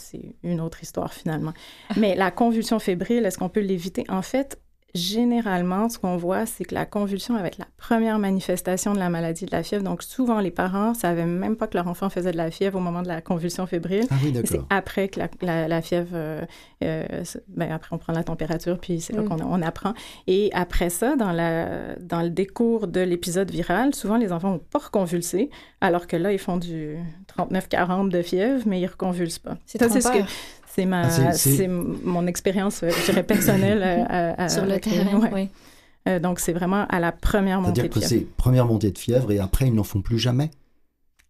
une 0.43 0.61
autre 0.61 0.81
histoire 0.83 1.13
finalement. 1.13 1.53
Mais 1.97 2.15
la 2.15 2.31
convulsion 2.31 2.79
fébrile, 2.79 3.25
est-ce 3.25 3.37
qu'on 3.37 3.49
peut 3.49 3.61
l'éviter? 3.61 4.05
En 4.09 4.21
fait, 4.21 4.59
généralement, 4.95 5.89
ce 5.89 5.97
qu'on 5.97 6.17
voit, 6.17 6.45
c'est 6.45 6.65
que 6.65 6.75
la 6.75 6.85
convulsion 6.85 7.35
va 7.35 7.47
être 7.47 7.57
la 7.57 7.67
première 7.77 8.19
manifestation 8.19 8.93
de 8.93 8.99
la 8.99 9.09
maladie 9.09 9.45
de 9.45 9.51
la 9.51 9.63
fièvre. 9.63 9.83
Donc, 9.83 10.03
souvent, 10.03 10.39
les 10.39 10.51
parents 10.51 10.89
ne 10.89 10.95
savaient 10.95 11.25
même 11.25 11.55
pas 11.55 11.67
que 11.67 11.75
leur 11.75 11.87
enfant 11.87 12.09
faisait 12.09 12.31
de 12.31 12.37
la 12.37 12.51
fièvre 12.51 12.77
au 12.77 12.81
moment 12.81 13.01
de 13.01 13.07
la 13.07 13.21
convulsion 13.21 13.65
fébrile. 13.65 14.05
Ah 14.11 14.15
oui, 14.23 14.33
c'est 14.45 14.61
après 14.69 15.07
que 15.07 15.19
la, 15.41 15.67
la, 15.67 15.81
fièvre, 15.81 16.11
euh, 16.13 16.41
euh 16.83 17.23
ben, 17.47 17.71
après, 17.71 17.95
on 17.95 17.97
prend 17.97 18.13
la 18.13 18.23
température, 18.23 18.77
puis 18.77 19.01
c'est 19.01 19.13
là 19.13 19.23
mm. 19.23 19.29
qu'on 19.29 19.41
on 19.41 19.61
apprend. 19.63 19.93
Et 20.27 20.51
après 20.53 20.89
ça, 20.89 21.15
dans, 21.15 21.31
la, 21.31 21.95
dans 21.95 22.21
le 22.21 22.29
décours 22.29 22.87
de 22.87 23.01
l'épisode 23.01 23.49
viral, 23.49 23.95
souvent, 23.95 24.17
les 24.17 24.31
enfants 24.31 24.51
vont 24.51 24.59
pas 24.59 24.79
reconvulser, 24.79 25.49
alors 25.81 26.05
que 26.05 26.15
là, 26.15 26.31
ils 26.31 26.39
font 26.39 26.57
du 26.57 26.97
39-40 27.35 28.09
de 28.09 28.21
fièvre, 28.21 28.63
mais 28.67 28.79
ils 28.79 28.83
ne 28.83 28.89
reconvulsent 28.89 29.39
pas. 29.39 29.57
C'est 29.65 29.79
ça, 29.79 29.89
c'est 29.89 30.01
ce 30.01 30.11
que 30.11 30.23
c'est 30.73 30.85
ma, 30.85 31.01
ah, 31.01 31.33
c'est 31.33 31.67
mon 31.67 32.25
expérience, 32.25 32.81
euh, 32.81 32.89
je 32.89 33.05
dirais, 33.05 33.23
personnelle. 33.23 33.83
À, 34.37 34.49
Sur 34.49 34.65
le 34.65 34.79
terrain, 34.79 35.29
oui. 35.31 35.49
Euh, 36.07 36.19
donc, 36.19 36.39
c'est 36.39 36.53
vraiment 36.53 36.85
à 36.89 36.99
la 36.99 37.11
première 37.11 37.61
montée 37.61 37.83
de 37.83 37.87
fièvre. 37.87 37.93
C'est-à-dire 37.93 38.19
que 38.19 38.25
c'est 38.25 38.35
première 38.35 38.65
montée 38.65 38.91
de 38.91 38.97
fièvre 38.97 39.31
et 39.31 39.39
après, 39.39 39.67
ils 39.67 39.73
n'en 39.73 39.83
font 39.83 40.01
plus 40.01 40.19
jamais? 40.19 40.51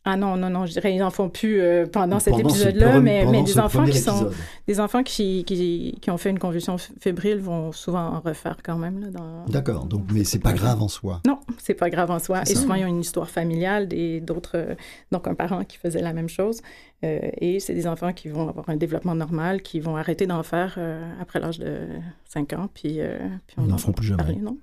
Ah 0.05 0.17
non, 0.17 0.35
non, 0.35 0.49
non, 0.49 0.65
je 0.65 0.73
dirais 0.73 0.93
ils 0.93 0.99
n'en 0.99 1.11
font 1.11 1.29
plus 1.29 1.61
euh, 1.61 1.85
pendant 1.85 2.19
cet 2.19 2.37
épisode-là, 2.37 2.99
mais, 2.99 3.25
mais 3.25 3.41
des 3.41 3.57
enfants 3.57 3.85
qui 3.85 3.97
sont 3.97 4.31
des 4.67 4.81
enfants 4.81 5.01
qui, 5.01 5.45
qui, 5.45 5.97
qui, 6.01 6.11
ont 6.11 6.17
fait 6.17 6.29
une 6.29 6.39
convulsion 6.39 6.75
fébrile 6.99 7.37
vont 7.37 7.71
souvent 7.71 8.15
en 8.15 8.19
refaire 8.19 8.57
quand 8.61 8.77
même. 8.77 9.11
Dans... 9.11 9.45
D'accord, 9.45 9.85
donc 9.85 10.03
mais 10.13 10.25
c'est 10.25 10.39
pas 10.39 10.51
grave 10.51 10.81
en 10.81 10.89
soi. 10.89 11.21
Non, 11.25 11.39
c'est 11.57 11.73
pas 11.73 11.89
grave 11.89 12.11
en 12.11 12.19
soi. 12.19 12.41
Et 12.41 12.55
souvent 12.55 12.75
ils 12.75 12.83
ont 12.83 12.89
une 12.89 12.99
histoire 12.99 13.29
familiale, 13.29 13.87
d'autres 14.21 14.55
euh, 14.57 14.75
donc 15.13 15.25
un 15.27 15.35
parent 15.35 15.63
qui 15.63 15.77
faisait 15.77 16.01
la 16.01 16.11
même 16.11 16.29
chose. 16.29 16.61
Euh, 17.05 17.19
et 17.39 17.61
c'est 17.61 17.73
des 17.73 17.87
enfants 17.87 18.11
qui 18.11 18.27
vont 18.27 18.49
avoir 18.49 18.69
un 18.69 18.75
développement 18.75 19.15
normal, 19.15 19.61
qui 19.61 19.79
vont 19.79 19.95
arrêter 19.95 20.27
d'en 20.27 20.43
faire 20.43 20.77
après 21.21 21.39
l'âge 21.39 21.59
de 21.59 21.87
5 22.25 22.53
ans, 22.53 22.69
puis, 22.73 22.99
puis 23.47 23.55
on 23.57 23.63
n'en 23.63 23.77
font 23.77 23.93
plus 23.93 24.07
jamais. 24.07 24.35
non? 24.35 24.57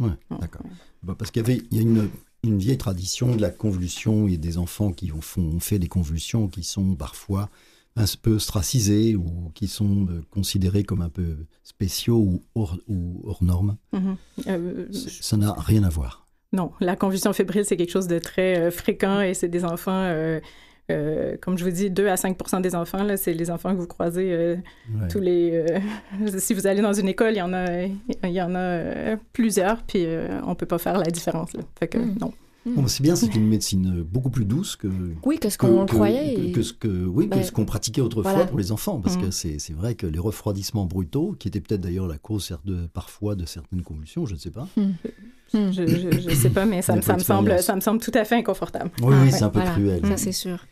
Ouais, 0.00 0.10
d'accord. 0.30 0.62
Bah, 1.02 1.14
parce 1.16 1.30
qu'il 1.30 1.42
y 1.42 1.44
avait 1.44 1.62
il 1.70 1.76
y 1.76 1.80
a 1.80 1.82
une 1.82 2.08
une 2.44 2.58
vieille 2.58 2.78
tradition 2.78 3.34
de 3.34 3.40
la 3.40 3.50
convulsion 3.50 4.28
et 4.28 4.36
des 4.36 4.58
enfants 4.58 4.92
qui 4.92 5.12
ont, 5.12 5.20
font, 5.20 5.60
fait 5.60 5.78
des 5.78 5.88
convulsions 5.88 6.48
qui 6.48 6.62
sont 6.62 6.94
parfois 6.94 7.50
un 7.96 8.04
peu 8.22 8.34
ostracisés 8.34 9.16
ou 9.16 9.50
qui 9.54 9.68
sont 9.68 10.06
euh, 10.08 10.22
considérés 10.30 10.84
comme 10.84 11.02
un 11.02 11.08
peu 11.08 11.36
spéciaux 11.64 12.18
ou 12.18 12.42
hors, 12.54 12.78
ou 12.88 13.20
hors 13.24 13.42
normes. 13.42 13.76
Mm-hmm. 13.92 14.16
Euh, 14.46 14.86
ça 14.92 15.36
n'a 15.36 15.52
rien 15.52 15.82
à 15.82 15.88
voir. 15.88 16.26
Non, 16.52 16.72
la 16.80 16.96
convulsion 16.96 17.32
fébrile, 17.32 17.64
c'est 17.64 17.76
quelque 17.76 17.92
chose 17.92 18.08
de 18.08 18.18
très 18.18 18.58
euh, 18.58 18.70
fréquent 18.70 19.20
et 19.20 19.34
c'est 19.34 19.48
des 19.48 19.64
enfants, 19.64 20.40
comme 21.40 21.58
je 21.58 21.64
vous 21.64 21.70
dis, 21.70 21.90
2 21.90 22.08
à 22.08 22.14
5% 22.14 22.60
des 22.60 22.74
enfants, 22.74 23.02
là, 23.02 23.16
c'est 23.16 23.32
les 23.32 23.50
enfants 23.50 23.74
que 23.74 23.80
vous 23.80 23.86
croisez 23.86 24.56
tous 25.10 25.20
les... 25.20 25.64
si 26.38 26.54
vous 26.54 26.66
allez 26.66 26.82
dans 26.82 26.92
une 26.92 27.08
école, 27.08 27.32
il 27.32 27.38
y 27.38 27.42
en 27.42 27.52
a, 27.52 27.82
il 27.84 28.30
y 28.30 28.42
en 28.42 28.54
a 28.54 29.16
plusieurs, 29.32 29.82
puis 29.82 30.06
on 30.46 30.54
peut 30.54 30.66
pas 30.66 30.78
faire 30.78 30.98
la 30.98 31.10
différence. 31.10 31.52
Là. 31.54 31.62
Fait 31.78 31.88
que 31.88 31.98
mm. 31.98 32.18
non. 32.20 32.32
Bon, 32.66 32.86
c'est 32.86 33.02
bien, 33.02 33.16
c'est 33.16 33.34
une 33.34 33.48
médecine 33.48 34.02
beaucoup 34.02 34.30
plus 34.30 34.44
douce 34.44 34.76
que, 34.76 34.88
oui, 35.24 35.38
que 35.38 35.48
ce 35.48 35.56
qu'on 35.56 35.86
croyait. 35.86 36.52
Que, 36.52 36.62
ce 36.62 36.72
que, 36.72 37.06
oui, 37.06 37.28
que 37.28 37.42
ce 37.42 37.52
qu'on 37.52 37.64
pratiquait 37.64 38.00
autrefois 38.00 38.46
pour 38.46 38.58
les 38.58 38.72
enfants. 38.72 39.00
Parce 39.00 39.16
que 39.16 39.26
mm. 39.26 39.58
c'est 39.58 39.72
vrai 39.72 39.94
que 39.94 40.06
les 40.06 40.18
refroidissements 40.18 40.84
brutaux, 40.84 41.34
qui 41.38 41.48
étaient 41.48 41.60
peut-être 41.60 41.80
d'ailleurs 41.80 42.06
la 42.06 42.18
cause 42.18 42.56
de, 42.64 42.86
parfois 42.92 43.34
de 43.34 43.46
certaines 43.46 43.82
convulsions, 43.82 44.26
je 44.26 44.34
ne 44.34 44.38
sais 44.38 44.50
pas. 44.50 44.68
Mm. 44.76 44.82
Mm. 45.52 45.72
Je 45.72 46.28
ne 46.28 46.34
sais 46.34 46.50
pas, 46.50 46.66
mais 46.66 46.82
ça, 46.82 47.00
ça 47.00 47.14
me 47.14 47.20
semble, 47.20 47.62
ça 47.62 47.74
me 47.74 47.80
semble 47.80 48.00
tout 48.00 48.12
à 48.14 48.24
fait 48.24 48.36
inconfortable. 48.36 48.90
Oui, 49.02 49.14
oui 49.22 49.32
c'est 49.32 49.42
un 49.42 49.50
peu 49.50 49.60
cruel. 49.60 50.06
Ça, 50.06 50.16
c'est 50.16 50.32
sûr. 50.32 50.66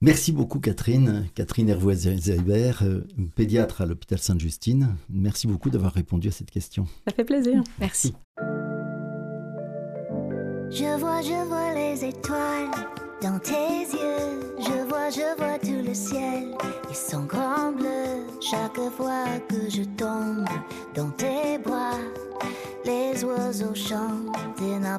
Merci 0.00 0.32
beaucoup, 0.32 0.58
Catherine. 0.58 1.28
Catherine 1.36 1.68
Hervois-Zeribert, 1.68 2.82
euh, 2.82 3.06
pédiatre 3.36 3.82
à 3.82 3.86
l'hôpital 3.86 4.18
Sainte-Justine. 4.18 4.96
Merci 5.08 5.46
beaucoup 5.46 5.70
d'avoir 5.70 5.92
répondu 5.92 6.26
à 6.26 6.32
cette 6.32 6.50
question. 6.50 6.86
Ça 7.06 7.14
fait 7.14 7.24
plaisir. 7.24 7.62
Merci. 7.78 8.12
Je 11.22 11.44
vois 11.46 11.72
les 11.72 12.04
étoiles 12.04 12.70
dans 13.20 13.38
tes 13.38 13.82
yeux. 13.82 14.40
Je 14.58 14.84
vois, 14.88 15.10
je 15.10 15.36
vois 15.36 15.58
tout 15.58 15.86
le 15.86 15.94
ciel 15.94 16.54
et 16.90 16.94
son 16.94 17.24
grand 17.24 17.72
bleu. 17.72 18.26
Chaque 18.40 18.80
fois 18.96 19.26
que 19.48 19.70
je 19.70 19.82
tombe 19.96 20.48
dans 20.94 21.10
tes 21.10 21.58
bras, 21.58 21.98
les 22.84 23.24
oiseaux 23.24 23.74
chantent 23.74 24.60
et 24.60 24.78
n'en 24.78 24.98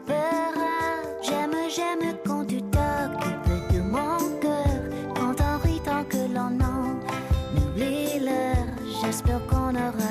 J'aime, 1.21 1.55
j'aime 1.69 2.17
quand 2.26 2.45
tu 2.45 2.61
t'occupes 2.61 3.74
de 3.74 3.80
mon 3.82 4.17
cœur. 4.41 4.82
Quand 5.15 5.36
on 5.41 5.67
rit 5.67 5.82
tant 5.84 6.03
que 6.03 6.17
l'on 6.34 6.59
en 6.59 6.99
oublie 7.57 8.19
l'heure. 8.19 8.67
J'espère 9.01 9.45
qu'on 9.47 9.76
aura 9.76 10.03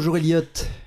Bonjour 0.00 0.16
Elliot, 0.16 0.40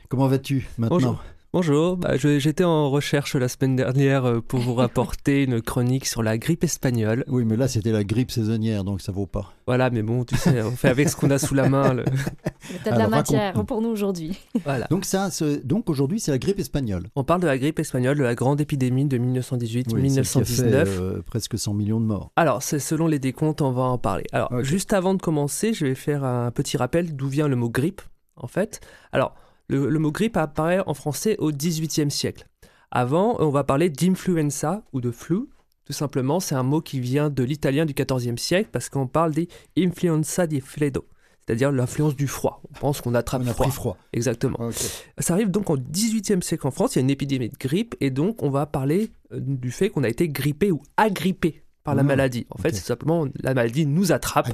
comment 0.10 0.28
vas-tu 0.28 0.68
maintenant 0.80 0.98
Bonjour. 0.98 1.24
Bonjour, 1.54 1.98
Bah, 1.98 2.18
j'étais 2.18 2.64
en 2.64 2.90
recherche 2.90 3.36
la 3.36 3.48
semaine 3.48 3.76
dernière 3.76 4.26
euh, 4.26 4.40
pour 4.42 4.60
vous 4.60 4.74
rapporter 4.74 5.44
une 5.44 5.62
chronique 5.62 6.08
sur 6.08 6.24
la 6.24 6.40
grippe 6.40 6.64
espagnole. 6.64 7.24
Oui, 7.28 7.46
mais 7.46 7.56
là 7.56 7.68
c'était 7.68 7.92
la 7.92 8.04
grippe 8.04 8.32
saisonnière, 8.32 8.84
donc 8.84 9.02
ça 9.02 9.12
vaut 9.12 9.28
pas. 9.28 9.54
Voilà, 9.68 9.92
mais 9.92 10.02
bon, 10.02 10.24
tu 10.24 10.36
sais, 10.36 10.64
on 10.64 10.72
fait 10.72 10.88
avec 10.90 11.10
ce 11.10 11.16
qu'on 11.16 11.30
a 11.30 11.38
sous 11.38 11.54
la 11.54 11.70
main. 11.70 11.94
le- 11.94 12.06
T'as 12.84 12.94
de 12.94 12.98
la 12.98 13.08
matière 13.08 13.54
pour 13.66 13.82
nous 13.84 13.90
aujourd'hui. 13.90 14.36
Voilà. 14.66 14.88
Donc 14.90 15.06
ça, 15.06 15.30
donc 15.64 15.92
aujourd'hui 15.92 16.20
c'est 16.20 16.32
la 16.32 16.40
grippe 16.40 16.58
espagnole. 16.60 17.04
On 17.16 17.24
parle 17.24 17.42
de 17.42 17.46
la 17.48 17.60
grippe 17.60 17.78
espagnole, 17.78 18.18
de 18.18 18.24
la 18.24 18.34
grande 18.34 18.60
épidémie 18.62 19.06
de 19.06 19.20
Oui, 19.20 19.44
celle 19.44 19.64
qui 19.64 20.38
a 20.40 20.42
1918-1919. 20.42 20.46
fait, 20.46 20.74
euh, 20.74 21.22
presque 21.24 21.60
100 21.60 21.76
millions 21.76 22.00
de 22.02 22.06
morts. 22.08 22.32
Alors, 22.36 22.64
c'est 22.64 22.80
selon 22.80 23.06
les 23.06 23.20
décomptes, 23.20 23.62
on 23.62 23.72
va 23.74 23.84
en 23.84 24.00
parler. 24.00 24.24
Alors, 24.32 24.64
juste 24.64 24.92
avant 24.92 25.14
de 25.14 25.22
commencer, 25.22 25.72
je 25.76 25.86
vais 25.86 25.94
faire 25.94 26.24
un 26.24 26.50
petit 26.50 26.78
rappel 26.78 27.16
d'où 27.16 27.28
vient 27.28 27.48
le 27.48 27.56
mot 27.56 27.70
grippe, 27.70 28.02
en 28.36 28.48
fait. 28.48 28.82
Alors, 29.12 29.36
le, 29.68 29.90
le 29.90 30.00
mot 30.00 30.12
grippe 30.12 30.38
apparaît 30.38 30.82
en 30.86 30.94
français 30.94 31.36
au 31.40 31.52
XVIIIe 31.52 32.12
siècle. 32.12 32.48
Avant, 32.92 33.38
on 33.40 33.50
va 33.50 33.64
parler 33.64 33.90
d'influenza 33.90 34.84
ou 34.94 35.02
de 35.02 35.12
flu. 35.12 35.48
Tout 35.86 35.94
simplement, 35.94 36.40
c'est 36.40 36.56
un 36.56 36.64
mot 36.64 36.80
qui 36.82 37.00
vient 37.00 37.30
de 37.30 37.44
l'italien 37.44 37.86
du 37.86 37.94
XIVe 37.94 38.38
siècle 38.38 38.70
parce 38.72 38.90
qu'on 38.90 39.08
parle 39.08 39.32
des 39.34 39.48
influenza 39.78 40.48
di 40.48 40.62
freddo, 40.62 41.06
c'est-à-dire 41.46 41.72
l'influence 41.74 42.16
du 42.16 42.28
froid. 42.28 42.62
On 42.70 42.80
pense 42.80 43.02
qu'on 43.02 43.16
attrape 43.16 43.42
On 43.44 43.48
a 43.48 43.54
froid. 43.54 43.66
pris 43.66 43.76
froid. 43.76 43.98
Exactement. 44.14 44.70
Ça 45.18 45.34
arrive 45.34 45.52
donc 45.52 45.70
au 45.70 45.78
XVIIIe 45.78 46.42
siècle 46.42 46.66
en 46.68 46.72
France, 46.72 46.96
il 46.96 47.00
y 47.00 47.02
a 47.02 47.04
une 47.04 47.10
épidémie 47.10 47.50
de 47.50 47.58
grippe 47.58 47.96
et 48.00 48.12
donc 48.12 48.42
on 48.44 48.50
va 48.50 48.66
parler 48.66 49.12
euh, 49.34 49.40
du 49.42 49.72
fait 49.72 49.90
qu'on 49.90 50.04
a 50.04 50.10
été 50.10 50.30
grippé 50.30 50.72
ou 50.72 50.82
agrippé 50.96 51.64
par 51.84 51.96
la 51.96 52.02
Ah, 52.02 52.04
maladie. 52.06 52.46
En 52.50 52.58
fait, 52.60 52.74
c'est 52.74 52.86
simplement 52.86 53.26
la 53.42 53.54
maladie 53.54 53.86
nous 53.86 54.14
attrape. 54.14 54.48
La 54.48 54.54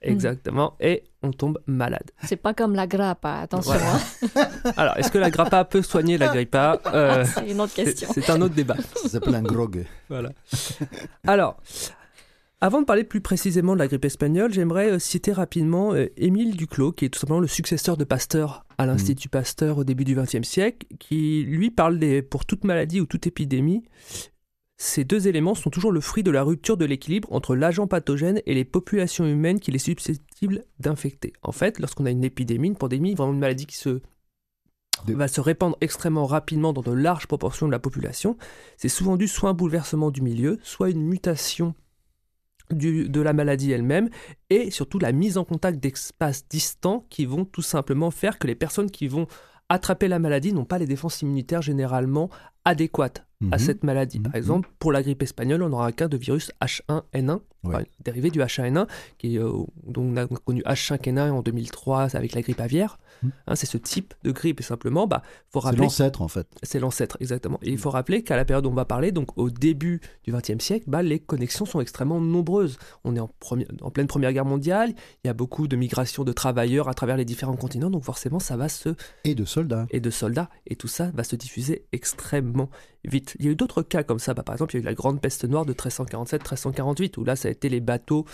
grippe. 0.00 0.12
Exactement, 0.12 0.74
et 0.80 1.04
on 1.22 1.32
tombe 1.32 1.58
malade. 1.66 2.10
C'est 2.24 2.36
pas 2.36 2.54
comme 2.54 2.74
la 2.74 2.86
grappe, 2.86 3.24
hein, 3.24 3.40
attention. 3.42 3.72
Voilà. 3.72 3.94
hein. 4.36 4.72
Alors, 4.76 4.96
est-ce 4.96 5.10
que 5.10 5.18
la 5.18 5.30
grappa 5.30 5.64
peut 5.64 5.82
soigner 5.82 6.18
la 6.18 6.28
grippa? 6.28 6.80
Euh, 6.94 7.24
C'est 7.34 7.50
une 7.50 7.60
autre 7.60 7.74
question. 7.74 8.08
C'est 8.12 8.30
un 8.30 8.40
autre 8.40 8.54
débat. 8.54 8.76
Ça 9.02 9.08
s'appelle 9.08 9.34
un 9.34 9.42
grog. 9.42 9.84
Voilà. 10.08 10.30
Alors, 11.26 11.56
avant 12.60 12.80
de 12.80 12.86
parler 12.86 13.04
plus 13.04 13.20
précisément 13.20 13.74
de 13.74 13.78
la 13.78 13.86
grippe 13.86 14.04
espagnole, 14.04 14.52
j'aimerais 14.52 14.90
euh, 14.90 14.98
citer 14.98 15.32
rapidement 15.32 15.94
euh, 15.94 16.06
Émile 16.16 16.56
Duclos, 16.56 16.92
qui 16.92 17.04
est 17.04 17.08
tout 17.08 17.18
simplement 17.20 17.40
le 17.40 17.46
successeur 17.46 17.96
de 17.96 18.04
Pasteur 18.04 18.64
à 18.78 18.86
l'Institut 18.86 19.28
Pasteur 19.28 19.78
au 19.78 19.84
début 19.84 20.04
du 20.04 20.14
XXe 20.16 20.42
siècle, 20.42 20.86
qui 20.98 21.44
lui 21.44 21.70
parle 21.70 21.98
des, 21.98 22.22
pour 22.22 22.44
toute 22.46 22.64
maladie 22.64 23.00
ou 23.00 23.06
toute 23.06 23.26
épidémie, 23.28 23.84
ces 24.80 25.02
deux 25.02 25.26
éléments 25.26 25.56
sont 25.56 25.70
toujours 25.70 25.90
le 25.90 26.00
fruit 26.00 26.22
de 26.22 26.30
la 26.30 26.44
rupture 26.44 26.76
de 26.76 26.84
l'équilibre 26.84 27.32
entre 27.32 27.56
l'agent 27.56 27.88
pathogène 27.88 28.40
et 28.46 28.54
les 28.54 28.64
populations 28.64 29.26
humaines 29.26 29.58
qu'il 29.58 29.74
est 29.74 29.78
susceptible 29.78 30.64
d'infecter. 30.78 31.32
En 31.42 31.50
fait, 31.50 31.80
lorsqu'on 31.80 32.06
a 32.06 32.12
une 32.12 32.22
épidémie, 32.22 32.68
une 32.68 32.76
pandémie, 32.76 33.14
vraiment 33.14 33.32
une 33.32 33.40
maladie 33.40 33.66
qui 33.66 33.76
se 33.76 34.00
va 35.06 35.28
se 35.28 35.40
répandre 35.40 35.76
extrêmement 35.80 36.26
rapidement 36.26 36.72
dans 36.72 36.82
de 36.82 36.92
larges 36.92 37.26
proportions 37.26 37.66
de 37.66 37.72
la 37.72 37.80
population, 37.80 38.36
c'est 38.76 38.88
souvent 38.88 39.16
dû 39.16 39.26
soit 39.26 39.48
à 39.48 39.52
un 39.52 39.54
bouleversement 39.54 40.10
du 40.12 40.22
milieu, 40.22 40.58
soit 40.62 40.90
une 40.90 41.02
mutation 41.02 41.74
du- 42.70 43.08
de 43.08 43.20
la 43.20 43.32
maladie 43.32 43.72
elle-même, 43.72 44.10
et 44.50 44.70
surtout 44.70 44.98
la 44.98 45.12
mise 45.12 45.38
en 45.38 45.44
contact 45.44 45.80
d'espaces 45.80 46.48
distants 46.48 47.06
qui 47.10 47.26
vont 47.26 47.44
tout 47.44 47.62
simplement 47.62 48.10
faire 48.12 48.38
que 48.38 48.46
les 48.46 48.54
personnes 48.54 48.90
qui 48.90 49.08
vont 49.08 49.26
attraper 49.68 50.08
la 50.08 50.18
maladie 50.18 50.52
n'ont 50.52 50.64
pas 50.64 50.78
les 50.78 50.86
défenses 50.86 51.22
immunitaires 51.22 51.62
généralement 51.62 52.30
adéquates 52.64 53.27
à 53.50 53.56
Mhm. 53.56 53.58
cette 53.58 53.84
maladie. 53.84 54.18
Mhm. 54.18 54.24
Par 54.24 54.34
exemple, 54.34 54.68
pour 54.78 54.92
la 54.92 55.02
grippe 55.02 55.22
espagnole, 55.22 55.62
on 55.62 55.72
aura 55.72 55.86
un 55.86 55.92
cas 55.92 56.08
de 56.08 56.16
virus 56.16 56.50
H1N1, 56.60 57.40
Ouais. 57.64 57.74
enfin, 57.74 57.84
dérivé 58.04 58.30
du 58.30 58.40
H1N1, 58.40 58.86
qui, 59.18 59.34
est, 59.34 59.38
euh, 59.40 59.50
dont 59.84 60.02
on 60.02 60.16
a 60.16 60.26
connu 60.26 60.62
H5N1 60.62 61.30
en 61.30 61.42
2003 61.42 62.14
avec 62.16 62.32
la 62.34 62.42
grippe 62.42 62.60
aviaire. 62.60 62.98
Mhm. 63.22 63.32
Hein, 63.48 63.56
c'est 63.56 63.66
ce 63.66 63.78
type 63.78 64.14
de 64.22 64.30
grippe, 64.30 64.60
et 64.60 64.62
simplement, 64.62 65.08
bah, 65.08 65.22
faut 65.50 65.60
C'est 65.60 65.66
rappeler 65.66 65.82
l'ancêtre 65.82 66.22
en 66.22 66.28
fait. 66.28 66.46
c'est 66.62 66.78
l'ancêtre, 66.78 67.16
exactement. 67.20 67.58
Et 67.62 67.70
il 67.70 67.78
faut 67.78 67.90
rappeler 67.90 68.22
qu'à 68.22 68.36
la 68.36 68.44
période 68.44 68.62
dont 68.62 68.70
on 68.70 68.74
va 68.74 68.84
parler, 68.84 69.10
donc 69.10 69.36
au 69.36 69.50
début 69.50 70.00
du 70.22 70.32
XXe 70.32 70.62
siècle, 70.64 70.84
bah, 70.86 71.02
les 71.02 71.18
connexions 71.18 71.64
sont 71.64 71.80
extrêmement 71.80 72.20
nombreuses. 72.20 72.78
On 73.02 73.16
est 73.16 73.20
en, 73.20 73.30
en 73.80 73.90
pleine 73.90 74.06
Première 74.06 74.32
Guerre 74.32 74.44
mondiale, 74.44 74.94
il 75.24 75.26
y 75.26 75.30
a 75.30 75.34
beaucoup 75.34 75.66
de 75.66 75.74
migrations 75.74 76.22
de 76.22 76.32
travailleurs 76.32 76.88
à 76.88 76.94
travers 76.94 77.16
les 77.16 77.24
différents 77.24 77.56
continents, 77.56 77.90
donc 77.90 78.04
forcément 78.04 78.38
ça 78.38 78.56
va 78.56 78.68
se... 78.68 78.90
Et 79.24 79.34
de 79.34 79.44
soldats. 79.44 79.86
et 79.90 79.98
de 80.00 80.10
soldats, 80.10 80.48
et 80.66 80.76
tout 80.76 80.86
ça 80.88 81.10
va 81.12 81.24
se 81.24 81.34
diffuser 81.34 81.86
extrêmement 81.92 82.70
vite. 83.04 83.36
Il 83.38 83.44
y 83.46 83.48
a 83.48 83.52
eu 83.52 83.56
d'autres 83.56 83.82
cas 83.82 84.02
comme 84.02 84.18
ça, 84.18 84.34
bah, 84.34 84.42
par 84.44 84.54
exemple 84.54 84.74
il 84.74 84.78
y 84.78 84.80
a 84.80 84.82
eu 84.82 84.86
la 84.86 84.94
grande 84.94 85.20
peste 85.20 85.44
noire 85.44 85.64
de 85.66 85.72
1347-1348, 85.72 87.18
où 87.18 87.24
là 87.24 87.36
ça 87.48 87.50
a 87.50 87.52
été 87.52 87.70
les 87.70 87.80
bateaux, 87.80 88.26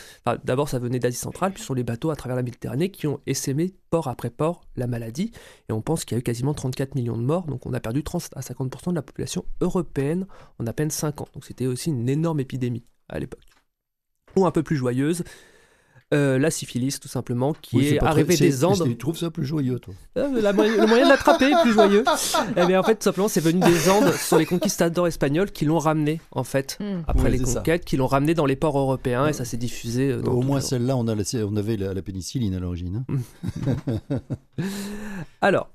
d'abord 0.43 0.69
ça 0.69 0.81
venait 0.81 0.99
d'Asie 0.99 1.17
centrale, 1.17 1.53
puis 1.53 1.61
ce 1.61 1.69
sont 1.69 1.75
les 1.75 1.85
bateaux 1.85 2.11
à 2.11 2.17
travers 2.17 2.37
la 2.37 2.43
Méditerranée 2.43 2.91
qui 2.91 3.07
ont 3.07 3.21
essaimé 3.27 3.75
port 3.91 4.09
après 4.09 4.31
port 4.31 4.63
la 4.77 4.89
maladie, 4.89 5.31
et 5.69 5.73
on 5.73 5.83
pense 5.83 6.05
qu'il 6.05 6.17
y 6.17 6.19
a 6.19 6.21
eu 6.21 6.23
quasiment 6.23 6.53
34 6.53 6.97
millions 6.97 7.17
de 7.17 7.23
morts, 7.23 7.47
donc 7.47 7.65
on 7.65 7.73
a 7.73 7.81
perdu 7.81 8.03
30 8.03 8.31
à 8.35 8.41
50% 8.41 8.91
de 8.91 8.97
la 8.97 9.03
population 9.03 9.45
européenne 9.61 10.27
en 10.59 10.67
à 10.67 10.73
peine 10.73 10.91
5 10.91 11.21
ans. 11.21 11.29
Donc 11.33 11.45
c'était 11.45 11.67
aussi 11.67 11.91
une 11.91 12.09
énorme 12.09 12.41
épidémie 12.41 12.85
à 13.09 13.21
l'époque. 13.21 13.45
Ou 14.37 14.47
un 14.47 14.51
peu 14.51 14.65
plus 14.65 14.77
joyeuse, 14.77 15.23
euh, 16.15 16.39
la 16.39 16.51
syphilis 16.51 16.99
tout 17.01 17.09
simplement, 17.09 17.53
qui 17.61 17.77
Oui, 17.77 17.87
est 17.89 17.99
très- 17.99 18.07
arrivée 18.07 18.37
des 18.37 18.65
Andes. 18.65 18.83
Tu 18.85 18.97
trouves 18.97 19.17
ça 19.19 19.31
plus 19.31 19.45
joyeux, 19.45 19.79
toi 19.79 19.93
Euh, 20.17 20.41
la 20.41 20.53
le 20.53 20.87
moyen 20.87 21.05
de 21.05 21.09
l'attraper 21.11 21.47
est 21.51 21.63
plus 21.63 21.73
joyeux. 21.73 22.05
Eh 22.57 22.67
bien, 22.67 22.81
en 22.81 22.83
fait, 22.83 22.95
tout 22.97 23.03
simplement, 23.03 23.29
c'est 23.29 23.41
venu 23.41 23.61
des 23.61 23.91
Andes 23.91 24.13
sur 24.15 24.39
les 24.39 24.47
conquistadors 24.47 25.07
espagnols 25.07 25.51
qui 25.51 25.65
l'ont 25.65 25.79
ramené, 25.79 26.21
en 26.31 26.45
fait, 26.45 26.79
Hmm. 26.81 27.03
après 27.09 27.31
les 27.31 27.39
ça. 27.45 27.59
conquêtes, 27.59 27.85
qui 27.85 27.97
l'ont 27.97 28.07
ramené 28.07 28.35
dans 28.35 28.47
les 28.47 28.57
ports 28.57 28.79
européens 28.79 29.27
et 29.29 29.33
ça 29.33 29.45
s'est 29.45 29.57
diffusé. 29.57 30.11
euh, 30.13 30.21
dans 30.23 30.33
Au 30.33 30.43
moins 30.43 30.57
le- 30.59 30.63
celle-là, 30.65 30.97
on, 30.97 31.07
a 31.09 31.15
laissé- 31.15 31.43
on 31.43 31.57
avait 31.57 31.77
la, 31.77 31.93
la 31.95 32.03
pénicilline 32.03 32.55
à 32.55 32.61
l'origine. 32.61 33.05
hein. 33.09 34.19
Alors, 35.41 35.71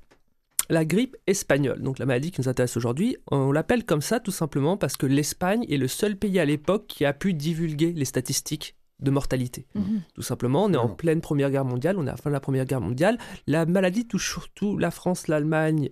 la 0.68 0.84
grippe 0.84 1.16
espagnole, 1.26 1.82
donc 1.82 1.98
la 1.98 2.06
maladie 2.06 2.30
qui 2.30 2.40
nous 2.40 2.48
intéresse 2.48 2.76
aujourd'hui, 2.76 3.16
on 3.30 3.50
l'appelle 3.52 3.84
comme 3.84 4.00
ça 4.02 4.20
tout 4.20 4.30
simplement 4.30 4.76
parce 4.76 4.96
que 4.96 5.06
l'Espagne 5.06 5.64
est 5.68 5.76
le 5.76 5.88
seul 5.88 6.16
pays 6.16 6.38
à 6.38 6.44
l'époque 6.44 6.86
qui 6.86 7.04
a 7.04 7.12
pu 7.12 7.34
divulguer 7.34 7.92
les 7.92 8.04
statistiques 8.04 8.76
de 9.00 9.10
mortalité. 9.10 9.66
Mhm. 9.74 10.02
Tout 10.14 10.22
simplement, 10.22 10.64
on 10.64 10.72
est 10.72 10.76
en 10.76 10.88
pleine 10.88 11.20
Première 11.20 11.50
Guerre 11.50 11.64
mondiale, 11.64 11.96
on 11.98 12.06
est 12.06 12.10
à 12.10 12.12
la 12.12 12.16
fin 12.16 12.30
de 12.30 12.34
la 12.34 12.40
Première 12.40 12.64
Guerre 12.64 12.80
mondiale. 12.80 13.18
La 13.46 13.66
maladie 13.66 14.06
touche 14.06 14.30
surtout 14.30 14.78
la 14.78 14.90
France, 14.90 15.28
l'Allemagne 15.28 15.90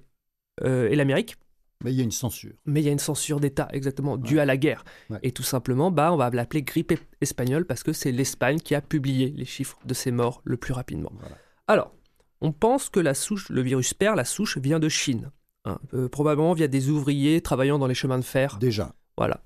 euh, 0.62 0.88
et 0.88 0.96
l'Amérique. 0.96 1.36
Mais 1.84 1.92
il 1.92 1.96
y 1.96 2.00
a 2.00 2.04
une 2.04 2.10
censure. 2.10 2.54
Mais 2.66 2.80
il 2.80 2.84
y 2.86 2.88
a 2.88 2.92
une 2.92 2.98
censure 2.98 3.38
d'État, 3.38 3.68
exactement, 3.72 4.16
due 4.16 4.40
à 4.40 4.44
la 4.44 4.56
guerre. 4.56 4.84
Ouais. 5.10 5.18
Et 5.22 5.30
tout 5.30 5.44
simplement, 5.44 5.92
bah, 5.92 6.12
on 6.12 6.16
va 6.16 6.28
l'appeler 6.30 6.62
grippe 6.62 6.92
espagnole 7.20 7.66
parce 7.66 7.84
que 7.84 7.92
c'est 7.92 8.10
l'Espagne 8.10 8.58
qui 8.58 8.74
a 8.74 8.80
publié 8.80 9.32
les 9.36 9.44
chiffres 9.44 9.78
de 9.84 9.94
ces 9.94 10.10
morts 10.10 10.40
le 10.44 10.56
plus 10.56 10.72
rapidement. 10.72 11.12
Voilà. 11.20 11.36
Alors, 11.68 11.94
on 12.40 12.50
pense 12.50 12.88
que 12.88 12.98
la 12.98 13.14
souche, 13.14 13.48
le 13.48 13.62
virus 13.62 13.94
père, 13.94 14.16
la 14.16 14.24
souche, 14.24 14.58
vient 14.58 14.80
de 14.80 14.88
Chine. 14.88 15.30
hein. 15.64 15.78
Euh, 15.94 16.08
probablement 16.08 16.52
via 16.52 16.66
des 16.66 16.88
ouvriers 16.90 17.40
travaillant 17.42 17.78
dans 17.78 17.86
les 17.86 17.94
chemins 17.94 18.18
de 18.18 18.24
fer. 18.24 18.58
Déjà. 18.58 18.94
Voilà. 19.16 19.40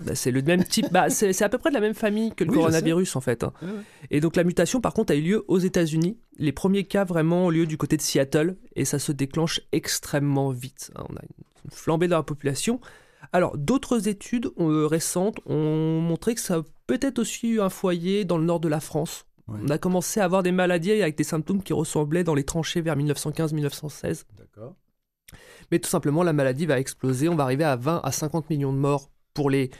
Bah, 0.00 0.14
c'est 0.14 0.30
le 0.30 0.42
même 0.42 0.64
type, 0.64 0.86
bah, 0.92 1.10
c'est 1.10 1.40
à 1.42 1.48
peu 1.48 1.58
près 1.58 1.70
de 1.70 1.74
la 1.74 1.80
même 1.80 1.94
famille 1.94 2.32
que 2.34 2.44
le 2.44 2.50
Oui, 2.50 2.56
coronavirus 2.56 3.16
en 3.16 3.20
fait. 3.20 3.44
hein. 3.44 3.52
Ouais, 3.62 3.68
ouais. 3.68 3.74
Et 4.10 4.20
donc 4.20 4.36
la 4.36 4.44
mutation 4.44 4.80
par 4.80 4.92
contre 4.94 5.12
a 5.12 5.16
eu 5.16 5.20
lieu 5.22 5.44
aux 5.48 5.58
États-Unis. 5.58 6.18
Les 6.38 6.52
premiers 6.52 6.84
cas 6.84 7.04
vraiment 7.04 7.46
ont 7.46 7.50
lieu 7.50 7.66
du 7.66 7.76
côté 7.76 7.96
de 7.96 8.02
Seattle 8.02 8.56
et 8.76 8.84
ça 8.84 8.98
se 8.98 9.12
déclenche 9.12 9.60
extrêmement 9.72 10.50
vite. 10.50 10.90
hein. 10.96 11.04
On 11.08 11.14
a 11.16 11.20
une 11.64 11.70
flambée 11.70 12.08
dans 12.08 12.16
la 12.16 12.22
population. 12.22 12.80
Alors 13.32 13.56
d'autres 13.56 14.08
études 14.08 14.50
euh, 14.58 14.86
récentes 14.86 15.38
ont 15.46 16.00
montré 16.00 16.34
que 16.34 16.40
ça 16.40 16.62
peut-être 16.86 17.18
aussi 17.18 17.58
un 17.60 17.70
foyer 17.70 18.24
dans 18.24 18.36
le 18.38 18.44
nord 18.44 18.60
de 18.60 18.68
la 18.68 18.80
France. 18.80 19.26
On 19.46 19.68
a 19.68 19.76
commencé 19.78 20.20
à 20.20 20.24
avoir 20.24 20.42
des 20.42 20.52
maladies 20.52 20.92
avec 20.92 21.16
des 21.18 21.24
symptômes 21.24 21.62
qui 21.62 21.74
ressemblaient 21.74 22.24
dans 22.24 22.34
les 22.34 22.44
tranchées 22.44 22.80
vers 22.80 22.96
1915-1916. 22.96 24.24
D'accord. 24.38 24.74
Mais 25.70 25.78
tout 25.78 25.88
simplement, 25.88 26.22
la 26.22 26.32
maladie 26.32 26.64
va 26.66 26.78
exploser. 26.78 27.28
On 27.28 27.34
va 27.34 27.44
arriver 27.44 27.64
à 27.64 27.76
20 27.76 28.00
à 28.04 28.12
50 28.12 28.48
millions 28.50 28.72
de 28.72 28.78
morts 28.78 29.10
pour 29.34 29.50
les, 29.50 29.70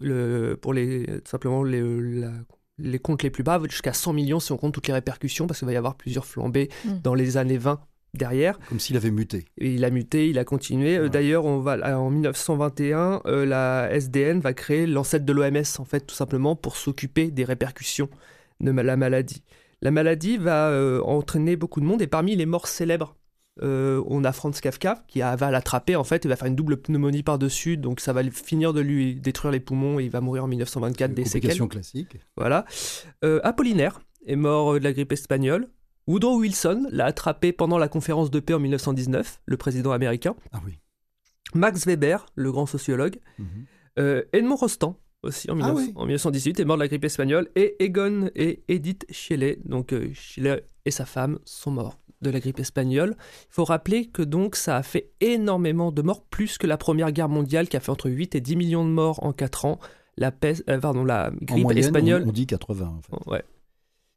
le, 0.00 0.54
pour 0.60 0.72
les, 0.74 1.06
simplement 1.24 1.62
les, 1.62 1.80
la- 2.20 2.32
les 2.80 2.98
comptes 3.00 3.22
les 3.24 3.30
plus 3.30 3.42
bas, 3.42 3.60
jusqu'à 3.68 3.92
100 3.92 4.12
millions 4.12 4.38
si 4.38 4.52
on 4.52 4.56
compte 4.56 4.72
toutes 4.74 4.86
les 4.86 4.92
répercussions, 4.94 5.46
parce 5.48 5.58
qu'il 5.58 5.66
va 5.66 5.72
y 5.72 5.76
avoir 5.76 5.96
plusieurs 5.96 6.24
flambées 6.26 6.68
Mm. 6.84 6.98
dans 7.02 7.14
les 7.14 7.36
années 7.36 7.58
20 7.58 7.80
derrière. 8.14 8.56
Comme 8.68 8.78
s'il 8.78 8.96
avait 8.96 9.10
muté. 9.10 9.46
Et 9.58 9.74
il 9.74 9.84
a 9.84 9.90
muté, 9.90 10.28
il 10.30 10.38
a 10.38 10.44
continué. 10.44 10.96
Euh, 10.96 11.08
D'ailleurs, 11.08 11.44
on 11.44 11.58
va 11.58 11.98
en 11.98 12.08
1921, 12.10 13.22
euh, 13.26 13.44
la 13.44 13.90
SDN 13.92 14.40
va 14.40 14.52
créer 14.54 14.86
l'ancêtre 14.86 15.24
de 15.24 15.32
l'OMS 15.32 15.62
en 15.78 15.84
fait, 15.84 16.00
tout 16.06 16.14
simplement 16.14 16.54
pour 16.54 16.76
s'occuper 16.76 17.30
des 17.32 17.44
répercussions 17.44 18.08
de 18.60 18.70
la 18.70 18.96
maladie. 18.96 19.42
La 19.82 19.90
maladie 19.90 20.36
va 20.38 20.68
euh, 20.70 21.00
entraîner 21.02 21.56
beaucoup 21.56 21.80
de 21.80 21.84
monde 21.86 22.00
et 22.02 22.06
parmi 22.08 22.34
les 22.36 22.46
morts 22.46 22.66
célèbres, 22.68 23.16
euh, 23.62 24.02
on 24.06 24.24
a 24.24 24.32
Franz 24.32 24.60
Kafka 24.60 25.04
qui 25.08 25.20
va 25.20 25.50
l'attraper 25.50 25.96
en 25.96 26.04
fait, 26.04 26.24
il 26.24 26.28
va 26.28 26.36
faire 26.36 26.48
une 26.48 26.54
double 26.56 26.76
pneumonie 26.76 27.22
par 27.22 27.38
dessus, 27.38 27.76
donc 27.76 28.00
ça 28.00 28.12
va 28.12 28.22
finir 28.30 28.72
de 28.72 28.80
lui 28.80 29.14
détruire 29.16 29.52
les 29.52 29.60
poumons 29.60 29.98
et 30.00 30.04
il 30.04 30.10
va 30.10 30.20
mourir 30.20 30.44
en 30.44 30.48
1924 30.48 31.14
des 31.14 31.24
séquelles. 31.24 31.58
Classique. 31.68 32.16
Voilà. 32.36 32.64
Euh, 33.24 33.40
Apollinaire 33.42 34.00
est 34.26 34.36
mort 34.36 34.74
euh, 34.74 34.78
de 34.78 34.84
la 34.84 34.92
grippe 34.92 35.12
espagnole. 35.12 35.68
Woodrow 36.06 36.38
Wilson 36.38 36.86
l'a 36.90 37.06
attrapé 37.06 37.52
pendant 37.52 37.78
la 37.78 37.88
conférence 37.88 38.30
de 38.30 38.40
paix 38.40 38.54
en 38.54 38.60
1919, 38.60 39.40
le 39.44 39.56
président 39.56 39.92
américain. 39.92 40.34
Ah 40.52 40.60
oui. 40.64 40.78
Max 41.54 41.86
Weber, 41.86 42.26
le 42.34 42.50
grand 42.52 42.66
sociologue. 42.66 43.18
Euh, 43.98 44.22
Edmond 44.32 44.56
Rostand, 44.56 44.96
aussi 45.22 45.50
en, 45.50 45.56
Mhm. 45.56 45.62
Ah 45.62 45.70
19 45.72 45.86
oui. 45.88 45.92
en 45.96 46.04
1918, 46.06 46.60
est 46.60 46.64
mort 46.64 46.76
de 46.76 46.82
la 46.82 46.88
grippe 46.88 47.04
espagnole. 47.04 47.48
Et 47.56 47.82
Egon 47.84 48.30
et 48.34 48.62
Edith 48.68 49.04
Shelley, 49.10 49.58
donc 49.64 49.94
Shelley 50.14 50.64
et 50.84 50.90
sa 50.90 51.04
femme, 51.04 51.38
sont 51.44 51.70
morts 51.72 51.98
de 52.20 52.30
la 52.30 52.40
grippe 52.40 52.58
espagnole. 52.58 53.14
Il 53.18 53.46
faut 53.54 53.64
rappeler 53.64 54.06
que 54.06 54.22
donc 54.22 54.56
ça 54.56 54.76
a 54.76 54.82
fait 54.82 55.10
énormément 55.20 55.92
de 55.92 56.02
morts, 56.02 56.22
plus 56.24 56.58
que 56.58 56.66
la 56.66 56.76
Première 56.76 57.12
Guerre 57.12 57.28
mondiale 57.28 57.68
qui 57.68 57.76
a 57.76 57.80
fait 57.80 57.90
entre 57.90 58.10
8 58.10 58.34
et 58.34 58.40
10 58.40 58.56
millions 58.56 58.84
de 58.84 58.90
morts 58.90 59.22
en 59.24 59.32
4 59.32 59.64
ans. 59.64 59.78
La, 60.16 60.32
peste, 60.32 60.64
euh, 60.68 60.80
pardon, 60.80 61.04
la 61.04 61.28
En 61.30 61.44
grippe 61.44 61.62
moyenne, 61.64 61.84
espagnole... 61.84 62.22
on, 62.26 62.30
on 62.30 62.32
dit 62.32 62.46
80 62.46 62.86
en 62.98 63.02
fait. 63.02 63.30
Ouais. 63.30 63.44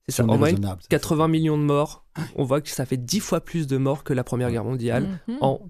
C'est 0.07 0.15
ça. 0.15 0.23
on 0.25 0.29
En 0.29 0.37
moyenne, 0.39 0.55
raisonnable, 0.55 0.81
ça 0.81 0.87
80 0.89 1.27
millions 1.27 1.57
de 1.59 1.63
morts. 1.63 2.05
On 2.35 2.43
voit 2.43 2.59
que 2.61 2.69
ça 2.69 2.87
fait 2.87 2.97
10 2.97 3.19
fois 3.19 3.41
plus 3.41 3.67
de 3.67 3.77
morts 3.77 4.03
que 4.03 4.13
la 4.13 4.23
Première 4.23 4.49
Guerre 4.49 4.63
mondiale 4.65 5.19
Mhm. 5.27 5.37
en 5.41 5.61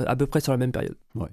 euh, 0.00 0.04
à 0.06 0.16
peu 0.16 0.26
près 0.26 0.40
sur 0.40 0.52
la 0.52 0.58
même 0.58 0.72
période. 0.72 0.96
Ouais. 1.14 1.28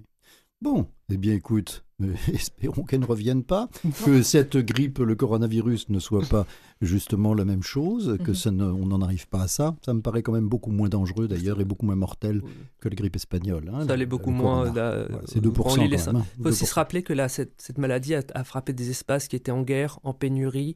Bon, 0.62 0.88
eh 1.10 1.18
bien 1.18 1.34
écoute, 1.34 1.85
espérons 2.34 2.84
qu'elle 2.84 3.00
ne 3.00 3.06
revienne 3.06 3.44
pas, 3.44 3.70
que 4.06 4.22
cette 4.22 4.58
grippe, 4.58 5.00
le 5.00 5.16
coronavirus, 5.16 5.90
ne 5.90 6.00
soit 6.00 6.26
pas 6.28 6.46
justement 6.82 7.34
la 7.34 7.46
même 7.46 7.64
chose, 7.64 8.18
que 8.24 8.32
Mhm. 8.32 8.36
ça 8.36 8.52
ne- 8.52 8.66
on 8.66 8.86
n'en 8.88 9.02
arrive 9.02 9.28
pas 9.30 9.44
à 9.44 9.48
ça. 9.48 9.76
Ça 9.86 9.94
me 9.94 10.02
paraît 10.02 10.22
quand 10.22 10.34
même 10.34 10.50
beaucoup 10.50 10.72
moins 10.72 10.90
dangereux 10.90 11.28
d'ailleurs 11.28 11.62
et 11.62 11.66
beaucoup 11.66 11.86
moins 11.86 11.96
mortel 11.96 12.42
que 12.80 12.90
la 12.90 12.96
grippe 12.96 13.16
espagnole. 13.16 13.72
hein, 13.74 13.82
Ça 13.88 13.94
le- 13.94 14.00
l'est 14.00 14.06
beaucoup 14.06 14.32
moins. 14.32 14.66
Ouais, 14.72 15.08
c'est 15.26 15.38
euh, 15.38 15.42
2% 15.42 15.80
on 15.80 15.84
lit 15.84 15.88
les 15.90 15.98
quand 15.98 16.04
ça. 16.04 16.14
même, 16.14 16.22
hein, 16.22 16.26
Il 16.38 16.44
faut 16.44 16.50
aussi 16.50 16.64
2%. 16.66 16.68
se 16.68 16.74
rappeler 16.76 17.04
que 17.04 17.14
là, 17.14 17.30
cette, 17.30 17.54
cette 17.62 17.78
maladie 17.78 18.16
a, 18.16 18.22
a 18.34 18.44
frappé 18.44 18.74
des 18.74 18.90
espaces 18.90 19.28
qui 19.28 19.36
étaient 19.38 19.52
en 19.52 19.62
guerre, 19.64 20.00
en 20.04 20.14
pénurie. 20.14 20.76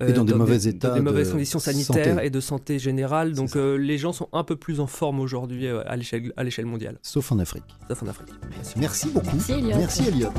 Euh, 0.00 0.08
Et 0.08 0.12
dans 0.12 0.24
des 0.24 0.34
mauvais 0.34 0.58
dans 0.58 0.68
états 0.70 0.94
des 0.94 1.00
mauvaises 1.00 1.28
de 1.28 1.32
conditions 1.32 1.58
sanitaires 1.58 2.14
santé. 2.14 2.26
et 2.26 2.30
de 2.30 2.40
santé 2.40 2.78
générale. 2.78 3.34
Donc 3.34 3.56
euh, 3.56 3.76
les 3.76 3.98
gens 3.98 4.12
sont 4.12 4.28
un 4.32 4.44
peu 4.44 4.56
plus 4.56 4.80
en 4.80 4.86
forme 4.86 5.20
aujourd'hui 5.20 5.66
euh, 5.66 5.82
à 5.86 5.96
l'échelle 5.96 6.32
à 6.36 6.44
l'échelle 6.44 6.66
mondiale. 6.66 6.98
Sauf 7.02 7.30
en 7.32 7.38
Afrique. 7.38 7.64
Sauf 7.88 8.02
en 8.02 8.06
Afrique. 8.08 8.28
Merci 8.76 9.10
beaucoup. 9.10 9.26
Merci, 9.34 9.52
Elliot. 9.52 9.76
Merci 9.76 10.08
Elliot. 10.08 10.30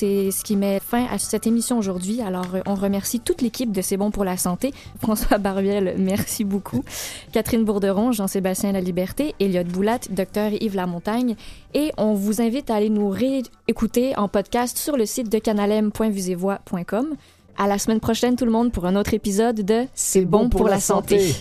C'est 0.00 0.30
ce 0.30 0.44
qui 0.44 0.56
met 0.56 0.80
fin 0.80 1.04
à 1.10 1.18
cette 1.18 1.46
émission 1.46 1.76
aujourd'hui. 1.76 2.22
Alors, 2.22 2.54
euh, 2.54 2.62
on 2.64 2.74
remercie 2.74 3.20
toute 3.20 3.42
l'équipe 3.42 3.70
de 3.70 3.82
C'est 3.82 3.98
bon 3.98 4.10
pour 4.10 4.24
la 4.24 4.38
santé. 4.38 4.72
François 4.98 5.36
Baruel, 5.36 5.96
merci 5.98 6.42
beaucoup. 6.42 6.82
Catherine 7.32 7.66
Bourderon, 7.66 8.10
Jean-Sébastien 8.10 8.72
Laliberté, 8.72 9.34
Elliot 9.40 9.64
Boulat, 9.64 9.98
Docteur 10.08 10.52
Yves 10.58 10.74
Lamontagne. 10.74 11.36
Et 11.74 11.92
on 11.98 12.14
vous 12.14 12.40
invite 12.40 12.70
à 12.70 12.76
aller 12.76 12.88
nous 12.88 13.10
réécouter 13.10 14.16
en 14.16 14.28
podcast 14.28 14.78
sur 14.78 14.96
le 14.96 15.04
site 15.04 15.30
de 15.30 15.38
canalem.vusevoix.com. 15.38 17.08
À 17.58 17.66
la 17.66 17.76
semaine 17.76 18.00
prochaine, 18.00 18.36
tout 18.36 18.46
le 18.46 18.52
monde, 18.52 18.72
pour 18.72 18.86
un 18.86 18.96
autre 18.96 19.12
épisode 19.12 19.56
de 19.56 19.84
C'est 19.92 20.24
bon, 20.24 20.48
pour, 20.48 20.66
la 20.66 20.80
santé. 20.80 21.34